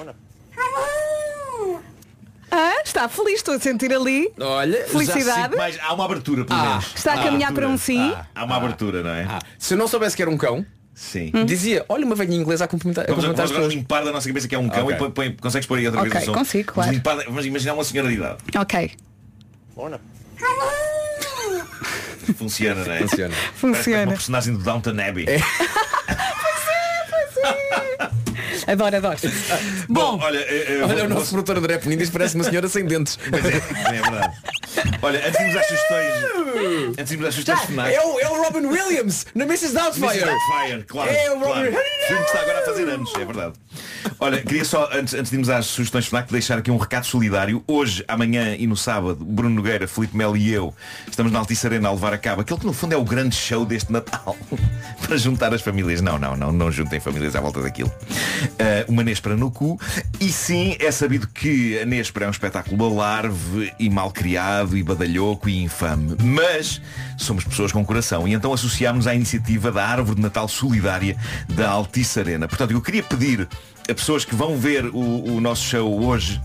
Ah, 2.51 2.81
está 2.85 3.09
feliz, 3.09 3.35
estou 3.37 3.55
a 3.55 3.61
sentir 3.61 3.93
ali. 3.93 4.33
Olha, 4.41 4.85
Felicidade. 4.87 5.55
Mas 5.57 5.79
há 5.81 5.93
uma 5.95 6.05
abertura, 6.07 6.45
pelo 6.45 6.59
Ah. 6.59 6.65
menos. 6.65 6.93
Está 6.97 7.13
a 7.13 7.17
caminhar 7.23 7.51
abertura. 7.51 7.67
para 7.67 7.69
um 7.69 7.79
sim. 7.79 8.13
Ah, 8.13 8.27
Há 8.35 8.45
uma 8.45 8.57
abertura, 8.57 9.03
não 9.03 9.11
é? 9.11 9.25
Ah, 9.29 9.39
se 9.59 9.75
eu 9.75 9.79
não 9.79 9.87
soubesse 9.87 10.17
que 10.17 10.23
era 10.23 10.31
um 10.31 10.37
cão, 10.37 10.65
Sim. 10.95 11.31
dizia, 11.47 11.85
olha 11.89 12.05
uma 12.05 12.15
velhinha 12.17 12.41
inglesa 12.41 12.65
a 12.65 12.69
cumprimentar, 12.69 13.05
a 13.05 13.07
Vamos, 13.09 13.25
cumprimentar 13.25 13.47
vamos 13.47 13.61
agora 13.63 13.75
limpar 13.75 14.05
da 14.05 14.11
nossa 14.11 14.27
cabeça 14.27 14.49
que 14.49 14.55
é 14.55 14.59
um 14.59 14.69
cão 14.69 14.85
Ok. 14.85 14.97
e 14.97 14.99
põe, 14.99 15.11
põe- 15.13 15.37
consegues 15.37 15.67
pôr 15.67 15.79
aí 15.79 15.87
outra 15.87 16.01
vez 16.03 16.13
Ok, 16.13 16.23
o 16.23 16.27
som. 16.27 16.33
consigo, 16.39 16.73
Vamos 16.75 16.75
claro. 16.75 16.93
limpar 16.93 17.25
vamos 17.27 17.47
imaginar 17.47 17.75
uma 17.75 17.85
senhora 17.85 18.09
de 18.09 18.15
idade. 18.15 18.39
Ok. 18.59 18.91
Funciona, 22.37 22.85
não 22.85 22.93
é? 22.93 22.99
Funciona. 23.01 23.35
Parece 23.35 23.65
uma 23.65 23.75
Funciona. 23.75 24.13
personagem 24.13 24.53
do 24.55 24.63
Downton 24.63 24.91
Abbey. 25.01 25.27
Adoro, 28.71 28.97
adoro. 28.97 29.19
Bom, 29.89 30.19
olha, 30.23 30.39
eh, 30.39 30.67
eh, 30.79 30.83
Olha, 30.85 30.97
vou- 30.97 31.07
o 31.07 31.09
nosso 31.09 31.31
produtor 31.31 31.59
André 31.59 31.79
Penin 31.79 31.97
diz 31.97 32.09
que 32.09 32.13
parece 32.13 32.35
uma 32.37 32.45
senhora 32.45 32.69
sem 32.69 32.85
dentes. 32.85 33.19
Pois 33.29 33.45
é, 33.45 33.57
é 33.57 33.93
verdade. 34.03 34.37
Olha, 35.03 35.19
antes 35.27 35.33
de 35.39 35.43
irmos 35.45 35.57
às 35.57 35.67
sugestões. 35.67 36.15
Antes 36.99 37.07
de 37.07 37.15
irmos 37.15 37.29
às 37.29 37.35
sugestões 37.35 37.61
finais. 37.63 37.95
É 37.95 38.01
o, 38.01 38.21
é 38.21 38.29
o 38.29 38.43
Robin 38.45 38.67
Williams, 38.67 39.27
na 39.35 39.45
Mrs. 39.45 39.73
Doubtfire. 39.75 40.07
Mrs. 40.07 40.25
Doubtfire, 40.27 40.83
claro. 40.85 41.11
É 41.11 41.31
o 41.33 41.41
claro. 41.41 41.55
Robin- 41.71 41.77
Filme 42.07 42.23
que 42.25 42.31
está 42.31 42.41
agora 42.41 42.59
a 42.61 42.63
fazer 42.65 42.89
anos, 42.89 43.13
é 43.15 43.25
verdade. 43.25 43.53
Olha, 44.19 44.43
queria 44.43 44.65
só, 44.65 44.89
antes, 44.93 45.15
antes 45.15 45.31
de 45.31 45.37
irmos 45.37 45.49
às 45.51 45.67
sugestões 45.67 46.07
FNAC, 46.07 46.31
deixar 46.33 46.59
aqui 46.59 46.71
um 46.71 46.77
recado 46.77 47.05
solidário. 47.05 47.63
Hoje, 47.67 48.05
amanhã 48.09 48.55
e 48.57 48.67
no 48.67 48.77
sábado, 48.77 49.25
Bruno 49.25 49.55
Nogueira, 49.55 49.87
Filipe 49.89 50.17
Melo 50.17 50.37
e 50.37 50.53
eu 50.53 50.75
estamos 51.11 51.33
na 51.33 51.39
Altice 51.39 51.67
Arena 51.67 51.89
a 51.89 51.93
levar 51.93 52.13
a 52.13 52.19
cabo 52.19 52.41
aquele 52.43 52.59
que 52.61 52.67
no 52.67 52.73
fundo 52.73 52.93
é 52.95 52.97
o 52.97 53.05
grande 53.05 53.35
show 53.35 53.65
deste 53.65 53.91
Natal. 53.93 54.37
para 55.07 55.17
juntar 55.17 55.53
as 55.55 55.63
famílias. 55.63 56.01
Não, 56.01 56.19
não, 56.19 56.37
não, 56.37 56.53
não 56.53 56.71
juntem 56.71 57.01
famílias 57.01 57.35
à 57.37 57.41
volta 57.41 57.61
daquilo. 57.63 57.93
Ah, 58.61 58.85
uma 58.89 59.03
Nespera 59.03 59.35
no 59.37 59.51
cu. 59.51 59.81
E 60.21 60.31
sim, 60.31 60.77
é 60.79 60.91
sabido 60.91 61.27
que 61.27 61.79
a 61.79 61.87
Nespera 61.87 62.27
é 62.27 62.29
um 62.29 62.31
espetáculo 62.31 62.85
alarve 62.85 63.73
e 63.79 63.89
mal 63.89 64.11
criado 64.11 64.77
e 64.77 64.83
badalhoco 64.83 65.49
e 65.49 65.63
infame. 65.63 66.15
Mas 66.23 66.81
somos 67.17 67.43
pessoas 67.43 67.73
com 67.73 67.83
coração 67.83 68.29
e 68.29 68.35
então 68.35 68.53
associámos 68.53 69.07
à 69.07 69.15
iniciativa 69.15 69.73
da 69.73 69.87
Árvore 69.87 70.17
de 70.17 70.23
Natal 70.23 70.47
Solidária 70.47 71.17
da 71.49 71.71
Altice 71.71 72.21
Arena. 72.21 72.47
Portanto, 72.47 72.73
eu 72.73 72.83
queria 72.83 73.03
pedir 73.03 73.49
a 73.89 73.95
pessoas 73.95 74.27
que 74.27 74.35
vão 74.35 74.59
ver 74.59 74.85
o, 74.87 75.37
o 75.37 75.41
nosso 75.41 75.65
show 75.65 76.05
hoje, 76.05 76.39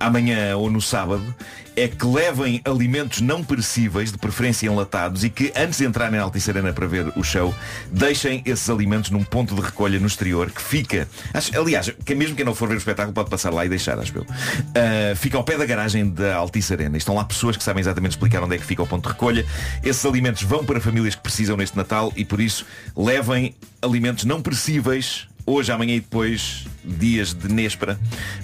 amanhã 0.00 0.56
ou 0.56 0.70
no 0.70 0.80
sábado, 0.80 1.34
é 1.76 1.86
que 1.86 2.04
levem 2.04 2.60
alimentos 2.64 3.20
não 3.20 3.44
perecíveis, 3.44 4.10
de 4.10 4.18
preferência 4.18 4.66
enlatados, 4.66 5.22
e 5.24 5.30
que 5.30 5.52
antes 5.56 5.78
de 5.78 5.86
entrarem 5.86 6.18
na 6.18 6.24
Altice 6.24 6.50
Arena 6.50 6.72
para 6.72 6.86
ver 6.86 7.12
o 7.16 7.22
show, 7.22 7.54
deixem 7.92 8.42
esses 8.44 8.68
alimentos 8.68 9.10
num 9.10 9.22
ponto 9.22 9.54
de 9.54 9.60
recolha 9.60 9.98
no 10.00 10.06
exterior 10.06 10.50
que 10.50 10.60
fica. 10.60 11.08
acho- 11.32 11.56
aliás, 11.58 11.90
que 12.04 12.14
mesmo 12.14 12.34
quem 12.34 12.44
não 12.44 12.54
for 12.54 12.68
ver 12.68 12.74
o 12.74 12.78
espetáculo 12.78 13.14
pode 13.14 13.30
passar 13.30 13.52
lá 13.52 13.64
e 13.64 13.68
deixar, 13.68 13.98
acho 13.98 14.18
eu. 14.18 14.26
Ah, 14.74 15.14
fica 15.14 15.36
ao 15.36 15.44
pé 15.44 15.56
da 15.56 15.64
garagem 15.64 16.08
da 16.10 16.34
Altice 16.34 16.72
Arena. 16.72 16.96
E 16.96 16.98
estão 16.98 17.14
lá 17.14 17.24
pessoas 17.24 17.56
que 17.56 17.62
sabem 17.62 17.80
exatamente 17.80 18.12
explicar 18.12 18.42
onde 18.42 18.56
é 18.56 18.58
que 18.58 18.64
fica 18.66 18.82
o 18.82 18.86
ponto 18.86 19.04
de 19.04 19.10
recolha. 19.10 19.46
Esses 19.82 20.04
alimentos 20.04 20.42
vão 20.42 20.64
para 20.64 20.80
famílias 20.80 21.14
que 21.14 21.22
precisam 21.22 21.56
neste 21.56 21.76
Natal 21.76 22.12
e 22.16 22.24
por 22.24 22.40
isso 22.40 22.66
levem 22.96 23.54
alimentos 23.80 24.24
não 24.24 24.42
perecíveis 24.42 25.28
hoje, 25.46 25.72
amanhã 25.72 25.94
e 25.94 26.00
depois, 26.00 26.66
dias 26.84 27.34
de 27.34 27.52
Néspera, 27.52 27.98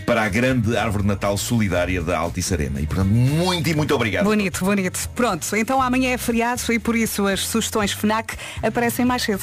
para 0.05 0.23
a 0.23 0.29
grande 0.29 0.77
árvore 0.77 1.03
de 1.03 1.09
Natal 1.09 1.37
solidária 1.37 2.03
da 2.03 2.19
Altice 2.19 2.55
Arena. 2.55 2.81
E 2.81 2.87
portanto, 2.87 3.09
muito 3.09 3.69
e 3.69 3.75
muito 3.75 3.95
obrigado. 3.95 4.25
Bonito, 4.25 4.65
bonito. 4.65 5.09
Pronto, 5.15 5.47
então 5.57 5.81
amanhã 5.81 6.11
é 6.11 6.19
feriado 6.19 6.61
e 6.73 6.79
por 6.79 6.97
isso 6.97 7.27
as 7.27 7.41
sugestões 7.41 7.93
FNAC 7.93 8.37
aparecem 8.63 9.05
mais 9.05 9.23
cedo. 9.23 9.43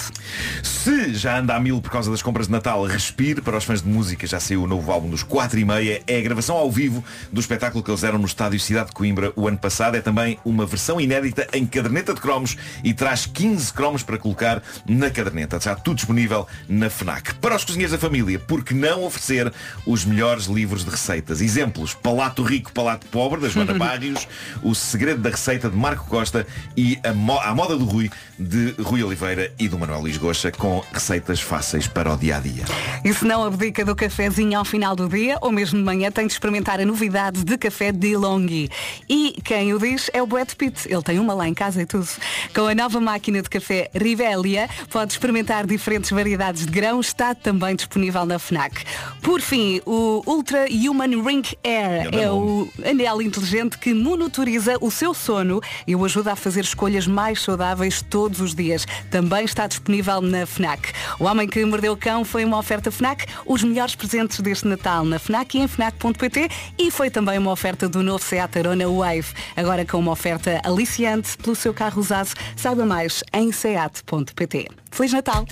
Se 0.64 1.14
já 1.14 1.40
anda 1.40 1.56
a 1.56 1.60
mil 1.60 1.82
por 1.82 1.92
causa 1.92 2.12
das 2.12 2.22
compras 2.22 2.48
de 2.48 2.52
Natal, 2.52 2.84
respire 2.86 3.42
para 3.42 3.58
os 3.58 3.64
fãs 3.64 3.82
de 3.82 3.88
música, 3.88 4.28
já 4.28 4.40
saiu 4.40 4.64
o 4.64 4.68
novo 4.68 4.92
álbum 4.92 5.10
dos 5.10 5.24
4 5.24 5.60
e 5.60 5.66
meia. 5.66 6.02
É 6.08 6.18
a 6.18 6.22
gravação 6.22 6.56
ao 6.56 6.72
vivo 6.72 7.04
do 7.32 7.40
espetáculo 7.40 7.84
que 7.84 7.90
eles 7.90 8.02
deram 8.02 8.18
no 8.18 8.26
estádio 8.26 8.60
Cidade 8.60 8.88
de 8.88 8.94
Coimbra 8.94 9.32
o 9.36 9.48
ano 9.48 9.58
passado. 9.58 9.96
É 9.96 10.02
também 10.02 10.38
uma 10.44 10.66
versão 10.66 11.00
inédita 11.00 11.48
em 11.54 11.66
caderneta 11.66 12.14
de 12.14 12.22
cromos 12.22 12.58
e 12.84 12.94
traz 12.94 13.26
15 13.26 13.74
cromos 13.74 14.04
para 14.04 14.18
colocar 14.18 14.62
na 14.88 15.10
caderneta. 15.10 15.58
Está 15.58 15.76
tudo 15.76 15.96
disponível 15.96 16.48
na 16.68 16.90
FNAC. 16.90 17.36
Para 17.36 17.56
os 17.56 17.64
cozinheiros 17.64 17.92
da 17.92 17.98
família, 17.98 18.40
por 18.40 18.64
que 18.64 18.74
não 18.84 19.04
oferecer 19.04 19.52
os 19.86 20.06
melhores 20.06 20.46
livros 20.46 20.84
de 20.84 20.92
receitas? 20.92 21.42
Exemplos, 21.42 21.94
Palato 21.94 22.44
Rico, 22.44 22.72
Palato 22.72 23.08
Pobre, 23.08 23.40
da 23.42 23.50
Joana 23.50 23.74
Barrios, 23.80 24.28
O 24.62 24.76
Segredo 24.76 25.22
da 25.22 25.30
Receita, 25.30 25.70
de 25.70 25.76
Marco 25.76 26.06
Costa 26.08 26.46
e 26.78 27.00
a, 27.04 27.14
Mo- 27.14 27.40
a 27.40 27.54
Moda 27.56 27.76
do 27.78 27.86
Rui, 27.86 28.10
de 28.38 28.76
Rui 28.82 29.04
Oliveira 29.04 29.52
e 29.58 29.68
do 29.68 29.80
Manuel 29.80 30.02
Luís 30.02 30.18
Goxa, 30.18 30.52
com 30.52 30.84
receitas 30.94 31.40
fáceis 31.42 31.88
para 31.88 32.12
o 32.14 32.18
dia-a-dia. 32.18 32.66
E 33.04 33.14
se 33.14 33.26
não 33.26 33.44
abdica 33.44 33.84
do 33.86 33.96
cafezinho 33.96 34.58
ao 34.60 34.66
final 34.66 34.96
do 34.96 35.08
dia, 35.08 35.38
ou 35.42 35.52
mesmo 35.52 35.80
de 35.80 35.84
manhã, 35.86 36.12
tem 36.12 36.28
de 36.28 36.34
experimentar 36.34 36.80
a 36.80 36.86
novidade 36.86 37.44
de 37.44 37.58
café 37.58 37.92
de 37.92 38.16
Longhi. 38.18 38.70
E 39.10 39.40
quem 39.44 39.74
o 39.74 39.80
diz 39.80 40.10
é 40.14 40.22
o 40.22 40.28
Brad 40.28 40.52
Pitt. 40.54 40.88
Ele 40.92 41.02
tem 41.02 41.20
uma 41.20 41.34
lá 41.34 41.48
em 41.48 41.54
casa 41.54 41.82
e 41.82 41.86
tudo. 41.86 42.08
Com 42.54 42.68
a 42.68 42.76
nova 42.76 43.00
máquina 43.00 43.42
de 43.42 43.50
café 43.50 43.90
Rivelia, 43.94 44.70
pode 44.90 45.14
experimentar 45.14 45.66
diferentes 45.66 46.10
variedades 46.12 46.66
de 46.66 46.72
grãos. 46.72 47.08
Está 47.08 47.34
também 47.36 47.76
disponível 47.76 48.26
na 48.26 48.38
FNAC. 48.40 48.73
Por 49.22 49.40
fim, 49.40 49.82
o 49.86 50.24
Ultra 50.26 50.66
Human 50.70 51.24
Ring 51.24 51.44
Air 51.64 52.10
é 52.12 52.24
é 52.24 52.32
o 52.32 52.70
anel 52.90 53.22
inteligente 53.22 53.78
que 53.78 53.94
monitoriza 53.94 54.78
o 54.80 54.90
seu 54.90 55.14
sono 55.14 55.60
e 55.86 55.94
o 55.94 56.06
ajuda 56.06 56.32
a 56.32 56.36
fazer 56.36 56.62
escolhas 56.62 57.06
mais 57.06 57.42
saudáveis 57.42 58.02
todos 58.02 58.40
os 58.40 58.56
dias. 58.56 58.86
Também 59.12 59.44
está 59.44 59.68
disponível 59.68 60.22
na 60.22 60.46
FNAC. 60.46 60.94
O 61.20 61.26
Homem 61.26 61.48
que 61.48 61.66
Mordeu 61.66 61.94
o 61.94 61.98
Cão 61.98 62.24
foi 62.24 62.46
uma 62.46 62.58
oferta 62.58 62.90
FNAC, 62.92 63.26
os 63.46 63.62
melhores 63.62 63.94
presentes 63.94 64.40
deste 64.40 64.68
Natal 64.68 65.04
na 65.04 65.20
FNAC 65.20 65.58
e 65.58 65.62
em 65.62 65.68
FNAC.pt 65.68 66.50
e 66.78 66.90
foi 66.90 67.10
também 67.10 67.38
uma 67.38 67.52
oferta 67.52 67.90
do 67.90 68.02
novo 68.02 68.24
Seat 68.24 68.58
Arona 68.58 68.88
Wave, 68.88 69.34
agora 69.56 69.86
com 69.86 69.98
uma 69.98 70.12
oferta 70.12 70.62
aliciante 70.64 71.38
pelo 71.38 71.56
seu 71.56 71.74
carro 71.74 72.00
usado. 72.00 72.30
Saiba 72.56 72.86
mais 72.86 73.22
em 73.34 73.52
seat.pt. 73.52 74.70
Feliz 74.92 75.12
Natal! 75.12 75.46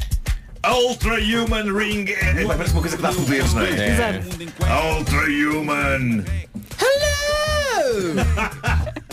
Ultra 0.69 1.15
Human 1.19 1.73
Ring 1.73 2.05
Air. 2.09 2.47
Parece 2.47 2.73
uma 2.73 2.81
coisa 2.81 2.95
que 2.95 3.01
dá 3.01 3.11
poderes, 3.11 3.53
não 3.53 3.61
é? 3.63 3.89
Exato. 3.89 4.19
Ultra 4.97 5.23
Human. 5.25 6.23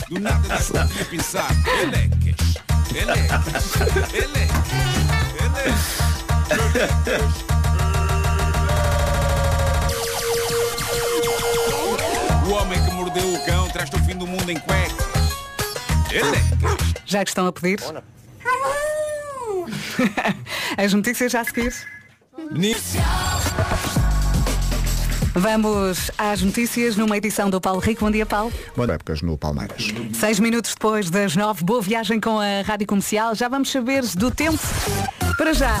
Do 0.09 0.19
nada 0.19 0.47
dá 0.47 0.85
você 0.85 1.05
pensar. 1.05 1.49
Elecas, 1.81 2.55
elecas, 2.95 3.75
elecas, 4.13 4.59
elecas. 6.51 7.49
O 12.47 12.51
homem 12.51 12.83
que 12.83 12.91
mordeu 12.91 13.33
o 13.33 13.45
cão 13.45 13.69
traz-te 13.69 13.95
o 13.95 13.99
fim 14.05 14.15
do 14.15 14.25
mundo 14.25 14.49
em 14.49 14.59
cuecas. 14.59 14.95
Elecas. 16.11 16.93
Já 17.05 17.23
que 17.23 17.29
estão 17.29 17.47
a 17.47 17.51
pedir? 17.51 17.79
As 20.77 20.93
notícias 20.93 21.31
já 21.31 21.41
a 21.41 21.43
seguir. 21.45 21.73
Vamos 25.33 26.11
às 26.17 26.41
notícias 26.41 26.95
numa 26.95 27.15
edição 27.15 27.49
do 27.49 27.61
Paulo 27.61 27.79
Rico. 27.79 28.03
Bom 28.03 28.11
dia, 28.11 28.25
Paulo. 28.25 28.51
Boas 28.75 28.89
épocas 28.89 29.21
no 29.21 29.37
Palmeiras. 29.37 29.87
Seis 30.13 30.39
minutos 30.39 30.73
depois 30.73 31.09
das 31.09 31.35
nove, 31.35 31.63
boa 31.63 31.81
viagem 31.81 32.19
com 32.19 32.39
a 32.39 32.61
Rádio 32.65 32.87
Comercial. 32.87 33.35
Já 33.35 33.47
vamos 33.47 33.69
saber 33.71 34.03
do 34.15 34.31
tempo. 34.31 34.59
Para 35.37 35.53
já. 35.53 35.77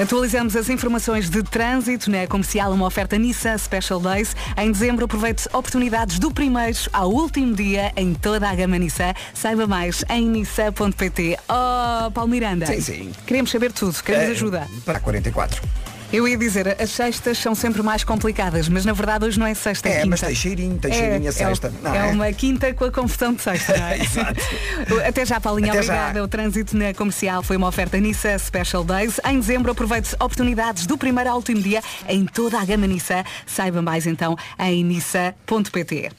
Atualizamos 0.00 0.54
as 0.54 0.68
informações 0.68 1.28
de 1.28 1.42
trânsito 1.42 2.08
na 2.08 2.24
comercial, 2.28 2.72
uma 2.72 2.86
oferta 2.86 3.18
Nissan 3.18 3.58
Special 3.58 3.98
Days. 3.98 4.36
Em 4.56 4.70
dezembro, 4.70 5.04
aproveite 5.04 5.48
oportunidades 5.48 6.20
do 6.20 6.30
primeiro 6.30 6.78
ao 6.92 7.10
último 7.10 7.52
dia 7.52 7.92
em 7.96 8.14
toda 8.14 8.48
a 8.48 8.54
gama 8.54 8.78
Nissan. 8.78 9.12
Saiba 9.34 9.66
mais 9.66 10.04
em 10.08 10.28
nissan.pt. 10.28 11.38
Oh, 11.48 12.10
Paulo 12.12 12.30
Miranda. 12.30 12.66
Sim, 12.66 12.80
sim. 12.80 13.12
Queremos 13.26 13.50
saber 13.50 13.72
tudo, 13.72 14.00
queremos 14.00 14.28
Eh, 14.28 14.32
ajuda. 14.32 14.68
Para 14.84 15.00
44. 15.00 15.62
Eu 16.10 16.26
ia 16.26 16.38
dizer, 16.38 16.80
as 16.80 16.90
sextas 16.90 17.36
são 17.36 17.54
sempre 17.54 17.82
mais 17.82 18.02
complicadas, 18.02 18.66
mas 18.68 18.84
na 18.86 18.94
verdade 18.94 19.26
hoje 19.26 19.38
não 19.38 19.46
é 19.46 19.52
sexta, 19.52 19.88
é, 19.88 19.92
É, 19.92 19.94
quinta. 19.96 20.06
mas 20.08 20.20
tem 20.22 20.34
cheirinho, 20.34 20.78
tem 20.78 20.90
cheirinho 20.92 21.28
a 21.28 21.32
sexta, 21.32 21.68
É, 21.68 21.82
não 21.82 21.94
é 21.94 21.98
é? 21.98 22.04
uma 22.12 22.32
quinta 22.32 22.72
com 22.72 22.84
a 22.86 22.90
confusão 22.90 23.34
de 23.34 23.42
sexta, 23.42 23.76
não 23.76 23.86
é? 23.86 23.98
Exato. 24.02 24.40
Até 25.06 25.26
já, 25.26 25.38
Paulinha, 25.38 25.70
Até 25.72 25.82
já. 25.82 25.92
obrigada. 25.92 26.24
O 26.24 26.28
trânsito 26.28 26.74
na 26.76 26.94
comercial 26.94 27.42
foi 27.42 27.58
uma 27.58 27.68
oferta 27.68 27.98
Nissan 28.00 28.38
Special 28.38 28.84
Days. 28.84 29.20
Em 29.28 29.38
dezembro, 29.38 29.70
aproveite 29.70 30.14
oportunidades 30.14 30.86
do 30.86 30.96
primeiro 30.96 31.28
ao 31.28 31.36
último 31.36 31.60
dia 31.60 31.82
em 32.08 32.24
toda 32.24 32.58
a 32.58 32.64
gama 32.64 32.86
Nissan. 32.86 33.22
Saiba 33.46 33.82
mais 33.82 34.06
então 34.06 34.34
em 34.58 34.82
nissan.pt. 34.84 36.10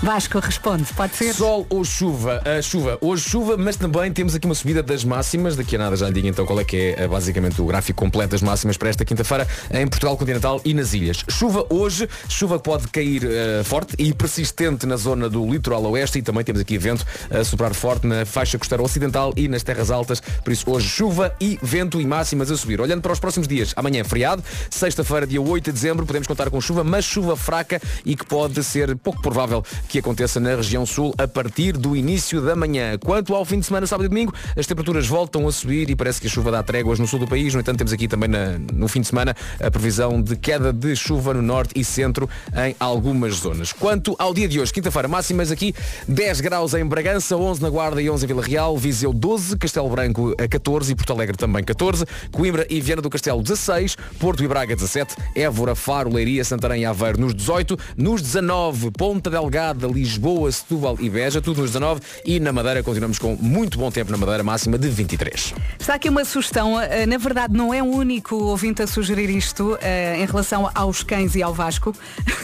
Vasco 0.00 0.38
responde, 0.38 0.84
pode 0.94 1.16
ser? 1.16 1.34
Sol 1.34 1.66
ou 1.68 1.84
chuva? 1.84 2.40
A 2.44 2.62
chuva. 2.62 2.96
Hoje 3.00 3.28
chuva, 3.28 3.56
mas 3.56 3.74
também 3.74 4.12
temos 4.12 4.32
aqui 4.32 4.46
uma 4.46 4.54
subida 4.54 4.80
das 4.80 5.02
máximas. 5.02 5.56
Daqui 5.56 5.74
a 5.74 5.78
nada 5.78 5.96
já 5.96 6.08
digo 6.08 6.28
então 6.28 6.46
qual 6.46 6.60
é 6.60 6.64
que 6.64 6.76
é 6.76 7.02
eh, 7.02 7.08
basicamente 7.08 7.60
o 7.60 7.66
gráfico 7.66 7.98
completo 8.04 8.30
das 8.30 8.40
máximas 8.40 8.76
para 8.76 8.90
esta 8.90 9.04
quinta-feira 9.04 9.46
em 9.72 9.88
Portugal 9.88 10.16
continental 10.16 10.60
e 10.64 10.72
nas 10.72 10.94
ilhas. 10.94 11.24
Chuva 11.28 11.66
hoje, 11.68 12.08
chuva 12.28 12.58
que 12.58 12.62
pode 12.62 12.86
cair 12.88 13.24
eh, 13.24 13.62
forte 13.64 13.96
e 13.98 14.14
persistente 14.14 14.86
na 14.86 14.96
zona 14.96 15.28
do 15.28 15.44
litoral 15.50 15.82
oeste 15.86 16.20
e 16.20 16.22
também 16.22 16.44
temos 16.44 16.60
aqui 16.60 16.78
vento 16.78 17.04
a 17.28 17.42
soprar 17.42 17.74
forte 17.74 18.06
na 18.06 18.24
faixa 18.24 18.56
costeira 18.56 18.82
ocidental 18.84 19.32
e 19.36 19.48
nas 19.48 19.64
terras 19.64 19.90
altas. 19.90 20.20
Por 20.20 20.52
isso 20.52 20.70
hoje 20.70 20.88
chuva 20.88 21.34
e 21.40 21.58
vento 21.60 22.00
e 22.00 22.06
máximas 22.06 22.52
a 22.52 22.56
subir. 22.56 22.80
Olhando 22.80 23.02
para 23.02 23.12
os 23.12 23.18
próximos 23.18 23.48
dias, 23.48 23.74
amanhã 23.74 24.02
é 24.02 24.04
feriado, 24.04 24.44
sexta-feira, 24.70 25.26
dia 25.26 25.42
8 25.42 25.64
de 25.64 25.72
dezembro, 25.72 26.06
podemos 26.06 26.28
contar 26.28 26.48
com 26.50 26.60
chuva, 26.60 26.84
mas 26.84 27.04
chuva 27.04 27.36
fraca 27.36 27.82
e 28.06 28.14
que 28.14 28.24
pode 28.24 28.62
ser 28.62 28.96
pouco 28.96 29.20
provável 29.20 29.64
que 29.88 29.98
aconteça 29.98 30.38
na 30.38 30.54
região 30.54 30.84
sul 30.84 31.14
a 31.18 31.26
partir 31.26 31.72
do 31.76 31.96
início 31.96 32.40
da 32.40 32.54
manhã. 32.54 32.98
Quanto 32.98 33.34
ao 33.34 33.44
fim 33.44 33.58
de 33.58 33.66
semana, 33.66 33.86
sábado 33.86 34.06
e 34.06 34.08
domingo, 34.08 34.32
as 34.56 34.66
temperaturas 34.66 35.06
voltam 35.06 35.48
a 35.48 35.52
subir 35.52 35.88
e 35.90 35.96
parece 35.96 36.20
que 36.20 36.26
a 36.26 36.30
chuva 36.30 36.50
dá 36.50 36.62
tréguas 36.62 36.98
no 36.98 37.06
sul 37.06 37.18
do 37.18 37.26
país. 37.26 37.54
No 37.54 37.60
entanto, 37.60 37.78
temos 37.78 37.92
aqui 37.92 38.06
também 38.06 38.28
na- 38.28 38.58
no 38.72 38.86
fim 38.88 39.00
de 39.00 39.08
semana 39.08 39.34
a 39.60 39.70
previsão 39.70 40.20
de 40.20 40.36
queda 40.36 40.72
de 40.72 40.94
chuva 40.94 41.32
no 41.34 41.42
norte 41.42 41.72
e 41.78 41.84
centro 41.84 42.28
em 42.66 42.74
algumas 42.78 43.34
zonas. 43.36 43.72
Quanto 43.72 44.14
ao 44.18 44.34
dia 44.34 44.48
de 44.48 44.60
hoje, 44.60 44.72
quinta-feira, 44.72 45.08
máximas 45.08 45.50
aqui 45.50 45.74
10 46.06 46.40
graus 46.40 46.74
em 46.74 46.84
Bragança, 46.84 47.36
11 47.36 47.62
na 47.62 47.70
Guarda 47.70 48.02
e 48.02 48.10
11 48.10 48.24
em 48.24 48.28
Vila 48.28 48.42
Real, 48.42 48.76
Viseu 48.76 49.12
12, 49.12 49.56
Castelo 49.56 49.88
Branco 49.88 50.34
a 50.38 50.48
14 50.48 50.92
e 50.92 50.94
Porto 50.94 51.12
Alegre 51.12 51.36
também 51.36 51.62
14, 51.64 52.04
Coimbra 52.32 52.66
e 52.68 52.80
Viana 52.80 53.00
do 53.02 53.08
Castelo 53.10 53.42
16, 53.42 53.96
Porto 54.18 54.42
e 54.42 54.48
Braga 54.48 54.74
17, 54.74 55.14
Évora, 55.34 55.74
Faro, 55.74 56.12
Leiria, 56.12 56.44
Santarém 56.44 56.82
e 56.82 56.84
Aveiro 56.84 57.20
nos 57.20 57.34
18, 57.34 57.78
nos 57.96 58.20
19, 58.20 58.90
Ponta 58.90 59.30
Delgada, 59.30 59.77
Lisboa, 59.86 60.50
Setúbal 60.50 60.96
e 61.00 61.08
Beja, 61.08 61.40
tudo 61.40 61.60
nos 61.60 61.70
19 61.70 62.00
e 62.24 62.40
na 62.40 62.52
Madeira 62.52 62.82
continuamos 62.82 63.18
com 63.18 63.36
muito 63.36 63.78
bom 63.78 63.90
tempo 63.90 64.10
na 64.10 64.16
Madeira, 64.16 64.42
máxima 64.42 64.78
de 64.78 64.88
23. 64.88 65.54
Está 65.78 65.94
aqui 65.94 66.08
uma 66.08 66.24
sugestão, 66.24 66.80
eh, 66.80 67.06
na 67.06 67.18
verdade 67.18 67.54
não 67.54 67.72
é 67.72 67.82
o 67.82 67.86
único 67.86 68.34
ouvinte 68.34 68.82
a 68.82 68.86
sugerir 68.86 69.30
isto 69.30 69.78
eh, 69.80 70.16
em 70.20 70.26
relação 70.26 70.70
aos 70.74 71.02
cães 71.02 71.34
e 71.34 71.42
ao 71.42 71.54
Vasco. 71.54 71.94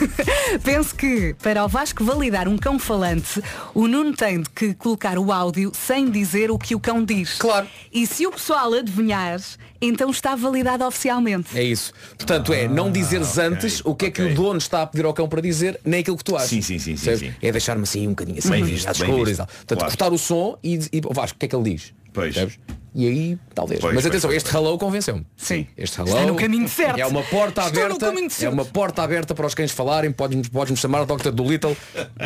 Penso 0.63 0.95
que 0.95 1.35
para 1.41 1.65
o 1.65 1.67
Vasco 1.67 2.03
validar 2.03 2.47
um 2.47 2.57
cão 2.57 2.79
falante, 2.79 3.41
o 3.73 3.87
Nuno 3.87 4.13
tem 4.13 4.41
de 4.41 4.49
que 4.49 4.73
colocar 4.73 5.17
o 5.17 5.31
áudio 5.31 5.71
sem 5.73 6.09
dizer 6.09 6.51
o 6.51 6.57
que 6.57 6.75
o 6.75 6.79
cão 6.79 7.03
diz. 7.03 7.37
Claro. 7.37 7.67
E 7.91 8.05
se 8.07 8.25
o 8.25 8.31
pessoal 8.31 8.73
adivinhar, 8.73 9.39
então 9.81 10.09
está 10.09 10.35
validado 10.35 10.83
oficialmente. 10.85 11.57
É 11.57 11.63
isso. 11.63 11.91
Portanto, 12.17 12.53
é 12.53 12.67
não 12.67 12.91
dizeres 12.91 13.37
antes 13.37 13.81
o 13.83 13.93
que 13.95 14.05
é 14.07 14.11
que 14.11 14.21
o 14.21 14.33
dono 14.33 14.57
está 14.57 14.81
a 14.81 14.87
pedir 14.87 15.05
ao 15.05 15.13
cão 15.13 15.27
para 15.27 15.41
dizer, 15.41 15.79
nem 15.85 15.99
aquilo 16.01 16.17
que 16.17 16.23
tu 16.23 16.35
achas. 16.35 16.49
Sim, 16.49 16.61
sim, 16.61 16.79
sim, 16.79 16.95
sim, 16.97 17.05
Percebes? 17.05 17.33
sim. 17.33 17.39
É 17.47 17.51
deixar-me 17.51 17.83
assim 17.83 18.05
um 18.07 18.11
bocadinho 18.11 18.39
assim, 18.39 18.49
Bem 18.49 18.63
às 18.63 18.69
visto, 18.69 18.85
bem 18.85 18.93
escuras 18.93 19.19
e 19.21 19.25
visto. 19.31 19.37
tal. 19.37 19.47
Portanto, 19.47 19.77
Claro. 19.79 19.91
cortar 19.97 20.13
o 20.13 20.17
som 20.17 20.57
e, 20.63 20.75
e 20.91 21.01
oh, 21.05 21.13
Vasco, 21.13 21.35
o 21.35 21.39
que 21.39 21.45
é 21.45 21.49
que 21.49 21.55
ele 21.55 21.71
diz? 21.75 21.93
Pois. 22.13 22.33
Percebes? 22.33 22.59
E 22.97 23.05
aí, 23.09 23.37
talvez. 23.53 23.81
Pois, 23.81 23.93
Mas 23.93 24.03
pois, 24.03 24.11
atenção, 24.13 24.29
pois, 24.29 24.37
este 24.41 24.55
hello 24.55 24.77
convenceu-me. 24.77 25.27
Sim. 25.35 25.67
Este 25.77 25.99
hello 25.99 26.09
Está 26.11 26.25
no 26.25 26.35
caminho 26.37 26.69
certo. 26.69 26.97
é 26.97 27.05
uma 27.05 27.23
porta 27.23 27.63
Estou 27.63 27.73
no 27.81 27.85
aberta. 27.87 28.05
caminho 28.05 28.27
É 28.27 28.29
certo. 28.29 28.53
uma 28.53 28.63
porta 28.63 29.03
aberta 29.03 29.35
para 29.35 29.45
os 29.45 29.53
cães 29.53 29.71
falarem. 29.71 30.13
Podes-me 30.13 30.47
podes 30.49 30.79
chamar 30.79 31.05
Dr. 31.05 31.31
Dolittle 31.31 31.75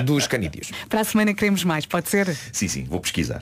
dos 0.06 0.28
canídeos. 0.28 0.70
Para 0.88 1.02
a 1.02 1.04
semana 1.04 1.34
queremos 1.34 1.64
mais, 1.64 1.88
pode 1.88 2.08
ser? 2.08 2.38
Sim, 2.54 2.68
sim, 2.68 2.84
vou 2.84 3.00
pesquisar. 3.00 3.42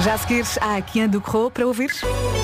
Já 0.00 0.14
a 0.14 0.18
seguir 0.18 0.44
há 0.60 0.76
aqui 0.76 1.06
do 1.08 1.20
Corro 1.20 1.50
para 1.50 1.66
ouvir. 1.66 1.90
Em 1.90 2.37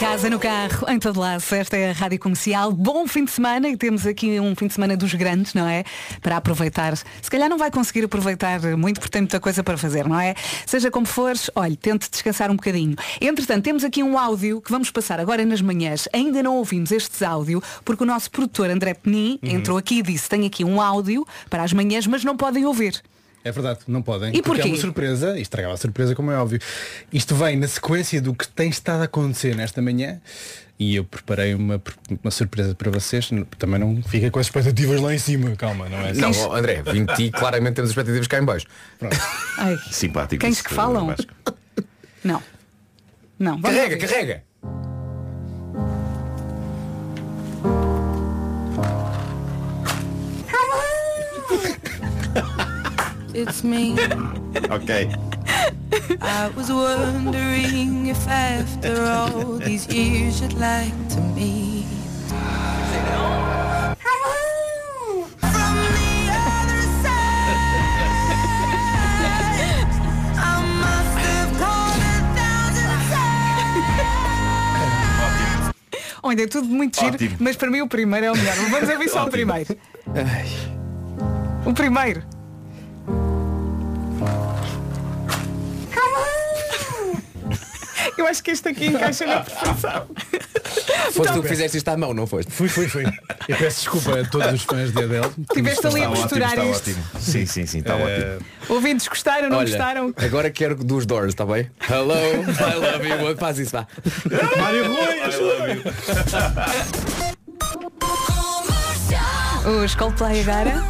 casa, 0.00 0.30
no 0.30 0.38
carro, 0.38 0.88
em 0.88 0.98
todo 0.98 1.20
lado, 1.20 1.44
esta 1.52 1.76
é 1.76 1.90
a 1.90 1.92
Rádio 1.92 2.18
Comercial. 2.18 2.72
Bom 2.72 3.06
fim 3.06 3.22
de 3.22 3.30
semana 3.30 3.68
e 3.68 3.76
temos 3.76 4.06
aqui 4.06 4.40
um 4.40 4.56
fim 4.56 4.66
de 4.66 4.72
semana 4.72 4.96
dos 4.96 5.12
grandes, 5.12 5.52
não 5.52 5.68
é? 5.68 5.84
Para 6.22 6.38
aproveitar. 6.38 6.96
Se 6.96 7.30
calhar 7.30 7.50
não 7.50 7.58
vai 7.58 7.70
conseguir 7.70 8.06
aproveitar 8.06 8.62
muito 8.78 8.98
porque 8.98 9.12
tem 9.12 9.20
muita 9.20 9.38
coisa 9.38 9.62
para 9.62 9.76
fazer, 9.76 10.08
não 10.08 10.18
é? 10.18 10.34
Seja 10.64 10.90
como 10.90 11.04
fores, 11.04 11.50
olhe, 11.54 11.76
tente 11.76 12.08
descansar 12.10 12.50
um 12.50 12.56
bocadinho. 12.56 12.96
Entretanto, 13.20 13.62
temos 13.62 13.84
aqui 13.84 14.02
um 14.02 14.18
áudio 14.18 14.62
que 14.62 14.70
vamos 14.70 14.90
passar 14.90 15.20
agora 15.20 15.44
nas 15.44 15.60
manhãs. 15.60 16.08
Ainda 16.14 16.42
não 16.42 16.56
ouvimos 16.56 16.90
este 16.92 17.22
áudio 17.22 17.62
porque 17.84 18.02
o 18.02 18.06
nosso 18.06 18.30
produtor 18.30 18.70
André 18.70 18.94
Penin 18.94 19.38
entrou 19.42 19.76
aqui 19.76 19.98
e 19.98 20.02
disse 20.02 20.30
tem 20.30 20.46
aqui 20.46 20.64
um 20.64 20.80
áudio 20.80 21.26
para 21.50 21.62
as 21.62 21.74
manhãs, 21.74 22.06
mas 22.06 22.24
não 22.24 22.38
podem 22.38 22.64
ouvir. 22.64 23.02
É 23.42 23.50
verdade, 23.50 23.80
não 23.88 24.02
podem. 24.02 24.30
E 24.30 24.42
porque 24.42 24.60
porquê? 24.60 24.62
é 24.62 24.66
uma 24.66 24.76
surpresa, 24.76 25.38
e 25.38 25.42
estragava 25.42 25.74
a 25.74 25.76
surpresa, 25.76 26.14
como 26.14 26.30
é 26.30 26.36
óbvio. 26.36 26.60
Isto 27.12 27.34
vem 27.34 27.56
na 27.56 27.66
sequência 27.66 28.20
do 28.20 28.34
que 28.34 28.46
tem 28.46 28.68
estado 28.68 29.00
a 29.00 29.04
acontecer 29.04 29.56
nesta 29.56 29.80
manhã. 29.80 30.20
E 30.78 30.96
eu 30.96 31.04
preparei 31.04 31.54
uma, 31.54 31.80
uma 32.22 32.30
surpresa 32.30 32.74
para 32.74 32.90
vocês. 32.90 33.30
Também 33.58 33.78
não 33.78 34.02
fica 34.02 34.30
com 34.30 34.38
as 34.38 34.46
expectativas 34.46 35.00
lá 35.00 35.14
em 35.14 35.18
cima, 35.18 35.54
calma, 35.56 35.88
não 35.88 35.98
é? 35.98 36.12
Não, 36.14 36.30
assim? 36.30 36.40
ó, 36.40 36.54
André, 36.54 36.82
vim 36.82 37.04
ti, 37.06 37.30
claramente 37.30 37.74
temos 37.74 37.90
expectativas 37.90 38.26
cá 38.26 38.38
em 38.38 38.44
baixo. 38.44 38.66
Ai, 39.58 39.78
Simpático. 39.90 40.46
Isso, 40.46 40.64
que 40.64 40.72
falam? 40.72 41.14
Não. 42.24 42.42
Não. 43.38 43.60
Carrega, 43.60 43.98
carrega. 43.98 44.42
It's 53.34 53.62
me. 53.64 53.96
Ok. 54.70 55.08
I 56.20 56.50
was 56.56 56.70
wondering 56.70 58.06
if 58.06 58.28
after 58.28 59.04
all 59.04 59.58
these 59.58 59.86
years 59.88 60.40
you'd 60.40 60.52
like 60.54 60.94
to 61.10 61.20
meet. 61.34 61.86
From 65.40 65.76
the 65.96 66.30
other 66.30 66.82
side, 67.02 67.58
I 70.36 70.62
must 70.82 71.18
have 71.26 71.50
called 71.58 71.98
a 71.98 72.18
thousand 72.36 73.00
times. 73.10 74.14
Olha, 76.22 76.42
é 76.42 76.46
tudo 76.46 76.68
muito 76.68 77.00
giro, 77.00 77.14
Ótimo. 77.14 77.36
mas 77.40 77.56
para 77.56 77.70
mim 77.70 77.80
o 77.80 77.88
primeiro 77.88 78.26
é 78.26 78.30
o 78.32 78.36
melhor. 78.36 78.54
Vamos 78.70 78.88
ouvir 78.88 79.08
só 79.08 79.24
o 79.26 79.30
primeiro. 79.30 79.76
O 81.66 81.72
primeiro. 81.72 82.22
Eu 88.16 88.26
acho 88.26 88.42
que 88.42 88.50
este 88.50 88.68
aqui 88.68 88.86
encaixa 88.86 89.26
na 89.26 89.40
perfeição. 89.40 90.06
Foste 91.12 91.32
tu 91.34 91.42
que 91.42 91.48
fizeste 91.48 91.76
isto 91.78 91.88
à 91.88 91.96
mão, 91.96 92.12
não 92.14 92.26
foste? 92.26 92.50
Fui, 92.52 92.68
fui, 92.68 92.88
fui. 92.88 93.04
Eu 93.48 93.56
peço 93.56 93.80
desculpa 93.80 94.20
a 94.20 94.24
todos 94.24 94.52
os 94.52 94.62
fãs 94.62 94.92
de 94.92 95.02
Adele. 95.02 95.30
Tiveste 95.52 95.86
ali 95.86 96.02
a 96.04 96.08
ótimo, 96.10 96.22
misturar 96.22 96.50
está 96.50 96.64
isto. 96.64 96.90
ótimo. 96.90 97.04
Sim, 97.20 97.46
sim, 97.46 97.66
sim, 97.66 97.78
está 97.78 97.94
Eh, 97.98 98.36
ótimo. 98.36 98.46
Ouvintes, 98.76 99.08
gostaram, 99.08 99.48
não 99.48 99.60
gostaram? 99.60 100.14
agora 100.16 100.50
quero 100.50 100.74
dos 100.76 101.04
Doors, 101.06 101.28
está 101.30 101.44
bem? 101.46 101.70
Hello, 101.88 102.14
I 102.14 102.74
love 102.74 103.08
you. 103.30 103.36
Faz 103.36 103.58
isso, 103.58 103.72
vá. 103.72 103.86
Mário 104.60 104.86
Rui, 104.86 105.82
Os 109.84 109.94
Coldplay 109.94 110.40
agora. 110.42 110.82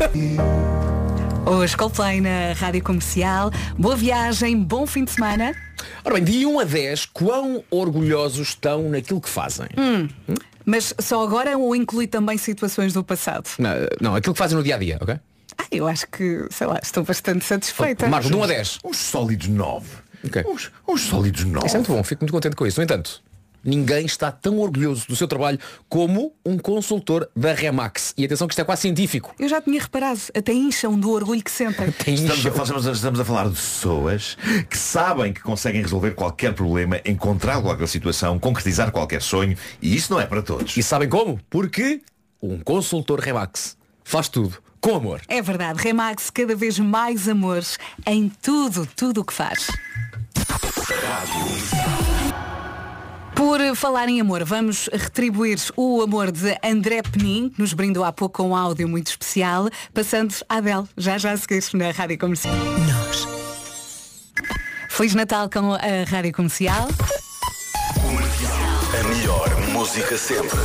Os 1.47 1.74
Coldplay 1.74 2.20
na 2.20 2.53
Rádio 2.55 2.82
Comercial. 2.82 3.51
Boa 3.78 3.97
viagem, 3.97 4.62
bom 4.62 4.86
fim 4.86 5.05
de 5.05 5.11
semana. 5.11 5.55
Ora 6.05 6.14
bem, 6.14 6.24
de 6.24 6.47
1 6.47 6.61
a 6.61 6.64
10, 6.64 7.07
quão 7.07 7.64
orgulhosos 7.70 8.49
estão 8.49 8.88
naquilo 8.88 9.20
que 9.20 9.28
fazem? 9.28 9.66
Hum. 9.76 10.09
Mas 10.64 10.95
só 11.01 11.22
agora 11.24 11.57
ou 11.57 11.74
inclui 11.74 12.07
também 12.07 12.36
situações 12.38 12.93
do 12.93 13.03
passado? 13.03 13.49
Não, 13.59 13.70
não, 14.01 14.14
aquilo 14.14 14.34
que 14.34 14.38
fazem 14.38 14.57
no 14.57 14.62
dia 14.62 14.76
a 14.76 14.78
dia, 14.78 14.99
ok? 15.01 15.16
Ah, 15.59 15.64
eu 15.70 15.88
acho 15.88 16.07
que, 16.07 16.47
sei 16.51 16.66
lá, 16.66 16.78
estou 16.82 17.03
bastante 17.03 17.45
satisfeita. 17.45 18.07
Marcos, 18.09 18.30
de 18.30 18.36
1 18.36 18.45
a 18.45 18.47
10. 18.47 18.78
Uns 18.84 18.97
sólidos 18.99 19.49
9. 19.49 19.86
Ok. 20.24 20.45
Uns, 20.47 20.70
uns 20.86 21.01
sólidos 21.03 21.45
9. 21.45 21.66
Isso 21.66 21.76
é 21.76 21.78
muito 21.78 21.93
bom, 21.93 22.03
fico 22.05 22.22
muito 22.22 22.32
contente 22.32 22.55
com 22.55 22.66
isso. 22.66 22.78
No 22.78 22.84
entanto, 22.84 23.22
Ninguém 23.64 24.06
está 24.06 24.30
tão 24.32 24.58
orgulhoso 24.58 25.06
do 25.06 25.14
seu 25.16 25.28
trabalho 25.28 25.58
como 25.88 26.32
um 26.44 26.58
consultor 26.58 27.28
da 27.36 27.52
Remax. 27.52 28.14
E 28.16 28.24
atenção 28.24 28.46
que 28.48 28.52
isto 28.52 28.61
é 28.61 28.64
quase 28.64 28.82
científico. 28.82 29.34
Eu 29.38 29.48
já 29.48 29.61
tinha 29.61 29.80
reparado, 29.80 30.20
até 30.36 30.52
incham 30.52 30.98
do 30.98 31.11
orgulho 31.11 31.42
que 31.42 31.50
sentem. 31.50 31.88
Estamos 32.06 32.46
a, 32.46 32.50
falar, 32.50 32.64
estamos 32.64 32.86
a- 32.88 32.92
estamos 32.92 33.20
a 33.20 33.24
falar 33.24 33.44
de 33.48 33.54
pessoas 33.54 34.36
que 34.68 34.76
sabem 34.78 35.32
que 35.32 35.40
conseguem 35.40 35.82
resolver 35.82 36.12
qualquer 36.12 36.54
problema, 36.54 37.00
encontrar 37.04 37.61
qualquer 37.61 37.86
situação, 37.88 38.38
concretizar 38.38 38.90
qualquer 38.90 39.20
sonho, 39.22 39.56
e 39.82 39.94
isso 39.94 40.12
não 40.12 40.20
é 40.20 40.26
para 40.26 40.42
todos. 40.42 40.76
E 40.76 40.82
sabem 40.82 41.08
como? 41.08 41.38
Porque 41.50 42.00
um 42.42 42.58
consultor 42.61 43.20
Remax 43.20 43.76
faz 44.02 44.28
tudo 44.28 44.56
com 44.80 44.94
amor. 44.94 45.20
É 45.28 45.42
verdade, 45.42 45.82
Remax 45.82 46.30
cada 46.30 46.56
vez 46.56 46.78
mais 46.78 47.28
amores 47.28 47.78
em 48.06 48.30
tudo, 48.42 48.86
tudo 48.96 49.20
o 49.20 49.24
que 49.24 49.32
faz. 49.34 49.66
Por 53.41 53.74
falar 53.74 54.07
em 54.11 54.20
amor, 54.20 54.45
vamos 54.45 54.91
retribuir 54.93 55.59
o 55.74 56.03
amor 56.03 56.30
de 56.30 56.59
André 56.62 57.01
Penin, 57.01 57.49
que 57.49 57.59
nos 57.59 57.72
brindou 57.72 58.05
há 58.05 58.12
pouco 58.12 58.43
com 58.43 58.51
um 58.51 58.55
áudio 58.55 58.86
muito 58.86 59.07
especial, 59.07 59.70
passando 59.95 60.34
a 60.47 60.57
Adele, 60.57 60.84
já 60.95 61.16
já 61.16 61.34
seguiste 61.38 61.74
na 61.74 61.91
Rádio 61.91 62.18
Comercial. 62.18 62.55
Nós. 62.55 63.26
Feliz 64.91 65.14
Natal 65.14 65.49
com 65.49 65.72
a 65.72 65.78
Rádio 66.07 66.34
Comercial. 66.34 66.86
A 69.01 69.09
melhor 69.09 69.61
música 69.72 70.18
sempre. 70.18 70.59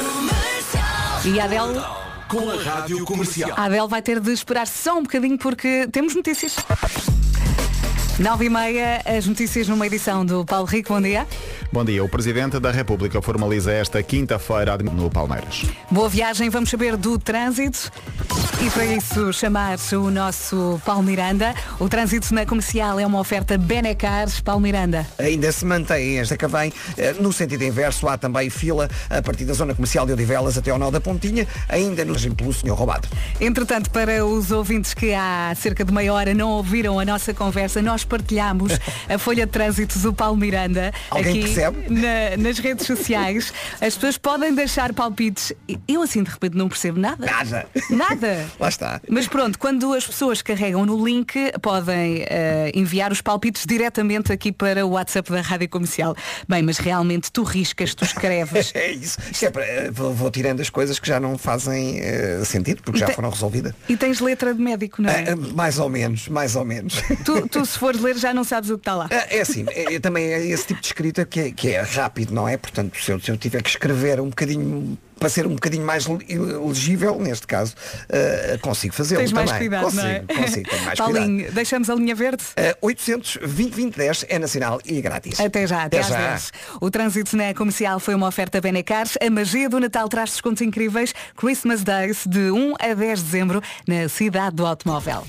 E 1.23 1.39
a 1.39 1.45
Adele, 1.45 1.81
Com 2.27 2.51
a 2.51 2.61
Rádio 2.61 3.05
Comercial. 3.05 3.53
a 3.55 3.63
Adele 3.63 3.87
vai 3.87 4.01
ter 4.01 4.19
de 4.19 4.33
esperar 4.33 4.67
só 4.67 4.97
um 4.97 5.03
bocadinho 5.03 5.37
porque 5.37 5.87
temos 5.93 6.13
notícias. 6.13 6.57
Nove 8.17 8.45
e 8.45 8.49
meia, 8.49 9.01
as 9.05 9.27
notícias 9.27 9.67
numa 9.67 9.85
edição 9.85 10.25
do 10.25 10.45
Paulo 10.45 10.65
Rico, 10.65 10.93
bom 10.93 11.01
dia. 11.01 11.27
Bom 11.69 11.83
dia. 11.83 12.01
O 12.01 12.07
Presidente 12.07 12.57
da 12.61 12.71
República 12.71 13.21
formaliza 13.21 13.73
esta 13.73 14.01
quinta-feira 14.01 14.77
no 14.77 15.09
Palmeiras. 15.09 15.65
Boa 15.91 16.07
viagem, 16.07 16.49
vamos 16.49 16.69
saber 16.69 16.95
do 16.95 17.19
trânsito 17.19 17.91
e 18.65 18.69
para 18.69 18.85
isso 18.85 19.33
chamar 19.33 19.77
o 19.91 20.09
nosso 20.09 20.81
Paulo 20.85 21.03
Miranda. 21.03 21.53
O 21.77 21.89
trânsito 21.89 22.33
na 22.33 22.45
comercial 22.45 22.97
é 22.97 23.05
uma 23.05 23.19
oferta 23.19 23.57
Benecar, 23.57 24.27
Paulo 24.43 24.61
Miranda. 24.61 25.05
Ainda 25.19 25.51
se 25.51 25.65
mantém 25.65 26.17
esta 26.19 26.37
que 26.37 26.47
vem 26.47 26.71
eh, 26.97 27.13
no 27.19 27.33
sentido 27.33 27.65
inverso. 27.65 28.07
Há 28.07 28.17
também 28.17 28.49
fila 28.49 28.89
a 29.09 29.21
partir 29.21 29.43
da 29.43 29.53
zona 29.53 29.75
comercial 29.75 30.05
de 30.05 30.13
Odivelas 30.13 30.57
até 30.57 30.71
ao 30.71 30.79
nó 30.79 30.89
da 30.89 31.01
Pontinha, 31.01 31.45
ainda 31.67 32.05
no 32.05 32.15
pelo 32.33 32.53
senhor 32.53 32.75
roubado. 32.75 33.09
Entretanto, 33.41 33.91
para 33.91 34.25
os 34.25 34.51
ouvintes 34.51 34.93
que 34.93 35.13
há 35.13 35.53
cerca 35.55 35.83
de 35.83 35.93
meia 35.93 36.13
hora 36.13 36.33
não 36.33 36.51
ouviram 36.51 36.97
a 36.97 37.03
nossa 37.03 37.33
conversa, 37.33 37.81
nós 37.81 38.04
partilhamos 38.05 38.73
a 39.09 39.17
folha 39.17 39.45
de 39.45 39.51
trânsito 39.51 39.97
do 39.99 40.13
Paulo 40.13 40.37
Miranda 40.37 40.93
Alguém 41.09 41.43
aqui 41.43 41.55
na- 41.89 42.37
nas 42.37 42.59
redes 42.59 42.85
sociais. 42.85 43.51
As 43.81 43.95
pessoas 43.95 44.17
podem 44.17 44.53
deixar 44.53 44.93
palpites. 44.93 45.51
Eu 45.87 46.01
assim 46.01 46.23
de 46.23 46.29
repente 46.29 46.55
não 46.57 46.69
percebo 46.69 46.99
nada. 46.99 47.25
Nada. 47.25 47.67
Nada. 47.89 48.45
Lá 48.59 48.69
está. 48.69 49.01
Mas 49.09 49.27
pronto, 49.27 49.57
quando 49.59 49.93
as 49.93 50.05
pessoas 50.05 50.41
carregam 50.41 50.85
no 50.85 51.03
link, 51.03 51.33
podem 51.61 52.23
eh, 52.27 52.71
enviar 52.73 53.11
os 53.11 53.21
palpites 53.21 53.65
diretamente 53.65 54.31
aqui 54.31 54.51
para 54.51 54.85
o 54.85 54.91
WhatsApp 54.91 55.31
da 55.31 55.41
Rádio 55.41 55.69
Comercial. 55.69 56.15
Bem, 56.47 56.61
mas 56.63 56.77
realmente 56.77 57.31
tu 57.31 57.43
riscas, 57.43 57.93
tu 57.95 58.03
escreves. 58.03 58.71
É 58.75 58.91
isso. 58.91 59.17
Isto 59.31 59.45
é 59.45 59.49
para, 59.51 59.65
eh, 59.65 59.91
vou, 59.91 60.13
vou 60.13 60.29
tirando 60.29 60.59
as 60.61 60.69
coisas 60.69 60.99
que 60.99 61.07
já 61.07 61.19
não 61.19 61.37
fazem 61.37 61.99
eh, 61.99 62.41
sentido, 62.45 62.81
porque 62.83 62.97
E 62.97 62.99
já 62.99 63.05
tem- 63.07 63.15
foram 63.15 63.29
resolvidas. 63.29 63.73
E 63.87 63.95
tens 63.95 64.19
letra 64.19 64.53
de 64.53 64.61
médico, 64.61 65.01
não 65.01 65.09
é? 65.09 65.23
Eh, 65.29 65.35
mais 65.35 65.79
ou 65.79 65.89
menos, 65.89 66.27
mais 66.27 66.55
ou 66.55 66.65
menos. 66.65 66.95
Tu, 67.23 67.47
tu, 67.47 67.65
se 67.65 67.77
fores 67.95 68.01
ler 68.01 68.17
já 68.17 68.33
não 68.33 68.43
sabes 68.43 68.69
o 68.69 68.75
que 68.75 68.81
está 68.81 68.95
lá. 68.95 69.07
É 69.09 69.37
é 69.37 69.41
assim, 69.41 69.65
é, 69.69 69.95
é 69.95 69.99
também 69.99 70.25
é 70.25 70.45
esse 70.45 70.67
tipo 70.67 70.81
de 70.81 70.87
escrita 70.87 71.25
que 71.25 71.39
é, 71.39 71.51
que 71.51 71.69
é 71.69 71.81
rápido, 71.81 72.33
não 72.33 72.47
é? 72.47 72.57
Portanto, 72.57 72.97
se 73.01 73.11
eu, 73.11 73.19
se 73.19 73.31
eu 73.31 73.37
tiver 73.37 73.61
que 73.61 73.69
escrever 73.69 74.19
um 74.19 74.29
bocadinho 74.29 74.97
para 75.25 75.29
ser 75.31 75.47
um 75.47 75.55
bocadinho 75.55 75.83
mais 75.83 76.05
le- 76.05 76.23
legível, 76.67 77.19
neste 77.19 77.47
caso, 77.47 77.73
eh, 78.09 78.59
consigo 78.61 78.93
fazê-lo 78.93 79.21
Tens 79.21 79.31
mais 79.31 79.49
também. 79.49 79.67
cuidado, 79.69 79.83
consigo, 79.85 80.03
não 80.03 80.09
é? 80.11 80.19
consigo, 80.19 80.69
tenho 80.69 80.83
mais 80.85 80.99
cuidado. 80.99 81.15
Paulinho, 81.15 81.51
deixamos 81.51 81.89
a 81.89 81.95
linha 81.95 82.13
verde? 82.13 82.43
Eh, 82.55 82.77
800 82.79 83.37
2010 83.41 84.25
é 84.29 84.37
nacional 84.37 84.79
e 84.85 85.01
grátis. 85.01 85.39
Até 85.39 85.65
já, 85.65 85.77
até, 85.85 85.97
Até 85.97 85.99
às 86.01 86.07
já. 86.07 86.27
10. 86.29 86.51
O 86.79 86.91
trânsito 86.91 87.35
na 87.35 87.55
comercial 87.55 87.99
foi 87.99 88.13
uma 88.13 88.27
oferta 88.27 88.61
Benecar. 88.61 89.07
A 89.19 89.29
magia 89.31 89.67
do 89.67 89.79
Natal 89.79 90.07
traz 90.07 90.29
descontos 90.29 90.61
incríveis. 90.61 91.11
Christmas 91.35 91.81
Days 91.83 92.27
de 92.27 92.51
1 92.51 92.75
a 92.79 92.93
10 92.93 93.19
de 93.19 93.25
dezembro 93.25 93.63
na 93.87 94.07
cidade 94.07 94.55
do 94.57 94.63
automóvel. 94.67 95.25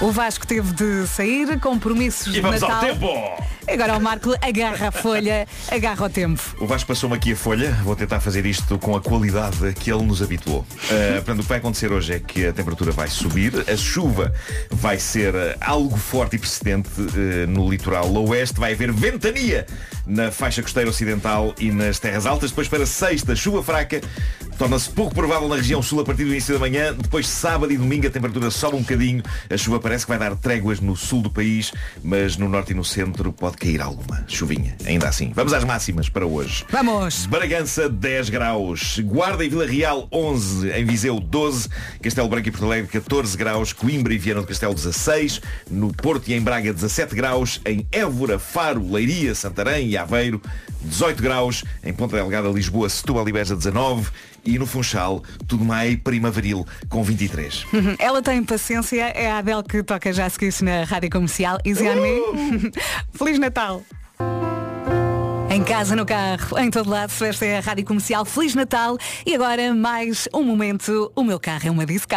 O 0.00 0.10
Vasco 0.10 0.44
teve 0.44 0.72
de 0.72 1.06
sair, 1.06 1.60
compromissos 1.60 2.26
E 2.26 2.32
de 2.32 2.40
vamos 2.40 2.60
Natal. 2.60 2.76
ao 2.78 2.86
tempo! 2.86 3.52
Agora 3.68 3.96
o 3.96 4.00
Marco 4.00 4.34
agarra 4.42 4.88
a 4.88 4.90
folha, 4.92 5.46
agarra 5.70 6.06
o 6.06 6.10
tempo. 6.10 6.42
O 6.60 6.66
Vasco 6.66 6.88
passou-me 6.88 7.14
aqui 7.14 7.32
a 7.32 7.36
folha, 7.36 7.51
vou 7.84 7.94
tentar 7.94 8.18
fazer 8.20 8.46
isto 8.46 8.78
com 8.78 8.96
a 8.96 9.00
qualidade 9.00 9.74
que 9.74 9.92
ele 9.92 10.04
nos 10.04 10.22
habituou. 10.22 10.60
Uh, 10.60 11.16
portanto, 11.22 11.40
o 11.40 11.42
que 11.42 11.48
vai 11.48 11.58
acontecer 11.58 11.92
hoje 11.92 12.14
é 12.14 12.18
que 12.18 12.46
a 12.46 12.52
temperatura 12.52 12.92
vai 12.92 13.08
subir, 13.08 13.52
a 13.68 13.76
chuva 13.76 14.32
vai 14.70 14.98
ser 14.98 15.34
uh, 15.34 15.56
algo 15.60 15.96
forte 15.96 16.36
e 16.36 16.38
persistente 16.38 16.88
uh, 16.98 17.46
no 17.48 17.68
litoral 17.70 18.10
oeste, 18.26 18.58
vai 18.58 18.72
haver 18.72 18.90
ventania 18.90 19.66
na 20.06 20.30
faixa 20.30 20.62
costeira 20.62 20.88
ocidental 20.88 21.54
e 21.58 21.70
nas 21.70 21.98
terras 21.98 22.26
altas. 22.26 22.50
Depois 22.50 22.68
para 22.68 22.86
sexta, 22.86 23.36
chuva 23.36 23.62
fraca, 23.62 24.00
torna-se 24.58 24.88
pouco 24.90 25.14
provável 25.14 25.48
na 25.48 25.56
região 25.56 25.82
sul 25.82 26.00
a 26.00 26.04
partir 26.04 26.24
do 26.24 26.30
início 26.30 26.54
da 26.54 26.60
manhã. 26.60 26.94
Depois 26.94 27.28
sábado 27.28 27.72
e 27.72 27.76
domingo 27.76 28.06
a 28.06 28.10
temperatura 28.10 28.50
sobe 28.50 28.76
um 28.76 28.80
bocadinho, 28.80 29.22
a 29.50 29.56
chuva 29.56 29.78
parece 29.78 30.06
que 30.06 30.08
vai 30.08 30.18
dar 30.18 30.34
tréguas 30.36 30.80
no 30.80 30.96
sul 30.96 31.22
do 31.22 31.30
país, 31.30 31.72
mas 32.02 32.36
no 32.36 32.48
norte 32.48 32.72
e 32.72 32.74
no 32.74 32.84
centro 32.84 33.32
pode 33.32 33.58
cair 33.58 33.80
alguma 33.80 34.24
chuvinha. 34.26 34.74
Ainda 34.86 35.08
assim, 35.08 35.32
vamos 35.34 35.52
às 35.52 35.64
máximas 35.64 36.08
para 36.08 36.26
hoje. 36.26 36.64
Vamos! 36.70 37.26
Bragança 37.32 37.88
10 37.88 38.28
graus, 38.28 38.98
Guarda 38.98 39.42
e 39.42 39.48
Vila 39.48 39.64
Real 39.64 40.06
11, 40.12 40.68
em 40.68 40.84
Viseu 40.84 41.18
12, 41.18 41.66
Castelo 42.02 42.28
Branco 42.28 42.46
e 42.46 42.50
Porto 42.50 42.66
Alegre 42.66 42.88
14 42.88 43.38
graus, 43.38 43.72
Coimbra 43.72 44.12
e 44.12 44.18
Viana 44.18 44.42
do 44.42 44.46
Castelo 44.46 44.74
16, 44.74 45.40
no 45.70 45.94
Porto 45.94 46.28
e 46.28 46.34
em 46.34 46.42
Braga 46.42 46.74
17 46.74 47.14
graus, 47.14 47.58
em 47.64 47.86
Évora, 47.90 48.38
Faro, 48.38 48.86
Leiria, 48.86 49.34
Santarém 49.34 49.88
e 49.88 49.96
Aveiro 49.96 50.42
18 50.82 51.22
graus, 51.22 51.64
em 51.82 51.90
Ponta 51.94 52.16
Delgada, 52.16 52.50
Lisboa, 52.50 52.86
Setúbal 52.90 53.26
e 53.26 53.32
Beja 53.32 53.56
19 53.56 54.10
e 54.44 54.58
no 54.58 54.66
Funchal 54.66 55.22
tudo 55.48 55.64
mais 55.64 55.96
primaveril 55.96 56.66
com 56.90 57.02
23. 57.02 57.64
Uhum. 57.72 57.96
Ela 57.98 58.20
tem 58.20 58.44
paciência, 58.44 59.04
é 59.04 59.30
a 59.30 59.38
Adele 59.38 59.62
que 59.62 59.82
toca 59.82 60.12
já 60.12 60.26
a 60.26 60.30
seguir 60.30 60.52
na 60.60 60.84
rádio 60.84 61.08
comercial. 61.08 61.58
Easy 61.64 61.82
me. 61.82 62.70
Feliz 63.16 63.38
Natal! 63.38 63.82
Em 65.52 65.62
casa, 65.62 65.94
no 65.94 66.06
carro, 66.06 66.58
em 66.58 66.70
todo 66.70 66.88
lado, 66.88 67.12
esta 67.22 67.44
é 67.44 67.58
a 67.58 67.60
rádio 67.60 67.84
comercial. 67.84 68.24
Feliz 68.24 68.54
Natal! 68.54 68.96
E 69.26 69.34
agora 69.34 69.74
mais 69.74 70.26
um 70.32 70.42
momento. 70.42 71.12
O 71.14 71.22
meu 71.22 71.38
carro 71.38 71.68
é 71.68 71.70
uma 71.70 71.84
disco. 71.84 72.08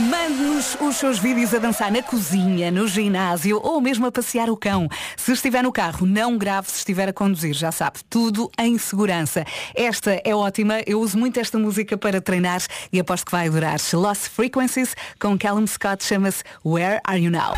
Mande-nos 0.00 0.76
os 0.80 0.96
seus 0.96 1.18
vídeos 1.18 1.52
a 1.52 1.58
dançar 1.58 1.90
na 1.92 2.02
cozinha, 2.02 2.70
no 2.70 2.88
ginásio 2.88 3.60
ou 3.62 3.80
mesmo 3.80 4.06
a 4.06 4.12
passear 4.12 4.48
o 4.48 4.56
cão. 4.56 4.88
Se 5.16 5.32
estiver 5.32 5.62
no 5.62 5.70
carro, 5.70 6.06
não 6.06 6.38
grave 6.38 6.70
se 6.70 6.78
estiver 6.78 7.08
a 7.08 7.12
conduzir, 7.12 7.52
já 7.52 7.70
sabe, 7.70 7.98
tudo 8.08 8.50
em 8.58 8.78
segurança. 8.78 9.44
Esta 9.74 10.20
é 10.24 10.34
ótima, 10.34 10.80
eu 10.86 11.00
uso 11.00 11.18
muito 11.18 11.38
esta 11.38 11.58
música 11.58 11.98
para 11.98 12.20
treinar 12.20 12.62
e 12.92 13.00
aposto 13.00 13.26
que 13.26 13.32
vai 13.32 13.48
adorar. 13.48 13.78
Lost 13.92 14.28
Frequencies 14.28 14.94
com 15.20 15.38
Callum 15.38 15.66
Scott 15.66 16.02
chama-se 16.04 16.42
Where 16.64 17.00
Are 17.04 17.22
You 17.22 17.30
Now? 17.30 17.54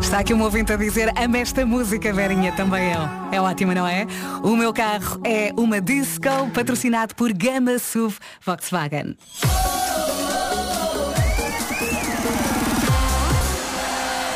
Está 0.00 0.20
aqui 0.20 0.32
um 0.32 0.42
ouvinte 0.42 0.72
a 0.72 0.76
dizer, 0.76 1.12
ama 1.18 1.38
esta 1.38 1.66
música, 1.66 2.12
Verinha, 2.12 2.52
também 2.52 2.92
eu. 2.92 3.00
É 3.32 3.40
ótima, 3.40 3.74
não 3.74 3.86
é? 3.86 4.06
O 4.42 4.56
meu 4.56 4.72
carro 4.72 5.20
é 5.24 5.52
uma 5.56 5.80
disco 5.80 6.50
patrocinado 6.54 7.14
por 7.14 7.32
Gama 7.32 7.78
SUV 7.78 8.16
Volkswagen. 8.44 9.16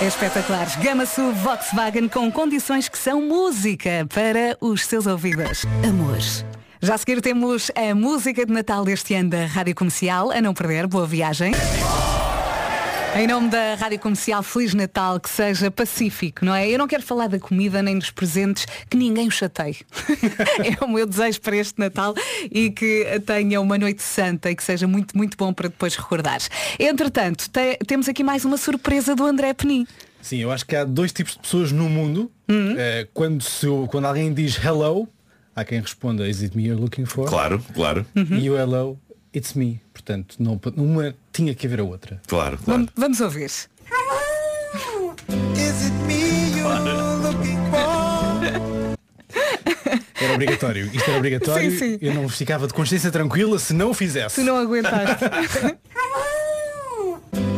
É 0.03 0.07
espetacular. 0.07 0.67
Gama 0.83 1.05
SUV 1.05 1.39
Volkswagen 1.41 2.09
com 2.09 2.33
condições 2.33 2.89
que 2.89 2.97
são 2.97 3.21
música 3.21 4.07
para 4.09 4.57
os 4.59 4.87
seus 4.87 5.07
ouvidos. 5.07 5.67
Amor. 5.87 6.17
Já 6.81 6.95
a 6.95 6.99
seguir 6.99 7.21
temos 7.21 7.71
a 7.77 7.95
música 7.95 8.47
de 8.47 8.53
Natal 8.53 8.83
deste 8.83 9.15
ano 9.15 9.29
da 9.29 9.45
Rádio 9.45 9.75
Comercial. 9.75 10.31
A 10.31 10.41
não 10.41 10.55
perder, 10.55 10.87
boa 10.87 11.07
viagem. 11.07 11.53
Em 13.17 13.27
nome 13.27 13.49
da 13.51 13.75
Rádio 13.75 13.99
Comercial, 13.99 14.43
Feliz 14.43 14.73
Natal, 14.73 15.19
que 15.21 15.29
seja 15.29 15.71
pacífico, 15.71 16.45
não 16.45 16.55
é? 16.55 16.69
Eu 16.69 16.79
não 16.79 16.87
quero 16.87 17.03
falar 17.03 17.27
da 17.29 17.39
comida 17.39 17.83
nem 17.83 17.99
dos 17.99 18.11
presentes, 18.11 18.67
que 18.89 18.97
ninguém 18.97 19.27
o 19.27 19.31
chateie. 19.31 19.77
é 20.81 20.83
o 20.85 20.89
meu 20.89 21.07
desejo 21.07 21.41
para 21.41 21.57
este 21.57 21.79
Natal 21.79 22.15
e 22.51 22.71
que 22.71 23.05
tenha 23.27 23.61
uma 23.61 23.77
noite 23.77 24.03
santa 24.03 24.51
e 24.51 24.55
que 24.57 24.63
seja 24.63 24.87
muito, 24.87 25.17
muito 25.17 25.37
bom 25.37 25.53
para 25.53 25.69
depois 25.69 25.97
recordares. 25.97 26.49
Entretanto, 26.79 27.51
te- 27.51 27.79
temos 27.87 28.09
aqui 28.09 28.23
mais 28.23 28.45
uma 28.45 28.57
surpresa 28.57 29.15
do 29.15 29.27
André 29.27 29.53
Penin. 29.55 29.87
Sim, 30.23 30.39
eu 30.39 30.53
acho 30.53 30.65
que 30.65 30.77
há 30.77 30.85
dois 30.85 31.13
tipos 31.13 31.33
de 31.33 31.41
pessoas 31.41 31.73
no 31.73 31.89
mundo. 31.91 32.31
Uhum. 32.49 32.75
Eh, 32.79 33.09
quando, 33.13 33.43
se, 33.43 33.67
quando 33.91 34.05
alguém 34.07 34.33
diz 34.33 34.57
hello, 34.65 35.09
há 35.55 35.65
quem 35.65 35.81
responda 35.81 36.29
Is 36.29 36.43
it 36.43 36.57
me 36.57 36.65
you're 36.67 36.81
looking 36.81 37.05
for? 37.05 37.29
Claro, 37.29 37.63
claro. 37.75 38.07
E 38.15 38.49
o 38.49 38.57
hello, 38.57 38.99
it's 39.35 39.55
me. 39.55 39.81
Portanto, 39.93 40.37
não, 40.39 40.61
uma 40.77 41.15
tinha 41.33 41.55
que 41.55 41.67
haver 41.67 41.81
a 41.81 41.85
outra. 41.85 42.21
Claro, 42.27 42.59
Vamos, 42.67 42.89
vamos 42.97 43.21
ouvir. 43.21 43.45
Is 43.47 43.69
it 45.85 45.93
me 46.07 46.57
you're 46.57 46.79
looking 47.23 47.59
for? 47.71 48.97
Era 50.21 50.35
obrigatório. 50.35 50.87
Isto 50.93 51.09
era 51.11 51.19
obrigatório. 51.19 51.71
Sim, 51.71 51.79
sim. 51.79 51.99
Eu 52.01 52.13
não 52.15 52.29
ficava 52.29 52.67
de 52.67 52.75
consciência 52.75 53.11
tranquila 53.11 53.59
se 53.59 53.73
não 53.73 53.91
o 53.91 53.95
fizesse. 53.95 54.35
Se 54.37 54.43
não 54.43 54.57
aguentaste. 54.59 55.25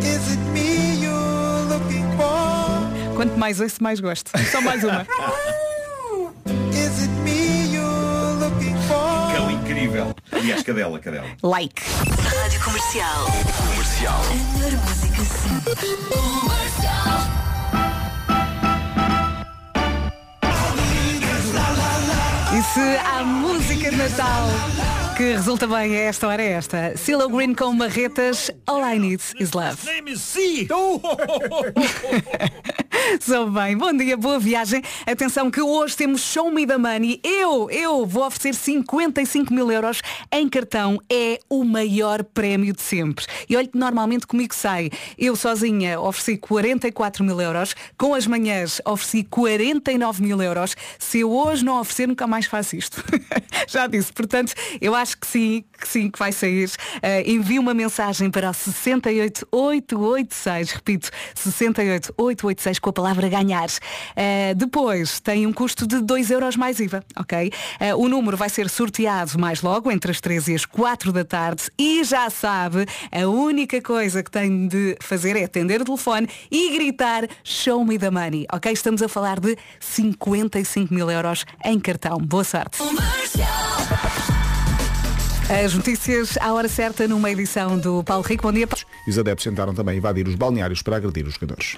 Is 0.01 0.31
it 0.31 0.39
me 0.53 1.03
you're 1.03 1.65
looking 1.69 2.05
for? 2.17 3.17
Quanto 3.17 3.37
mais 3.37 3.61
ouço, 3.61 3.83
mais 3.83 3.99
gosto. 3.99 4.31
Só 4.51 4.61
mais 4.61 4.85
uma. 4.85 5.05
incrível. 9.83 10.15
Aliás, 10.31 10.63
cadela, 10.63 10.99
cadela. 10.99 11.27
Like. 11.43 11.83
Rádio 12.41 12.61
Comercial. 12.61 13.27
Comercial. 13.71 14.23
A 14.23 14.59
melhor 14.59 14.73
música 14.81 15.25
sempre. 15.25 15.75
Comercial. 16.41 17.43
E 22.55 22.63
se 22.63 22.99
há 22.99 23.25
música 23.25 23.91
de 23.91 23.97
Natal 23.97 25.02
que 25.17 25.35
resulta 25.35 25.67
bem 25.67 25.97
a 25.97 26.01
esta 26.01 26.27
hora 26.27 26.43
é 26.43 26.53
esta. 26.53 26.97
Silo 26.97 27.29
Green 27.29 27.55
com 27.55 27.73
marretas, 27.73 28.51
All 28.67 28.83
I 28.83 28.99
Need 28.99 29.23
Is 29.39 29.53
Love. 29.53 29.79
Sou 33.21 33.51
bem, 33.51 33.77
bom 33.77 33.93
dia, 33.93 34.17
boa 34.17 34.39
viagem. 34.39 34.83
Atenção 35.07 35.51
que 35.51 35.61
hoje 35.61 35.97
temos 35.97 36.21
Show 36.21 36.51
Me 36.51 36.67
the 36.67 36.77
Money. 36.77 37.21
Eu, 37.23 37.69
eu 37.71 38.07
vou 38.07 38.27
oferecer 38.27 38.55
55 38.55 39.53
mil 39.53 39.71
euros 39.71 40.01
em 40.31 40.49
cartão. 40.49 40.99
É 41.11 41.39
o 41.49 41.65
maior 41.65 42.23
prémio 42.23 42.73
de 42.73 42.81
sempre. 42.83 43.27
E 43.49 43.57
olha 43.57 43.67
que 43.67 43.77
normalmente 43.77 44.27
comigo 44.27 44.55
sai. 44.55 44.91
Eu 45.19 45.35
sozinha 45.37 46.01
ofereci 46.01 46.37
44 46.37 47.25
mil 47.25 47.41
euros. 47.41 47.75
Com 47.99 48.15
as 48.15 48.27
manhãs 48.27 48.81
ofereci 48.85 49.25
49 49.25 50.23
mil 50.23 50.41
euros. 50.41 50.77
Se 50.99 51.21
eu 51.21 51.33
hoje 51.33 51.65
não 51.65 51.81
oferecer, 51.81 52.07
nunca 52.07 52.27
mais 52.27 52.47
faço 52.47 52.77
isto. 52.77 53.03
Já 53.69 53.87
disse. 53.87 54.13
Portanto, 54.13 54.55
eu 54.81 54.95
acho 54.95 55.02
que 55.11 55.27
sim, 55.27 55.65
que 55.79 55.89
sim, 55.89 56.11
que 56.11 56.19
vai 56.19 56.33
sair. 56.33 56.69
Uh, 56.69 57.23
envie 57.27 57.59
uma 57.59 57.75
mensagem 57.75 58.31
para 58.31 58.49
o 58.51 58.55
68886. 58.55 60.71
Repito, 60.71 61.11
68886 61.35 62.79
com 62.79 62.89
a 62.91 62.93
palavra 62.93 63.29
ganhar. 63.29 63.69
Uh, 63.69 64.55
depois 64.57 65.19
tem 65.21 65.47
um 65.47 65.53
custo 65.53 65.87
de 65.87 66.01
2 66.01 66.31
euros 66.31 66.57
mais 66.57 66.81
IVA, 66.81 67.05
ok? 67.19 67.53
Uh, 67.81 67.97
o 68.03 68.09
número 68.09 68.37
vai 68.37 68.49
ser 68.49 68.71
sorteado 68.71 69.39
mais 69.39 69.63
logo, 69.63 69.89
entre 69.91 70.11
as 70.11 70.21
3 70.21 70.49
e 70.49 70.55
as 70.55 70.65
4 70.65 71.13
da 71.13 71.25
tarde. 71.25 71.65
E 71.79 72.03
já 72.05 72.31
sabe, 72.31 72.87
a 73.11 73.27
única 73.27 73.83
coisa 73.83 74.23
que 74.23 74.31
tem 74.31 74.69
de 74.69 74.97
fazer 75.01 75.37
é 75.37 75.45
atender 75.45 75.83
o 75.83 75.85
telefone 75.85 76.29
e 76.51 76.73
gritar 76.73 77.29
Show 77.45 77.85
me 77.85 77.99
the 77.99 78.11
money, 78.11 78.47
ok? 78.53 78.73
Estamos 78.73 79.03
a 79.03 79.09
falar 79.09 79.41
de 79.41 79.57
55 79.81 80.95
mil 80.95 81.11
euros 81.11 81.45
em 81.65 81.81
cartão. 81.81 82.19
Boa 82.19 82.45
sorte. 82.45 82.79
As 85.53 85.75
notícias 85.75 86.39
à 86.41 86.55
hora 86.55 86.67
certa 86.67 87.07
numa 87.07 87.31
edição 87.31 87.79
do 87.79 88.03
Paulo 88.03 88.25
Rico. 88.25 88.45
Bom 88.45 88.53
dia. 88.53 88.67
Paulo. 88.67 88.83
E 89.07 89.11
os 89.11 89.19
adeptos 89.19 89.45
tentaram 89.45 89.75
também 89.75 89.99
invadir 89.99 90.27
os 90.27 90.35
balneários 90.35 90.81
para 90.81 90.97
agredir 90.97 91.27
os 91.27 91.35
jogadores. 91.35 91.77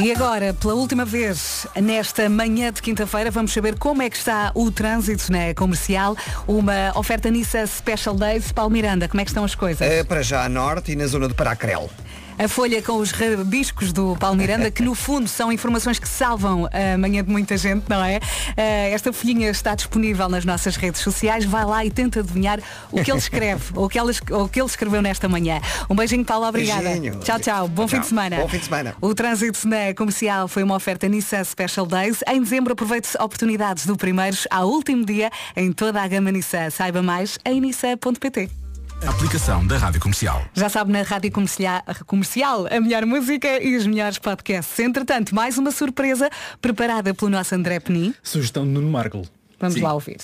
E 0.00 0.12
agora, 0.12 0.54
pela 0.54 0.74
última 0.74 1.04
vez, 1.04 1.66
nesta 1.74 2.28
manhã 2.28 2.72
de 2.72 2.80
quinta-feira, 2.80 3.32
vamos 3.32 3.52
saber 3.52 3.76
como 3.76 4.00
é 4.00 4.08
que 4.08 4.16
está 4.16 4.52
o 4.54 4.70
trânsito 4.70 5.32
na 5.32 5.54
comercial. 5.54 6.16
Uma 6.46 6.92
oferta 6.94 7.28
Nissan 7.30 7.66
Special 7.66 8.14
Days. 8.14 8.52
Paulo 8.52 8.70
Miranda, 8.70 9.08
como 9.08 9.20
é 9.20 9.24
que 9.24 9.30
estão 9.30 9.44
as 9.44 9.56
coisas? 9.56 9.80
É 9.80 10.04
para 10.04 10.22
já 10.22 10.44
a 10.44 10.48
norte 10.48 10.92
e 10.92 10.96
na 10.96 11.08
zona 11.08 11.26
de 11.26 11.34
Paracrel. 11.34 11.90
A 12.38 12.48
folha 12.48 12.82
com 12.82 12.98
os 12.98 13.12
rabiscos 13.12 13.92
do 13.94 14.14
Paulo 14.16 14.36
Miranda, 14.36 14.70
que 14.70 14.82
no 14.82 14.94
fundo 14.94 15.26
são 15.26 15.50
informações 15.50 15.98
que 15.98 16.06
salvam 16.06 16.68
a 16.70 16.98
manhã 16.98 17.24
de 17.24 17.30
muita 17.30 17.56
gente, 17.56 17.84
não 17.88 18.04
é? 18.04 18.20
Eh, 18.56 18.90
Esta 18.92 19.10
folhinha 19.10 19.48
está 19.48 19.74
disponível 19.74 20.28
nas 20.28 20.44
nossas 20.44 20.76
redes 20.76 21.00
sociais. 21.00 21.46
Vai 21.46 21.64
lá 21.64 21.82
e 21.84 21.90
tenta 21.90 22.20
adivinhar 22.20 22.60
o 22.92 23.02
que 23.02 23.10
ele 23.10 23.18
escreve, 23.18 23.64
ou 23.74 23.86
o 23.86 23.88
que 23.88 23.98
ele, 23.98 24.12
ou 24.30 24.44
o 24.44 24.48
que 24.48 24.60
ele 24.60 24.68
escreveu 24.68 25.00
nesta 25.00 25.28
manhã. 25.30 25.60
Um 25.88 25.94
beijinho, 25.96 26.24
Paulo, 26.26 26.46
obrigada. 26.46 26.82
Beijinho. 26.82 27.20
Tchau, 27.20 27.40
tchau. 27.40 27.68
Bom 27.68 27.82
Tchau. 27.86 27.88
fim 27.88 28.00
de 28.00 28.06
semana. 28.06 28.36
Bom 28.36 28.48
fim 28.48 28.58
de 28.58 28.64
semana. 28.64 28.94
O 29.00 29.14
trânsito 29.14 29.66
na 29.66 29.94
comercial 29.94 30.46
foi 30.46 30.62
uma 30.62 30.74
oferta 30.76 31.08
Nissan 31.08 31.42
Special 31.42 31.86
Days. 31.86 32.20
Em 32.28 32.42
dezembro 32.42 32.74
aproveite 32.74 33.08
oportunidades 33.18 33.86
do 33.86 33.96
primeiros 33.96 34.46
ao 34.50 34.68
último 34.68 35.06
dia 35.06 35.30
em 35.56 35.72
toda 35.72 36.02
a 36.02 36.06
gama 36.06 36.30
Nissan. 36.30 36.68
Saiba 36.68 37.02
mais 37.02 37.38
em 37.46 37.62
nissan.pt. 37.62 38.65
Aplicação 39.04 39.66
da 39.66 39.76
Rádio 39.76 40.00
Comercial. 40.00 40.44
Já 40.54 40.68
sabe, 40.68 40.92
na 40.92 41.02
Rádio 41.02 41.30
Comercial, 41.30 41.82
comercial, 42.06 42.66
a 42.70 42.80
melhor 42.80 43.04
música 43.04 43.62
e 43.62 43.76
os 43.76 43.86
melhores 43.86 44.18
podcasts. 44.18 44.78
Entretanto, 44.78 45.34
mais 45.34 45.58
uma 45.58 45.70
surpresa 45.70 46.30
preparada 46.62 47.12
pelo 47.12 47.30
nosso 47.30 47.54
André 47.54 47.78
Penin. 47.78 48.14
Sugestão 48.22 48.64
de 48.64 48.70
Nuno 48.70 48.90
Marco. 48.90 49.22
Vamos 49.60 49.74
Sim. 49.74 49.82
lá 49.82 49.92
ouvir. 49.92 50.16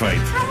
You 0.00 0.47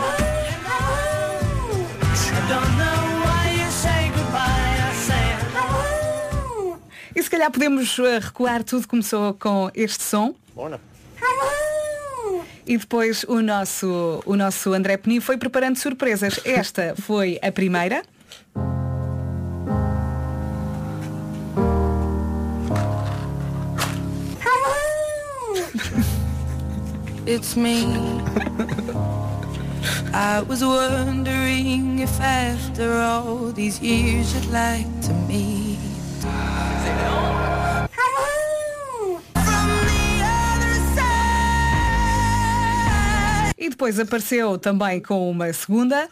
calhar 7.38 7.52
podemos 7.52 7.96
eh, 8.00 8.18
recuar, 8.18 8.64
tudo 8.64 8.88
começou 8.88 9.32
com 9.34 9.70
este 9.72 10.02
som. 10.02 10.34
E 12.66 12.76
depois 12.76 13.24
o 13.28 13.40
nosso, 13.40 14.20
o 14.26 14.34
nosso 14.36 14.72
André 14.72 14.96
Penin 14.96 15.20
foi 15.20 15.36
preparando 15.36 15.76
surpresas. 15.76 16.40
Esta 16.44 16.94
foi 17.00 17.38
a 17.40 17.52
primeira. 17.52 18.02
It's 27.24 27.54
me. 27.54 27.84
I 30.14 30.40
was 30.48 30.64
wondering 30.64 32.00
if 32.00 32.20
after 32.20 32.90
all 32.94 33.52
these 33.52 33.80
years 33.80 34.34
you'd 34.34 34.50
like 34.50 34.88
to 35.02 35.12
meet. 35.28 35.57
E 43.56 43.68
depois 43.68 43.98
apareceu 43.98 44.56
também 44.56 45.00
com 45.00 45.30
uma 45.30 45.52
segunda. 45.52 46.08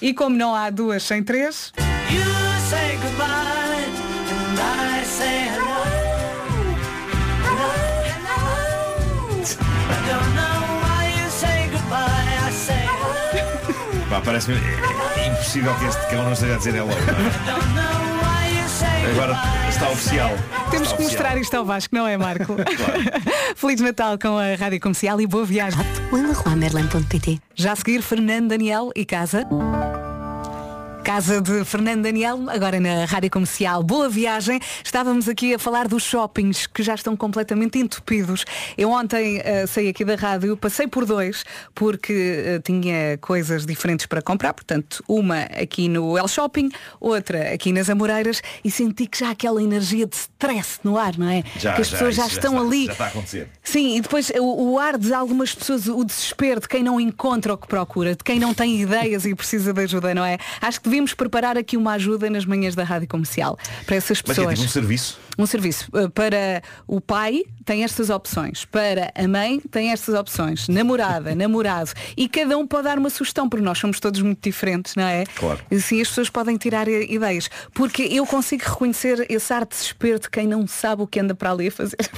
E 0.00 0.12
como 0.12 0.36
não 0.36 0.54
há 0.54 0.70
duas 0.70 1.02
sem 1.02 1.22
três, 1.22 1.72
parece-me 14.24 14.56
é, 14.56 15.28
impossível 15.28 15.74
que 15.76 15.84
este 15.86 16.06
cão 16.08 16.24
não 16.24 16.32
esteja 16.32 16.54
a 16.54 16.58
dizer 16.58 16.74
hello. 16.74 16.88
não 16.88 17.82
é? 17.82 19.10
Agora 19.10 19.36
está 19.68 19.90
oficial. 19.90 20.30
temos 20.70 20.88
Está 20.88 20.96
que 20.96 21.02
mostrar 21.02 21.24
oficial. 21.28 21.38
isto 21.42 21.54
ao 21.54 21.64
Vasco, 21.64 21.94
não 21.94 22.06
é, 22.06 22.16
Marco? 22.16 22.56
Feliz 23.54 23.80
Natal 23.80 24.18
com 24.18 24.36
a 24.38 24.54
Rádio 24.56 24.80
Comercial 24.80 25.20
e 25.20 25.26
boa 25.26 25.44
viagem. 25.44 25.78
Já 27.54 27.72
a 27.72 27.76
seguir, 27.76 28.02
Fernando 28.02 28.48
Daniel 28.48 28.90
e 28.96 29.04
casa. 29.04 29.46
Casa 31.04 31.38
de 31.38 31.66
Fernando 31.66 32.02
Daniel, 32.02 32.48
agora 32.48 32.80
na 32.80 33.04
Rádio 33.04 33.30
Comercial. 33.30 33.82
Boa 33.82 34.08
viagem. 34.08 34.58
Estávamos 34.82 35.28
aqui 35.28 35.52
a 35.52 35.58
falar 35.58 35.86
dos 35.86 36.02
shoppings 36.02 36.66
que 36.66 36.82
já 36.82 36.94
estão 36.94 37.14
completamente 37.14 37.78
entupidos. 37.78 38.46
Eu 38.76 38.90
ontem 38.90 39.38
eh, 39.44 39.66
saí 39.66 39.88
aqui 39.88 40.02
da 40.02 40.14
rádio, 40.14 40.56
passei 40.56 40.86
por 40.88 41.04
dois, 41.04 41.44
porque 41.74 42.12
eh, 42.46 42.58
tinha 42.64 43.18
coisas 43.18 43.66
diferentes 43.66 44.06
para 44.06 44.22
comprar. 44.22 44.54
Portanto, 44.54 45.04
uma 45.06 45.42
aqui 45.42 45.90
no 45.90 46.16
El 46.16 46.26
Shopping, 46.26 46.70
outra 46.98 47.52
aqui 47.52 47.70
nas 47.70 47.90
Amoreiras 47.90 48.42
e 48.64 48.70
senti 48.70 49.06
que 49.06 49.18
já 49.18 49.28
há 49.28 49.30
aquela 49.32 49.62
energia 49.62 50.06
de 50.06 50.16
stress 50.16 50.80
no 50.82 50.96
ar, 50.96 51.18
não 51.18 51.28
é? 51.28 51.44
Já, 51.58 51.74
que 51.74 51.82
as 51.82 51.90
pessoas 51.90 52.14
já, 52.14 52.26
estão 52.26 52.54
está, 52.54 52.66
ali. 52.66 52.86
Já 52.86 52.92
está 52.92 53.04
a 53.04 53.08
acontecer. 53.08 53.48
Sim, 53.62 53.98
e 53.98 54.00
depois 54.00 54.32
o, 54.40 54.72
o 54.72 54.78
ar 54.78 54.96
de 54.96 55.12
algumas 55.12 55.54
pessoas, 55.54 55.86
o 55.86 56.02
desespero 56.02 56.62
de 56.62 56.68
quem 56.68 56.82
não 56.82 56.98
encontra 56.98 57.52
o 57.52 57.58
que 57.58 57.66
procura, 57.66 58.16
de 58.16 58.24
quem 58.24 58.40
não 58.40 58.54
tem 58.54 58.80
ideias 58.80 59.26
e 59.26 59.34
precisa 59.34 59.70
de 59.70 59.82
ajuda, 59.82 60.14
não 60.14 60.24
é? 60.24 60.38
Acho 60.62 60.80
que 60.80 60.93
devíamos 60.94 61.12
preparar 61.12 61.58
aqui 61.58 61.76
uma 61.76 61.94
ajuda 61.94 62.30
nas 62.30 62.44
manhãs 62.44 62.76
da 62.76 62.84
rádio 62.84 63.08
comercial 63.08 63.58
para 63.84 63.96
essas 63.96 64.22
Mas 64.24 64.38
é 64.38 64.42
pessoas. 64.42 64.58
tipo 64.58 64.68
um 64.68 64.72
serviço. 64.72 65.18
Um 65.36 65.46
serviço 65.46 65.88
uh, 65.92 66.08
para 66.08 66.62
o 66.86 67.00
pai 67.00 67.42
tem 67.64 67.84
estas 67.84 68.10
opções, 68.10 68.64
para 68.64 69.10
a 69.14 69.26
mãe 69.28 69.60
tem 69.70 69.90
estas 69.92 70.14
opções, 70.14 70.68
namorada, 70.68 71.34
namorado, 71.36 71.90
e 72.16 72.28
cada 72.28 72.56
um 72.58 72.66
pode 72.66 72.84
dar 72.84 72.98
uma 72.98 73.10
sugestão, 73.10 73.48
porque 73.48 73.64
nós 73.64 73.78
somos 73.78 73.98
todos 74.00 74.20
muito 74.20 74.40
diferentes, 74.42 74.94
não 74.94 75.04
é? 75.04 75.24
Claro. 75.34 75.60
E 75.70 75.76
assim 75.76 76.00
as 76.00 76.08
pessoas 76.08 76.30
podem 76.30 76.56
tirar 76.56 76.88
ideias, 76.88 77.48
porque 77.72 78.02
eu 78.02 78.26
consigo 78.26 78.64
reconhecer 78.64 79.26
esse 79.28 79.52
ar 79.52 79.62
de 79.64 79.70
desespero 79.70 80.18
de 80.18 80.28
quem 80.30 80.46
não 80.46 80.66
sabe 80.66 81.02
o 81.02 81.06
que 81.06 81.18
anda 81.20 81.34
para 81.34 81.50
ali 81.50 81.68
a 81.68 81.72
fazer. 81.72 81.96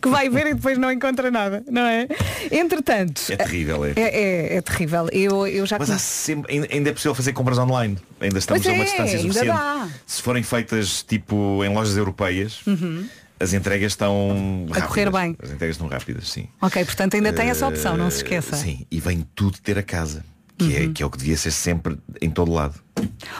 que 0.00 0.08
vai 0.08 0.28
ver 0.28 0.46
e 0.46 0.54
depois 0.54 0.78
não 0.78 0.92
encontra 0.92 1.28
nada, 1.30 1.64
não 1.68 1.82
é? 1.82 2.06
Entretanto, 2.50 3.20
É 3.30 3.36
terrível, 3.36 3.84
é. 3.84 3.92
é, 3.96 4.02
é- 4.02 4.56
é 4.56 4.60
terrível. 4.60 5.08
Eu, 5.10 5.46
eu 5.46 5.66
já 5.66 5.76
Mas 5.78 5.90
há 5.90 5.98
sempre, 5.98 6.66
ainda 6.70 6.90
é 6.90 6.92
possível 6.92 7.14
fazer 7.14 7.32
compras 7.32 7.58
online. 7.58 7.98
Ainda 8.20 8.38
estamos 8.38 8.62
Pois 8.62 8.72
a 8.72 8.76
uma 8.76 8.82
é, 8.82 8.86
distância 8.86 9.18
ainda 9.18 9.32
suficiente. 9.32 9.56
dá. 9.56 9.88
Se 10.06 10.22
forem 10.22 10.42
feitas 10.44 11.02
tipo 11.02 11.64
em 11.64 11.74
lojas 11.74 11.96
europeias, 11.96 12.60
Uhum. 12.66 13.06
As 13.42 13.52
entregas 13.52 13.92
estão 13.92 14.66
A 14.70 14.82
correr 14.82 15.04
rápidas. 15.04 15.22
bem. 15.22 15.36
As 15.42 15.50
entregas 15.50 15.74
estão 15.76 15.88
rápidas, 15.88 16.28
sim. 16.30 16.48
Ok, 16.60 16.84
portanto 16.84 17.14
ainda 17.14 17.32
tem 17.32 17.48
essa 17.50 17.66
opção, 17.66 17.96
não 17.96 18.10
se 18.10 18.18
Eh, 18.18 18.22
esqueça. 18.22 18.56
Uhum. 18.56 18.62
Sim, 18.62 18.86
e 18.90 19.00
vem 19.00 19.26
tudo 19.34 19.58
ter 19.58 19.78
a 19.78 19.82
casa. 19.82 20.24
Que, 20.58 20.76
é, 20.76 20.88
que 20.92 21.02
é 21.02 21.06
o 21.06 21.10
que 21.10 21.18
devia 21.18 21.36
ser 21.36 21.50
sempre 21.50 21.98
em 22.20 22.30
todo 22.30 22.52
lado. 22.52 22.78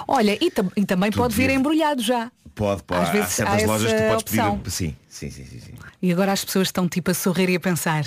Olha, 0.09 0.36
e, 0.44 0.50
tam- 0.50 0.72
e 0.76 0.84
também 0.84 1.11
pode 1.12 1.34
vir 1.36 1.42
devia- 1.42 1.57
embrulhado 1.57 2.03
já. 2.03 2.32
Pode, 2.55 2.82
pode. 2.82 3.00
Às 3.03 3.09
há 3.09 3.12
vezes 3.12 3.28
certas 3.32 3.62
há 3.62 3.66
lojas 3.66 3.92
que 3.92 3.98
tu 3.98 4.03
podes 4.09 4.22
opção. 4.22 4.59
pedir. 4.59 4.70
Sim, 4.70 4.96
sim, 5.09 5.30
sim, 5.30 5.44
sim, 5.44 5.61
sim. 5.61 5.72
E 6.03 6.11
agora 6.12 6.32
as 6.32 6.44
pessoas 6.44 6.68
estão 6.68 6.88
tipo 6.88 7.11
a 7.11 7.14
sorrir 7.14 7.48
e 7.48 7.55
a 7.57 7.61
pensar 7.61 8.05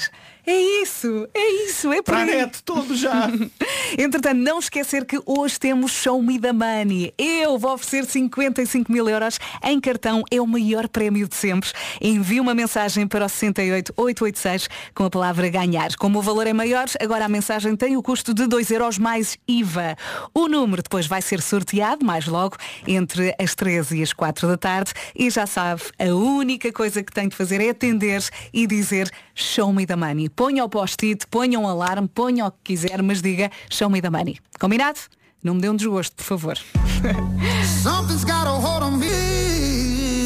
É 0.48 0.56
isso, 0.84 1.28
é 1.34 1.66
isso, 1.66 1.92
é 1.92 2.02
Para 2.04 2.18
a 2.18 2.22
aí. 2.22 2.36
net, 2.36 2.62
todo 2.64 2.96
já. 2.96 3.30
Entretanto, 3.98 4.38
não 4.38 4.60
esquecer 4.60 5.04
que 5.04 5.20
hoje 5.26 5.60
temos 5.60 5.92
Show 5.92 6.22
Me 6.22 6.40
the 6.40 6.54
Money. 6.54 7.14
Eu 7.18 7.58
vou 7.58 7.74
oferecer 7.74 8.06
55 8.06 8.92
mil 8.92 9.10
euros 9.10 9.40
em 9.64 9.80
cartão. 9.82 10.24
É 10.30 10.40
o 10.40 10.46
maior 10.46 10.88
prémio 10.88 11.28
de 11.28 11.36
sempre. 11.36 11.72
Envie 12.00 12.40
uma 12.40 12.54
mensagem 12.54 13.08
para 13.08 13.26
o 13.26 13.30
68886 13.30 14.70
com 14.94 15.06
a 15.06 15.10
palavra 15.10 15.50
ganhar. 15.50 15.96
Como 15.96 16.20
o 16.20 16.22
valor 16.22 16.46
é 16.46 16.54
maior, 16.54 16.86
agora 17.02 17.26
a 17.26 17.30
mensagem 17.30 17.76
tem 17.76 17.98
o 17.98 18.04
custo 18.04 18.34
de 18.34 18.46
2 18.46 18.70
euros 18.70 19.00
mais 19.00 19.38
IVA. 19.48 19.96
O 20.34 20.48
número 20.48 20.84
depois 20.84 21.08
vai 21.08 21.22
ser 21.24 21.42
sorteado 21.42 22.06
mais 22.06 22.28
logo 22.28 22.56
entre 22.88 23.34
as 23.40 23.56
13 23.56 23.98
e 23.98 24.04
as 24.04 24.14
4 24.14 24.48
da 24.48 24.58
tarde. 24.58 24.92
E 25.16 25.28
já 25.32 25.48
sabe, 25.48 25.82
a 25.98 26.14
única 26.14 26.72
coisa 26.72 27.02
que 27.02 27.12
tem 27.12 27.28
de 27.28 27.36
fazer 27.36 27.62
é 27.62 27.70
atender 27.70 28.24
e 28.54 28.68
dizer 28.68 29.10
Show 29.34 29.74
Me 29.74 29.86
the 29.88 29.96
Money. 29.96 30.30
Ponha 30.36 30.66
o 30.66 30.70
post-it, 30.70 31.26
ponha 31.28 31.58
um 31.58 31.66
alarme, 31.66 32.10
ponha 32.10 32.48
o 32.48 32.52
que 32.52 32.58
quiser, 32.76 33.02
mas 33.02 33.22
diga 33.22 33.50
Show 33.70 33.90
Me 33.90 34.02
the 34.02 34.10
Money. 34.10 34.38
Combinado? 34.60 35.00
Não 35.42 35.54
me 35.54 35.62
dê 35.62 35.70
um 35.70 35.76
desgosto, 35.76 36.16
por 36.16 36.24
favor. 36.24 36.58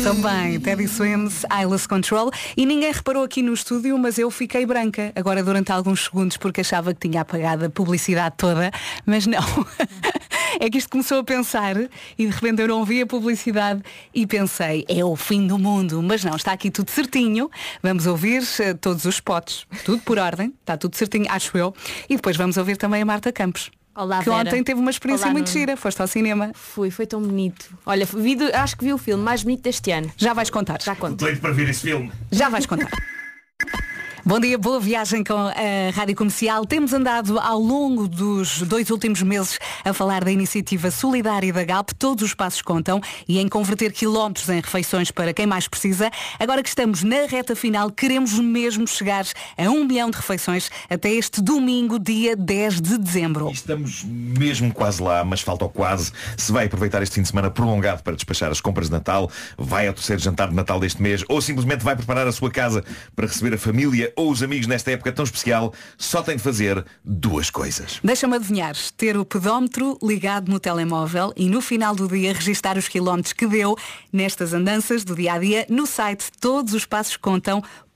Também, 0.04 0.60
Teddy 0.60 0.88
Swims, 0.88 1.46
Eyeless 1.52 1.88
Control. 1.88 2.32
E 2.56 2.66
ninguém 2.66 2.92
reparou 2.92 3.24
aqui 3.24 3.42
no 3.42 3.54
estúdio, 3.54 3.98
mas 3.98 4.18
eu 4.18 4.32
fiquei 4.32 4.66
branca 4.66 5.12
agora 5.16 5.44
durante 5.44 5.72
alguns 5.72 6.06
segundos 6.06 6.38
porque 6.38 6.62
achava 6.62 6.94
que 6.94 7.08
tinha 7.08 7.22
apagado 7.22 7.66
a 7.66 7.70
publicidade 7.70 8.36
toda, 8.38 8.72
mas 9.06 9.28
não. 9.28 9.40
é 10.60 10.70
que 10.70 10.78
isto 10.78 10.90
começou 10.90 11.20
a 11.20 11.24
pensar 11.24 11.76
e 12.18 12.26
de 12.26 12.28
repente 12.28 12.62
eu 12.62 12.68
não 12.68 12.86
vi 12.86 13.02
a 13.02 13.06
publicidade 13.06 13.84
e 14.14 14.26
pensei, 14.26 14.86
é 14.88 15.04
o 15.04 15.16
fim 15.16 15.46
do 15.46 15.60
mundo. 15.60 16.02
Mas 16.02 16.24
não, 16.24 16.36
está 16.36 16.54
aqui 16.54 16.72
tudo 16.72 16.90
certinho. 16.90 17.50
Vamos 17.84 18.08
ouvir 18.08 18.42
eh, 18.60 18.74
todos 18.74 19.06
os 19.06 19.16
spots, 19.16 19.68
tudo 19.84 20.02
por 20.04 20.18
ordem, 20.18 20.54
está 20.62 20.78
tudo 20.78 20.96
certinho, 20.96 21.26
acho 21.30 21.58
eu. 21.58 21.74
E 22.10 22.16
depois 22.16 22.38
vamos 22.38 22.58
ouvir 22.58 22.78
também 22.78 23.02
a 23.02 23.06
Marta 23.06 23.32
Campos. 23.32 23.70
Olá, 23.96 24.20
que 24.20 24.30
Vera. 24.30 24.38
ontem 24.50 24.64
teve 24.64 24.80
uma 24.80 24.92
experiência 24.92 25.26
Olá, 25.26 25.34
muito 25.34 25.48
Nuno. 25.48 25.60
gira. 25.60 25.76
Foste 25.78 26.02
ao 26.02 26.08
cinema. 26.08 26.52
Fui, 26.54 26.90
foi 26.90 27.06
tão 27.06 27.22
bonito. 27.22 27.78
Olha, 27.86 28.06
vi 28.06 28.38
acho 28.54 28.78
que 28.78 28.86
vi 28.86 28.94
o 28.94 28.98
filme 28.98 29.24
mais 29.24 29.44
bonito 29.44 29.62
deste 29.64 29.92
ano. 29.92 30.12
Já 30.16 30.34
vais 30.34 30.50
contar. 30.50 30.82
Já 30.82 30.96
conto. 30.96 31.16
Doido 31.18 31.40
para 31.42 31.52
ver 31.52 31.70
esse 31.70 31.82
filme. 31.82 32.12
Já 32.32 32.50
vais 32.50 32.66
contar. 32.66 32.90
Bom 34.30 34.40
dia, 34.40 34.60
boa 34.60 34.80
viagem 34.80 35.24
com 35.24 35.34
a 35.34 35.92
Rádio 35.92 36.16
Comercial. 36.16 36.64
Temos 36.64 36.94
andado 36.94 37.40
ao 37.40 37.60
longo 37.60 38.08
dos 38.08 38.62
dois 38.62 38.92
últimos 38.92 39.24
meses 39.24 39.58
a 39.84 39.92
falar 39.92 40.24
da 40.24 40.32
iniciativa 40.32 40.92
solidária 40.92 41.52
da 41.52 41.64
Galp. 41.64 41.90
Todos 41.98 42.24
os 42.24 42.36
passos 42.36 42.62
contam 42.62 43.02
e 43.28 43.40
em 43.40 43.48
converter 43.50 43.92
quilómetros 43.92 44.48
em 44.50 44.62
refeições 44.62 45.10
para 45.10 45.34
quem 45.34 45.48
mais 45.48 45.68
precisa. 45.68 46.12
Agora 46.40 46.62
que 46.62 46.70
estamos 46.70 47.02
na 47.02 47.26
reta 47.26 47.56
final, 47.56 47.90
queremos 47.90 48.38
mesmo 48.38 48.88
chegar 48.88 49.26
a 49.58 49.64
um 49.64 49.84
milhão 49.84 50.12
de 50.12 50.18
refeições 50.18 50.70
até 50.88 51.10
este 51.10 51.42
domingo, 51.42 51.98
dia 51.98 52.36
10 52.36 52.82
de 52.82 53.00
dezembro. 53.00 53.50
Estamos 53.50 54.04
mesmo 54.04 54.72
quase 54.72 55.02
lá, 55.02 55.26
mas 55.26 55.42
falta 55.42 55.66
o 55.66 55.70
quase. 55.70 56.12
Se 56.38 56.52
vai 56.52 56.68
aproveitar 56.68 57.02
este 57.02 57.16
fim 57.16 57.24
de 57.24 57.30
semana 57.30 57.50
prolongado 57.50 58.04
para 58.04 58.14
despachar 58.14 58.52
as 58.52 58.62
compras 58.62 58.90
de 58.90 58.92
Natal, 58.92 59.28
vai 59.58 59.88
ao 59.88 59.94
terceiro 59.96 60.22
jantar 60.22 60.50
de 60.50 60.56
Natal 60.56 60.80
deste 60.80 61.02
mês, 61.02 61.24
ou 61.28 61.42
simplesmente 61.42 61.84
vai 61.84 61.96
preparar 61.96 62.28
a 62.28 62.32
sua 62.32 62.52
casa 62.52 62.84
para 63.16 63.26
receber 63.26 63.56
a 63.56 63.58
família 63.58 64.14
ou 64.20 64.30
os 64.30 64.44
amigos 64.44 64.68
nesta 64.68 64.92
época 64.92 65.14
tão 65.14 65.24
especial, 65.24 65.74
só 65.98 66.22
tem 66.22 66.36
de 66.36 66.44
fazer 66.44 66.86
duas 67.06 67.50
coisas. 67.50 68.02
Deixa-me 68.04 68.36
adivinhar, 68.36 68.76
ter 68.98 69.16
o 69.16 69.24
pedómetro 69.24 69.98
ligado 70.04 70.52
no 70.52 70.60
telemóvel 70.60 71.32
e 71.38 71.48
no 71.48 71.62
final 71.62 71.96
do 71.96 72.06
dia 72.06 72.34
registar 72.34 72.78
os 72.78 72.90
quilómetros 72.90 73.32
que 73.32 73.48
deu 73.48 73.78
nestas 74.12 74.54
andanças 74.54 75.06
do 75.06 75.16
dia 75.16 75.34
a 75.34 75.40
dia 75.40 75.66
no 75.70 75.88
site 75.88 76.30
todos 76.42 76.74
os 76.74 76.86
passos 76.86 77.16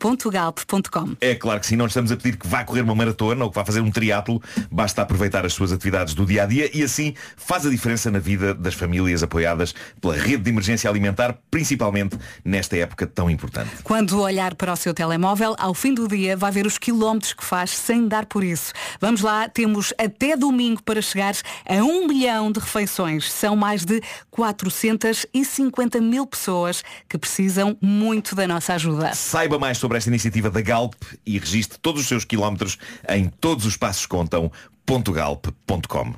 contam.galp.com. 0.04 1.16
É 1.22 1.34
claro 1.34 1.62
que 1.62 1.66
sim, 1.66 1.78
não 1.78 1.86
estamos 1.86 2.12
a 2.12 2.18
pedir 2.18 2.38
que 2.38 2.46
vá 2.46 2.66
correr 2.66 2.82
uma 2.82 2.94
maratona 2.94 3.46
ou 3.46 3.50
que 3.50 3.56
vá 3.56 3.64
fazer 3.64 3.80
um 3.80 3.90
triatlo, 3.90 4.42
basta 4.70 5.02
aproveitar 5.02 5.46
as 5.46 5.54
suas 5.54 5.72
atividades 5.72 6.14
do 6.14 6.26
dia 6.26 6.44
a 6.44 6.46
dia 6.46 6.70
e 6.78 6.84
assim 6.84 7.14
faz 7.38 7.66
a 7.66 7.70
diferença 7.70 8.12
na 8.12 8.20
vida 8.20 8.54
das 8.54 8.74
famílias 8.74 9.24
apoiadas 9.24 9.74
pela 10.02 10.14
rede 10.16 10.44
de 10.44 10.50
emergência 10.50 10.90
alimentar, 10.90 11.38
principalmente 11.50 12.18
nesta 12.44 12.76
época 12.76 13.08
tão 13.08 13.30
importante. 13.30 13.70
Quando 13.82 14.20
olhar 14.20 14.56
para 14.56 14.74
o 14.74 14.76
seu 14.76 14.94
telemóvel, 14.94 15.56
ao 15.58 15.74
fim 15.74 15.94
do 15.94 16.06
dia 16.06 16.36
vai 16.36 16.52
ver 16.52 16.68
os 16.68 16.78
quilómetros 16.78 17.32
que 17.32 17.46
faz 17.46 17.70
sem 17.70 18.06
dar 18.06 18.26
por 18.26 18.44
isso. 18.44 18.74
Vamos 19.00 19.22
lá, 19.22 19.48
temos 19.48 19.94
até 19.98 20.36
domingo 20.36 20.84
para 20.84 21.02
chegar 21.02 21.34
a 21.66 21.76
um 21.76 22.08
milhão 22.08 22.52
de 22.52 22.60
refeições. 22.60 23.32
São 23.32 23.56
mais 23.56 23.86
de 23.86 24.02
450 24.32 26.02
mil 26.02 26.28
pessoas 26.28 26.84
que 27.08 27.18
precisam 27.18 27.78
muito 27.82 28.36
da 28.36 28.46
nossa 28.46 28.74
ajuda. 28.74 29.14
Saiba 29.14 29.58
mais 29.58 29.78
sobre 29.78 29.93
esta 29.98 30.10
iniciativa 30.10 30.50
da 30.50 30.62
Galp 30.62 30.96
e 31.26 31.38
registre 31.38 31.78
todos 31.80 32.02
os 32.02 32.08
seus 32.08 32.26
quilómetros 32.26 32.78
em 33.10 33.30
todos 33.30 33.66
os 33.66 33.78
passos 33.78 34.06
contam.galp.com. 34.06 36.14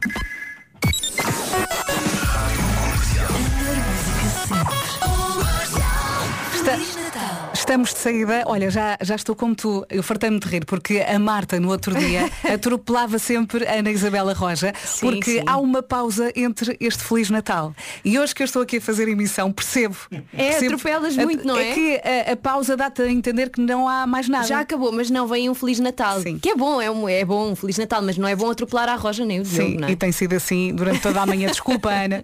Estamos 7.65 7.95
de 7.95 7.99
saída, 7.99 8.43
olha, 8.45 8.69
já, 8.69 8.95
já 9.01 9.15
estou 9.15 9.35
como 9.35 9.55
tu, 9.55 9.83
eu 9.89 10.03
fartei-me 10.03 10.39
de 10.39 10.47
rir, 10.47 10.63
porque 10.67 10.99
a 10.99 11.17
Marta 11.17 11.59
no 11.59 11.69
outro 11.69 11.95
dia 11.95 12.29
atropelava 12.53 13.17
sempre 13.17 13.65
a 13.65 13.79
Ana 13.79 13.89
Isabela 13.89 14.33
Roja, 14.35 14.71
Sim, 14.85 15.07
porque 15.09 15.39
sim. 15.39 15.43
há 15.47 15.57
uma 15.57 15.81
pausa 15.81 16.31
entre 16.35 16.77
este 16.79 17.03
Feliz 17.03 17.31
Natal. 17.31 17.73
E 18.05 18.19
hoje 18.19 18.35
que 18.35 18.43
eu 18.43 18.45
estou 18.45 18.61
aqui 18.61 18.77
a 18.77 18.81
fazer 18.81 19.07
emissão, 19.07 19.51
percebo. 19.51 19.97
É, 20.11 20.51
percebo- 20.51 20.75
atropelas 20.75 21.17
muito, 21.17 21.43
não 21.45 21.57
é? 21.57 21.71
É 21.71 21.73
que 21.73 22.01
a, 22.29 22.33
a 22.33 22.35
pausa 22.35 22.77
dá-te 22.77 23.01
a 23.01 23.09
entender 23.09 23.49
que 23.49 23.59
não 23.59 23.89
há 23.89 24.05
mais 24.05 24.29
nada. 24.29 24.45
Já 24.45 24.59
acabou, 24.59 24.91
mas 24.91 25.09
não 25.09 25.25
vem 25.25 25.49
um 25.49 25.55
Feliz 25.55 25.79
Natal. 25.79 26.19
Que 26.39 26.49
é 26.51 26.55
bom, 26.55 26.79
é, 26.79 26.91
um, 26.91 27.09
é 27.09 27.25
bom 27.25 27.49
um 27.49 27.55
Feliz 27.55 27.79
Natal, 27.79 28.03
mas 28.03 28.15
não 28.15 28.27
é 28.27 28.35
bom 28.35 28.51
atropelar 28.51 28.89
a 28.89 28.95
Roja 28.95 29.25
nem 29.25 29.39
o 29.39 29.43
Diogo, 29.43 29.71
Sim, 29.71 29.77
não 29.77 29.87
é? 29.87 29.91
e 29.91 29.95
tem 29.95 30.11
sido 30.11 30.33
assim 30.33 30.71
durante 30.71 31.01
toda 31.01 31.19
a 31.19 31.25
manhã. 31.25 31.47
Desculpa, 31.49 31.89
Ana. 32.05 32.23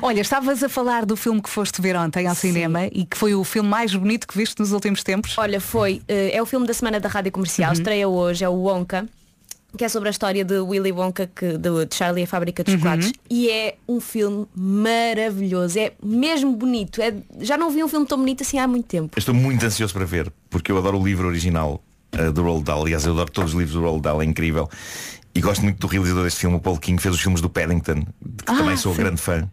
Olha, 0.00 0.20
estavas 0.20 0.62
a 0.62 0.68
falar 0.68 1.04
do 1.04 1.16
filme 1.16 1.42
que 1.42 1.50
foste 1.50 1.82
ver 1.82 1.96
ontem 1.96 2.28
ao 2.28 2.34
cinema 2.36 2.86
e 2.92 3.04
que 3.04 3.18
foi 3.18 3.34
o 3.34 3.42
filme 3.42 3.68
mais 3.68 3.92
bonito 3.92 4.28
que 4.28 4.38
viste 4.38 4.51
nos 4.58 4.72
últimos 4.72 5.02
tempos. 5.02 5.36
Olha, 5.38 5.60
foi, 5.60 6.02
eh, 6.08 6.36
é 6.36 6.42
o 6.42 6.46
filme 6.46 6.66
da 6.66 6.74
semana 6.74 6.98
da 7.00 7.08
Rádio 7.08 7.32
Comercial, 7.32 7.68
Uhum. 7.70 7.72
estreia 7.74 8.08
hoje, 8.08 8.44
é 8.44 8.48
o 8.48 8.52
Wonka, 8.54 9.06
que 9.76 9.84
é 9.84 9.88
sobre 9.88 10.08
a 10.08 10.10
história 10.10 10.44
de 10.44 10.58
Willy 10.58 10.92
Wonka, 10.92 11.30
que, 11.34 11.56
de, 11.56 11.86
de 11.86 11.94
Charlie 11.94 12.22
e 12.22 12.24
a 12.24 12.26
Fábrica 12.26 12.62
dos 12.62 12.74
Uhum. 12.74 12.78
Chocolates. 12.80 13.12
E 13.30 13.48
é 13.50 13.76
um 13.88 14.00
filme 14.00 14.46
maravilhoso, 14.54 15.78
é 15.78 15.92
mesmo 16.02 16.54
bonito. 16.54 17.00
É, 17.00 17.14
já 17.40 17.56
não 17.56 17.70
vi 17.70 17.82
um 17.82 17.88
filme 17.88 18.06
tão 18.06 18.18
bonito 18.18 18.42
assim 18.42 18.58
há 18.58 18.66
muito 18.68 18.86
tempo. 18.86 19.10
Eu 19.16 19.18
Estou 19.18 19.34
muito 19.34 19.64
ansioso 19.64 19.92
para 19.94 20.04
ver, 20.04 20.30
porque 20.50 20.70
eu 20.70 20.78
adoro 20.78 20.98
o 21.00 21.04
livro 21.04 21.26
original 21.26 21.82
eh, 22.12 22.30
do 22.30 22.42
Roald 22.42 22.64
Dahl. 22.64 22.82
Aliás, 22.82 23.04
eu 23.06 23.12
adoro 23.12 23.30
todos 23.30 23.52
os 23.54 23.58
livros 23.58 23.74
do 23.76 23.82
Roald 23.82 24.02
Dahl, 24.02 24.20
é 24.22 24.24
incrível. 24.24 24.68
E 25.34 25.40
gosto 25.40 25.62
muito 25.62 25.78
do 25.78 25.86
realizador 25.86 26.24
deste 26.24 26.40
filme, 26.40 26.56
o 26.56 26.60
Paul 26.60 26.76
King, 26.76 26.96
que 26.98 27.02
fez 27.02 27.14
os 27.14 27.20
filmes 27.22 27.40
do 27.40 27.48
Paddington, 27.48 27.94
de 28.20 28.44
que 28.44 28.52
Ah, 28.52 28.56
também 28.58 28.76
sou 28.76 28.92
sim. 28.94 28.98
grande 29.00 29.18
fã. 29.18 29.48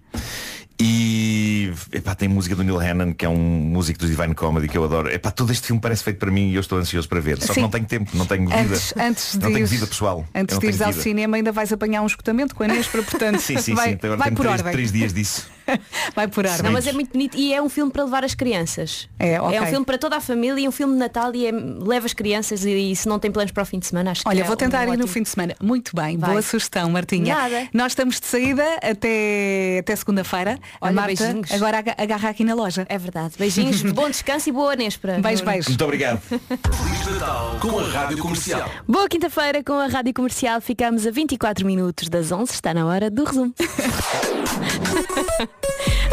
E 0.82 1.74
epá, 1.92 2.16
tem 2.16 2.30
música 2.30 2.56
do 2.56 2.64
Neil 2.64 2.80
Hannon, 2.80 3.14
que 3.14 3.26
é 3.26 3.30
um 3.30 3.36
músico 3.38 4.00
dos 4.00 4.10
Divine 4.10 4.34
Comedy 4.34 4.70
que 4.70 4.78
eu 4.78 4.84
adoro. 4.86 5.12
Epá, 5.12 5.30
todo 5.30 5.52
este 5.52 5.68
filme 5.68 5.82
parece 5.82 6.04
feito 6.06 6.18
para 6.18 6.32
mim 6.32 6.50
e 6.52 6.56
eu 6.56 6.62
estou 6.62 6.78
ansioso 6.78 7.08
para 7.10 7.20
ver. 7.20 7.38
Só 7.42 7.48
que 7.48 7.56
Sim. 7.56 7.62
não 7.62 7.70
tenho 7.70 7.86
tempo, 7.86 8.10
não 8.16 8.26
tenho 8.26 8.48
vida. 8.48 8.62
Antes, 8.62 8.94
antes 8.98 9.32
de 9.34 9.40
não 9.40 9.48
tenho 9.48 9.58
ires- 9.60 9.70
vida 9.72 9.86
pessoal. 9.88 10.26
Antes 10.34 10.58
de 10.58 10.66
ires 10.68 10.82
ao 10.82 10.94
cinema 10.94 11.36
ainda 11.36 11.52
vais 11.52 11.74
apanhar 11.74 12.02
um 12.02 12.06
escutamento 12.08 12.56
com 12.56 12.64
a 12.64 12.68
Inês 12.68 12.88
para 12.88 13.04
portanto 13.04 13.40
Sim, 13.44 13.58
sim, 13.58 13.74
vai, 13.76 13.90
sim. 13.92 13.98
Agora 14.02 14.16
vai 14.18 14.26
tenho 14.28 14.38
por 14.38 14.44
três, 14.44 14.60
ordem. 14.60 14.72
três 14.72 14.92
dias 14.94 15.14
disso. 15.14 15.48
Vai 16.16 16.28
por 16.28 16.46
ar. 16.46 16.62
Não, 16.64 16.72
mas 16.72 16.88
é 16.88 16.94
muito 16.94 17.12
bonito 17.12 17.38
e 17.38 17.54
é 17.54 17.62
um 17.62 17.70
filme 17.70 17.92
para 17.92 18.04
levar 18.04 18.24
as 18.24 18.34
crianças. 18.34 19.08
É, 19.18 19.40
ok. 19.42 19.60
um 19.60 19.66
filme 19.68 19.86
para 19.86 19.98
toda 19.98 20.18
a 20.18 20.22
família 20.22 20.64
e 20.64 20.68
um 20.68 20.72
filme 20.72 20.94
de 20.94 21.00
Natal 21.00 21.34
e 21.36 21.46
é- 21.46 21.52
leva 21.52 22.06
as 22.06 22.14
crianças 22.14 22.66
e, 22.66 22.96
se 22.96 23.08
não 23.08 23.20
tem 23.20 23.32
planos 23.32 23.52
para 23.52 23.64
o 23.64 23.66
fim 23.66 23.80
de 23.80 23.88
semana, 23.88 24.12
acho 24.12 24.24
que 24.24 24.30
Olha, 24.30 24.42
é 24.42 24.44
vou 24.44 24.56
tentar 24.56 24.80
um 24.80 24.84
ir 24.84 24.86
no 24.88 24.92
ótimo- 24.94 25.08
fim 25.08 25.24
de 25.24 25.30
semana. 25.30 25.56
Muito 25.62 25.96
bem, 25.96 26.18
Vai. 26.18 26.32
boa 26.32 26.42
sugestão, 26.42 26.90
Martinha. 26.90 27.36
Nada. 27.36 27.68
Nós 27.74 27.92
estamos 27.92 28.20
de 28.20 28.26
saída 28.26 28.64
até, 28.82 29.80
até 29.80 29.96
segunda-feira. 29.96 30.60
A 30.82 30.88
Olha, 30.88 30.94
Marta 30.96 31.24
beijinhos. 31.24 31.52
agora 31.52 31.78
aga- 31.80 31.96
agarra 31.98 32.30
aqui 32.30 32.44
na 32.44 32.54
loja. 32.54 32.86
É 32.90 32.98
verdade. 32.98 33.36
Beijinhos, 33.38 33.82
bom 33.94 34.10
descanso 34.10 34.50
e 34.50 34.52
boa 34.52 34.76
Nespra. 34.76 35.20
Beijo, 35.20 35.44
beijo. 35.46 35.70
Muito 35.70 35.84
obrigado. 35.84 36.20
Feliz 36.22 37.20
Natal 37.20 37.58
com 37.62 37.80
a 37.80 37.84
Rádio 37.84 38.18
Comercial. 38.18 38.70
Boa 38.88 39.08
quinta-feira 39.08 39.64
com 39.64 39.74
a 39.74 39.88
Rádio 39.88 40.14
Comercial. 40.14 40.60
Ficamos 40.62 41.06
a 41.06 41.12
24 41.12 41.66
minutos 41.66 42.10
das 42.10 42.32
11. 42.32 42.52
Está 42.54 42.74
na 42.74 42.86
hora 42.86 43.10
do 43.10 43.24
resumo. 43.24 43.54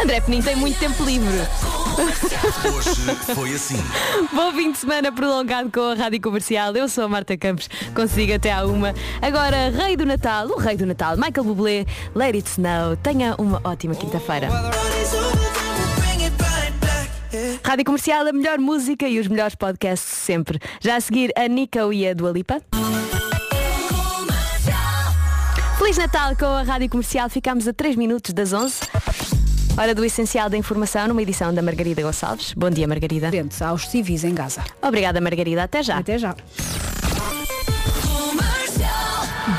André 0.01 0.21
Penin 0.21 0.41
tem 0.41 0.55
muito 0.55 0.77
tempo 0.79 1.03
livre. 1.03 1.27
Hoje 2.73 2.89
foi 3.33 3.53
assim. 3.55 3.83
Bom 4.31 4.53
fim 4.53 4.71
de 4.71 4.77
semana 4.77 5.11
prolongado 5.11 5.71
com 5.71 5.81
a 5.81 5.95
Rádio 5.95 6.21
Comercial. 6.21 6.75
Eu 6.75 6.87
sou 6.87 7.05
a 7.05 7.07
Marta 7.07 7.35
Campos, 7.35 7.69
consigo 7.95 8.33
até 8.33 8.51
à 8.51 8.63
uma. 8.65 8.93
Agora, 9.21 9.69
Rei 9.69 9.97
do 9.97 10.05
Natal, 10.05 10.47
o 10.47 10.57
Rei 10.57 10.77
do 10.77 10.85
Natal, 10.85 11.17
Michael 11.17 11.43
Bublé, 11.43 11.85
Let 12.15 12.35
It 12.35 12.49
Snow. 12.49 12.95
Tenha 12.97 13.35
uma 13.37 13.59
ótima 13.63 13.95
quinta-feira. 13.95 14.49
Rádio 17.63 17.85
Comercial, 17.85 18.27
a 18.27 18.31
melhor 18.31 18.59
música 18.59 19.07
e 19.07 19.19
os 19.19 19.27
melhores 19.27 19.55
podcasts 19.55 20.09
sempre. 20.09 20.59
Já 20.79 20.95
a 20.95 21.01
seguir, 21.01 21.31
a 21.35 21.47
Nico 21.47 21.91
e 21.91 22.07
a 22.07 22.13
Dua 22.13 22.31
Lipa. 22.31 22.61
Feliz 25.77 25.97
Natal 25.97 26.35
com 26.35 26.45
a 26.45 26.63
Rádio 26.63 26.89
Comercial. 26.89 27.29
Ficamos 27.29 27.67
a 27.67 27.73
3 27.73 27.95
minutos 27.95 28.33
das 28.33 28.53
11. 28.53 29.36
Hora 29.77 29.93
do 29.93 30.03
essencial 30.03 30.49
da 30.49 30.57
informação 30.57 31.07
numa 31.07 31.21
edição 31.21 31.53
da 31.53 31.61
Margarida 31.61 32.01
Gonçalves. 32.01 32.51
Bom 32.53 32.67
dia, 32.71 32.87
Margarida. 32.87 33.27
Atentos 33.27 33.61
aos 33.61 33.87
civis 33.87 34.23
em 34.23 34.33
Gaza. 34.33 34.63
Obrigada, 34.81 35.21
Margarida. 35.21 35.61
Até 35.61 35.83
já. 35.83 35.97
Até 35.99 36.17
já. 36.17 36.35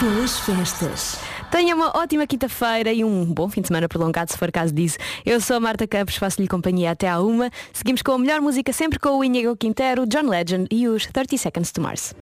Boas 0.00 0.38
festas. 0.40 1.18
Tenha 1.52 1.74
uma 1.74 1.96
ótima 1.96 2.26
quinta-feira 2.26 2.92
e 2.92 3.04
um 3.04 3.24
bom 3.24 3.48
fim 3.48 3.62
de 3.62 3.68
semana 3.68 3.88
prolongado, 3.88 4.30
se 4.30 4.36
for 4.36 4.50
caso 4.50 4.74
disso. 4.74 4.98
Eu 5.24 5.40
sou 5.40 5.56
a 5.56 5.60
Marta 5.60 5.86
Campos, 5.86 6.16
faço-lhe 6.16 6.48
companhia 6.48 6.90
até 6.90 7.08
à 7.08 7.20
uma. 7.20 7.48
Seguimos 7.72 8.02
com 8.02 8.12
a 8.12 8.18
melhor 8.18 8.40
música 8.40 8.72
sempre 8.72 8.98
com 8.98 9.16
o 9.16 9.24
Inigo 9.24 9.56
Quintero, 9.56 10.04
John 10.04 10.28
Legend 10.28 10.66
e 10.70 10.88
os 10.88 11.06
30 11.06 11.38
Seconds 11.38 11.72
to 11.72 11.80
Mars. 11.80 12.12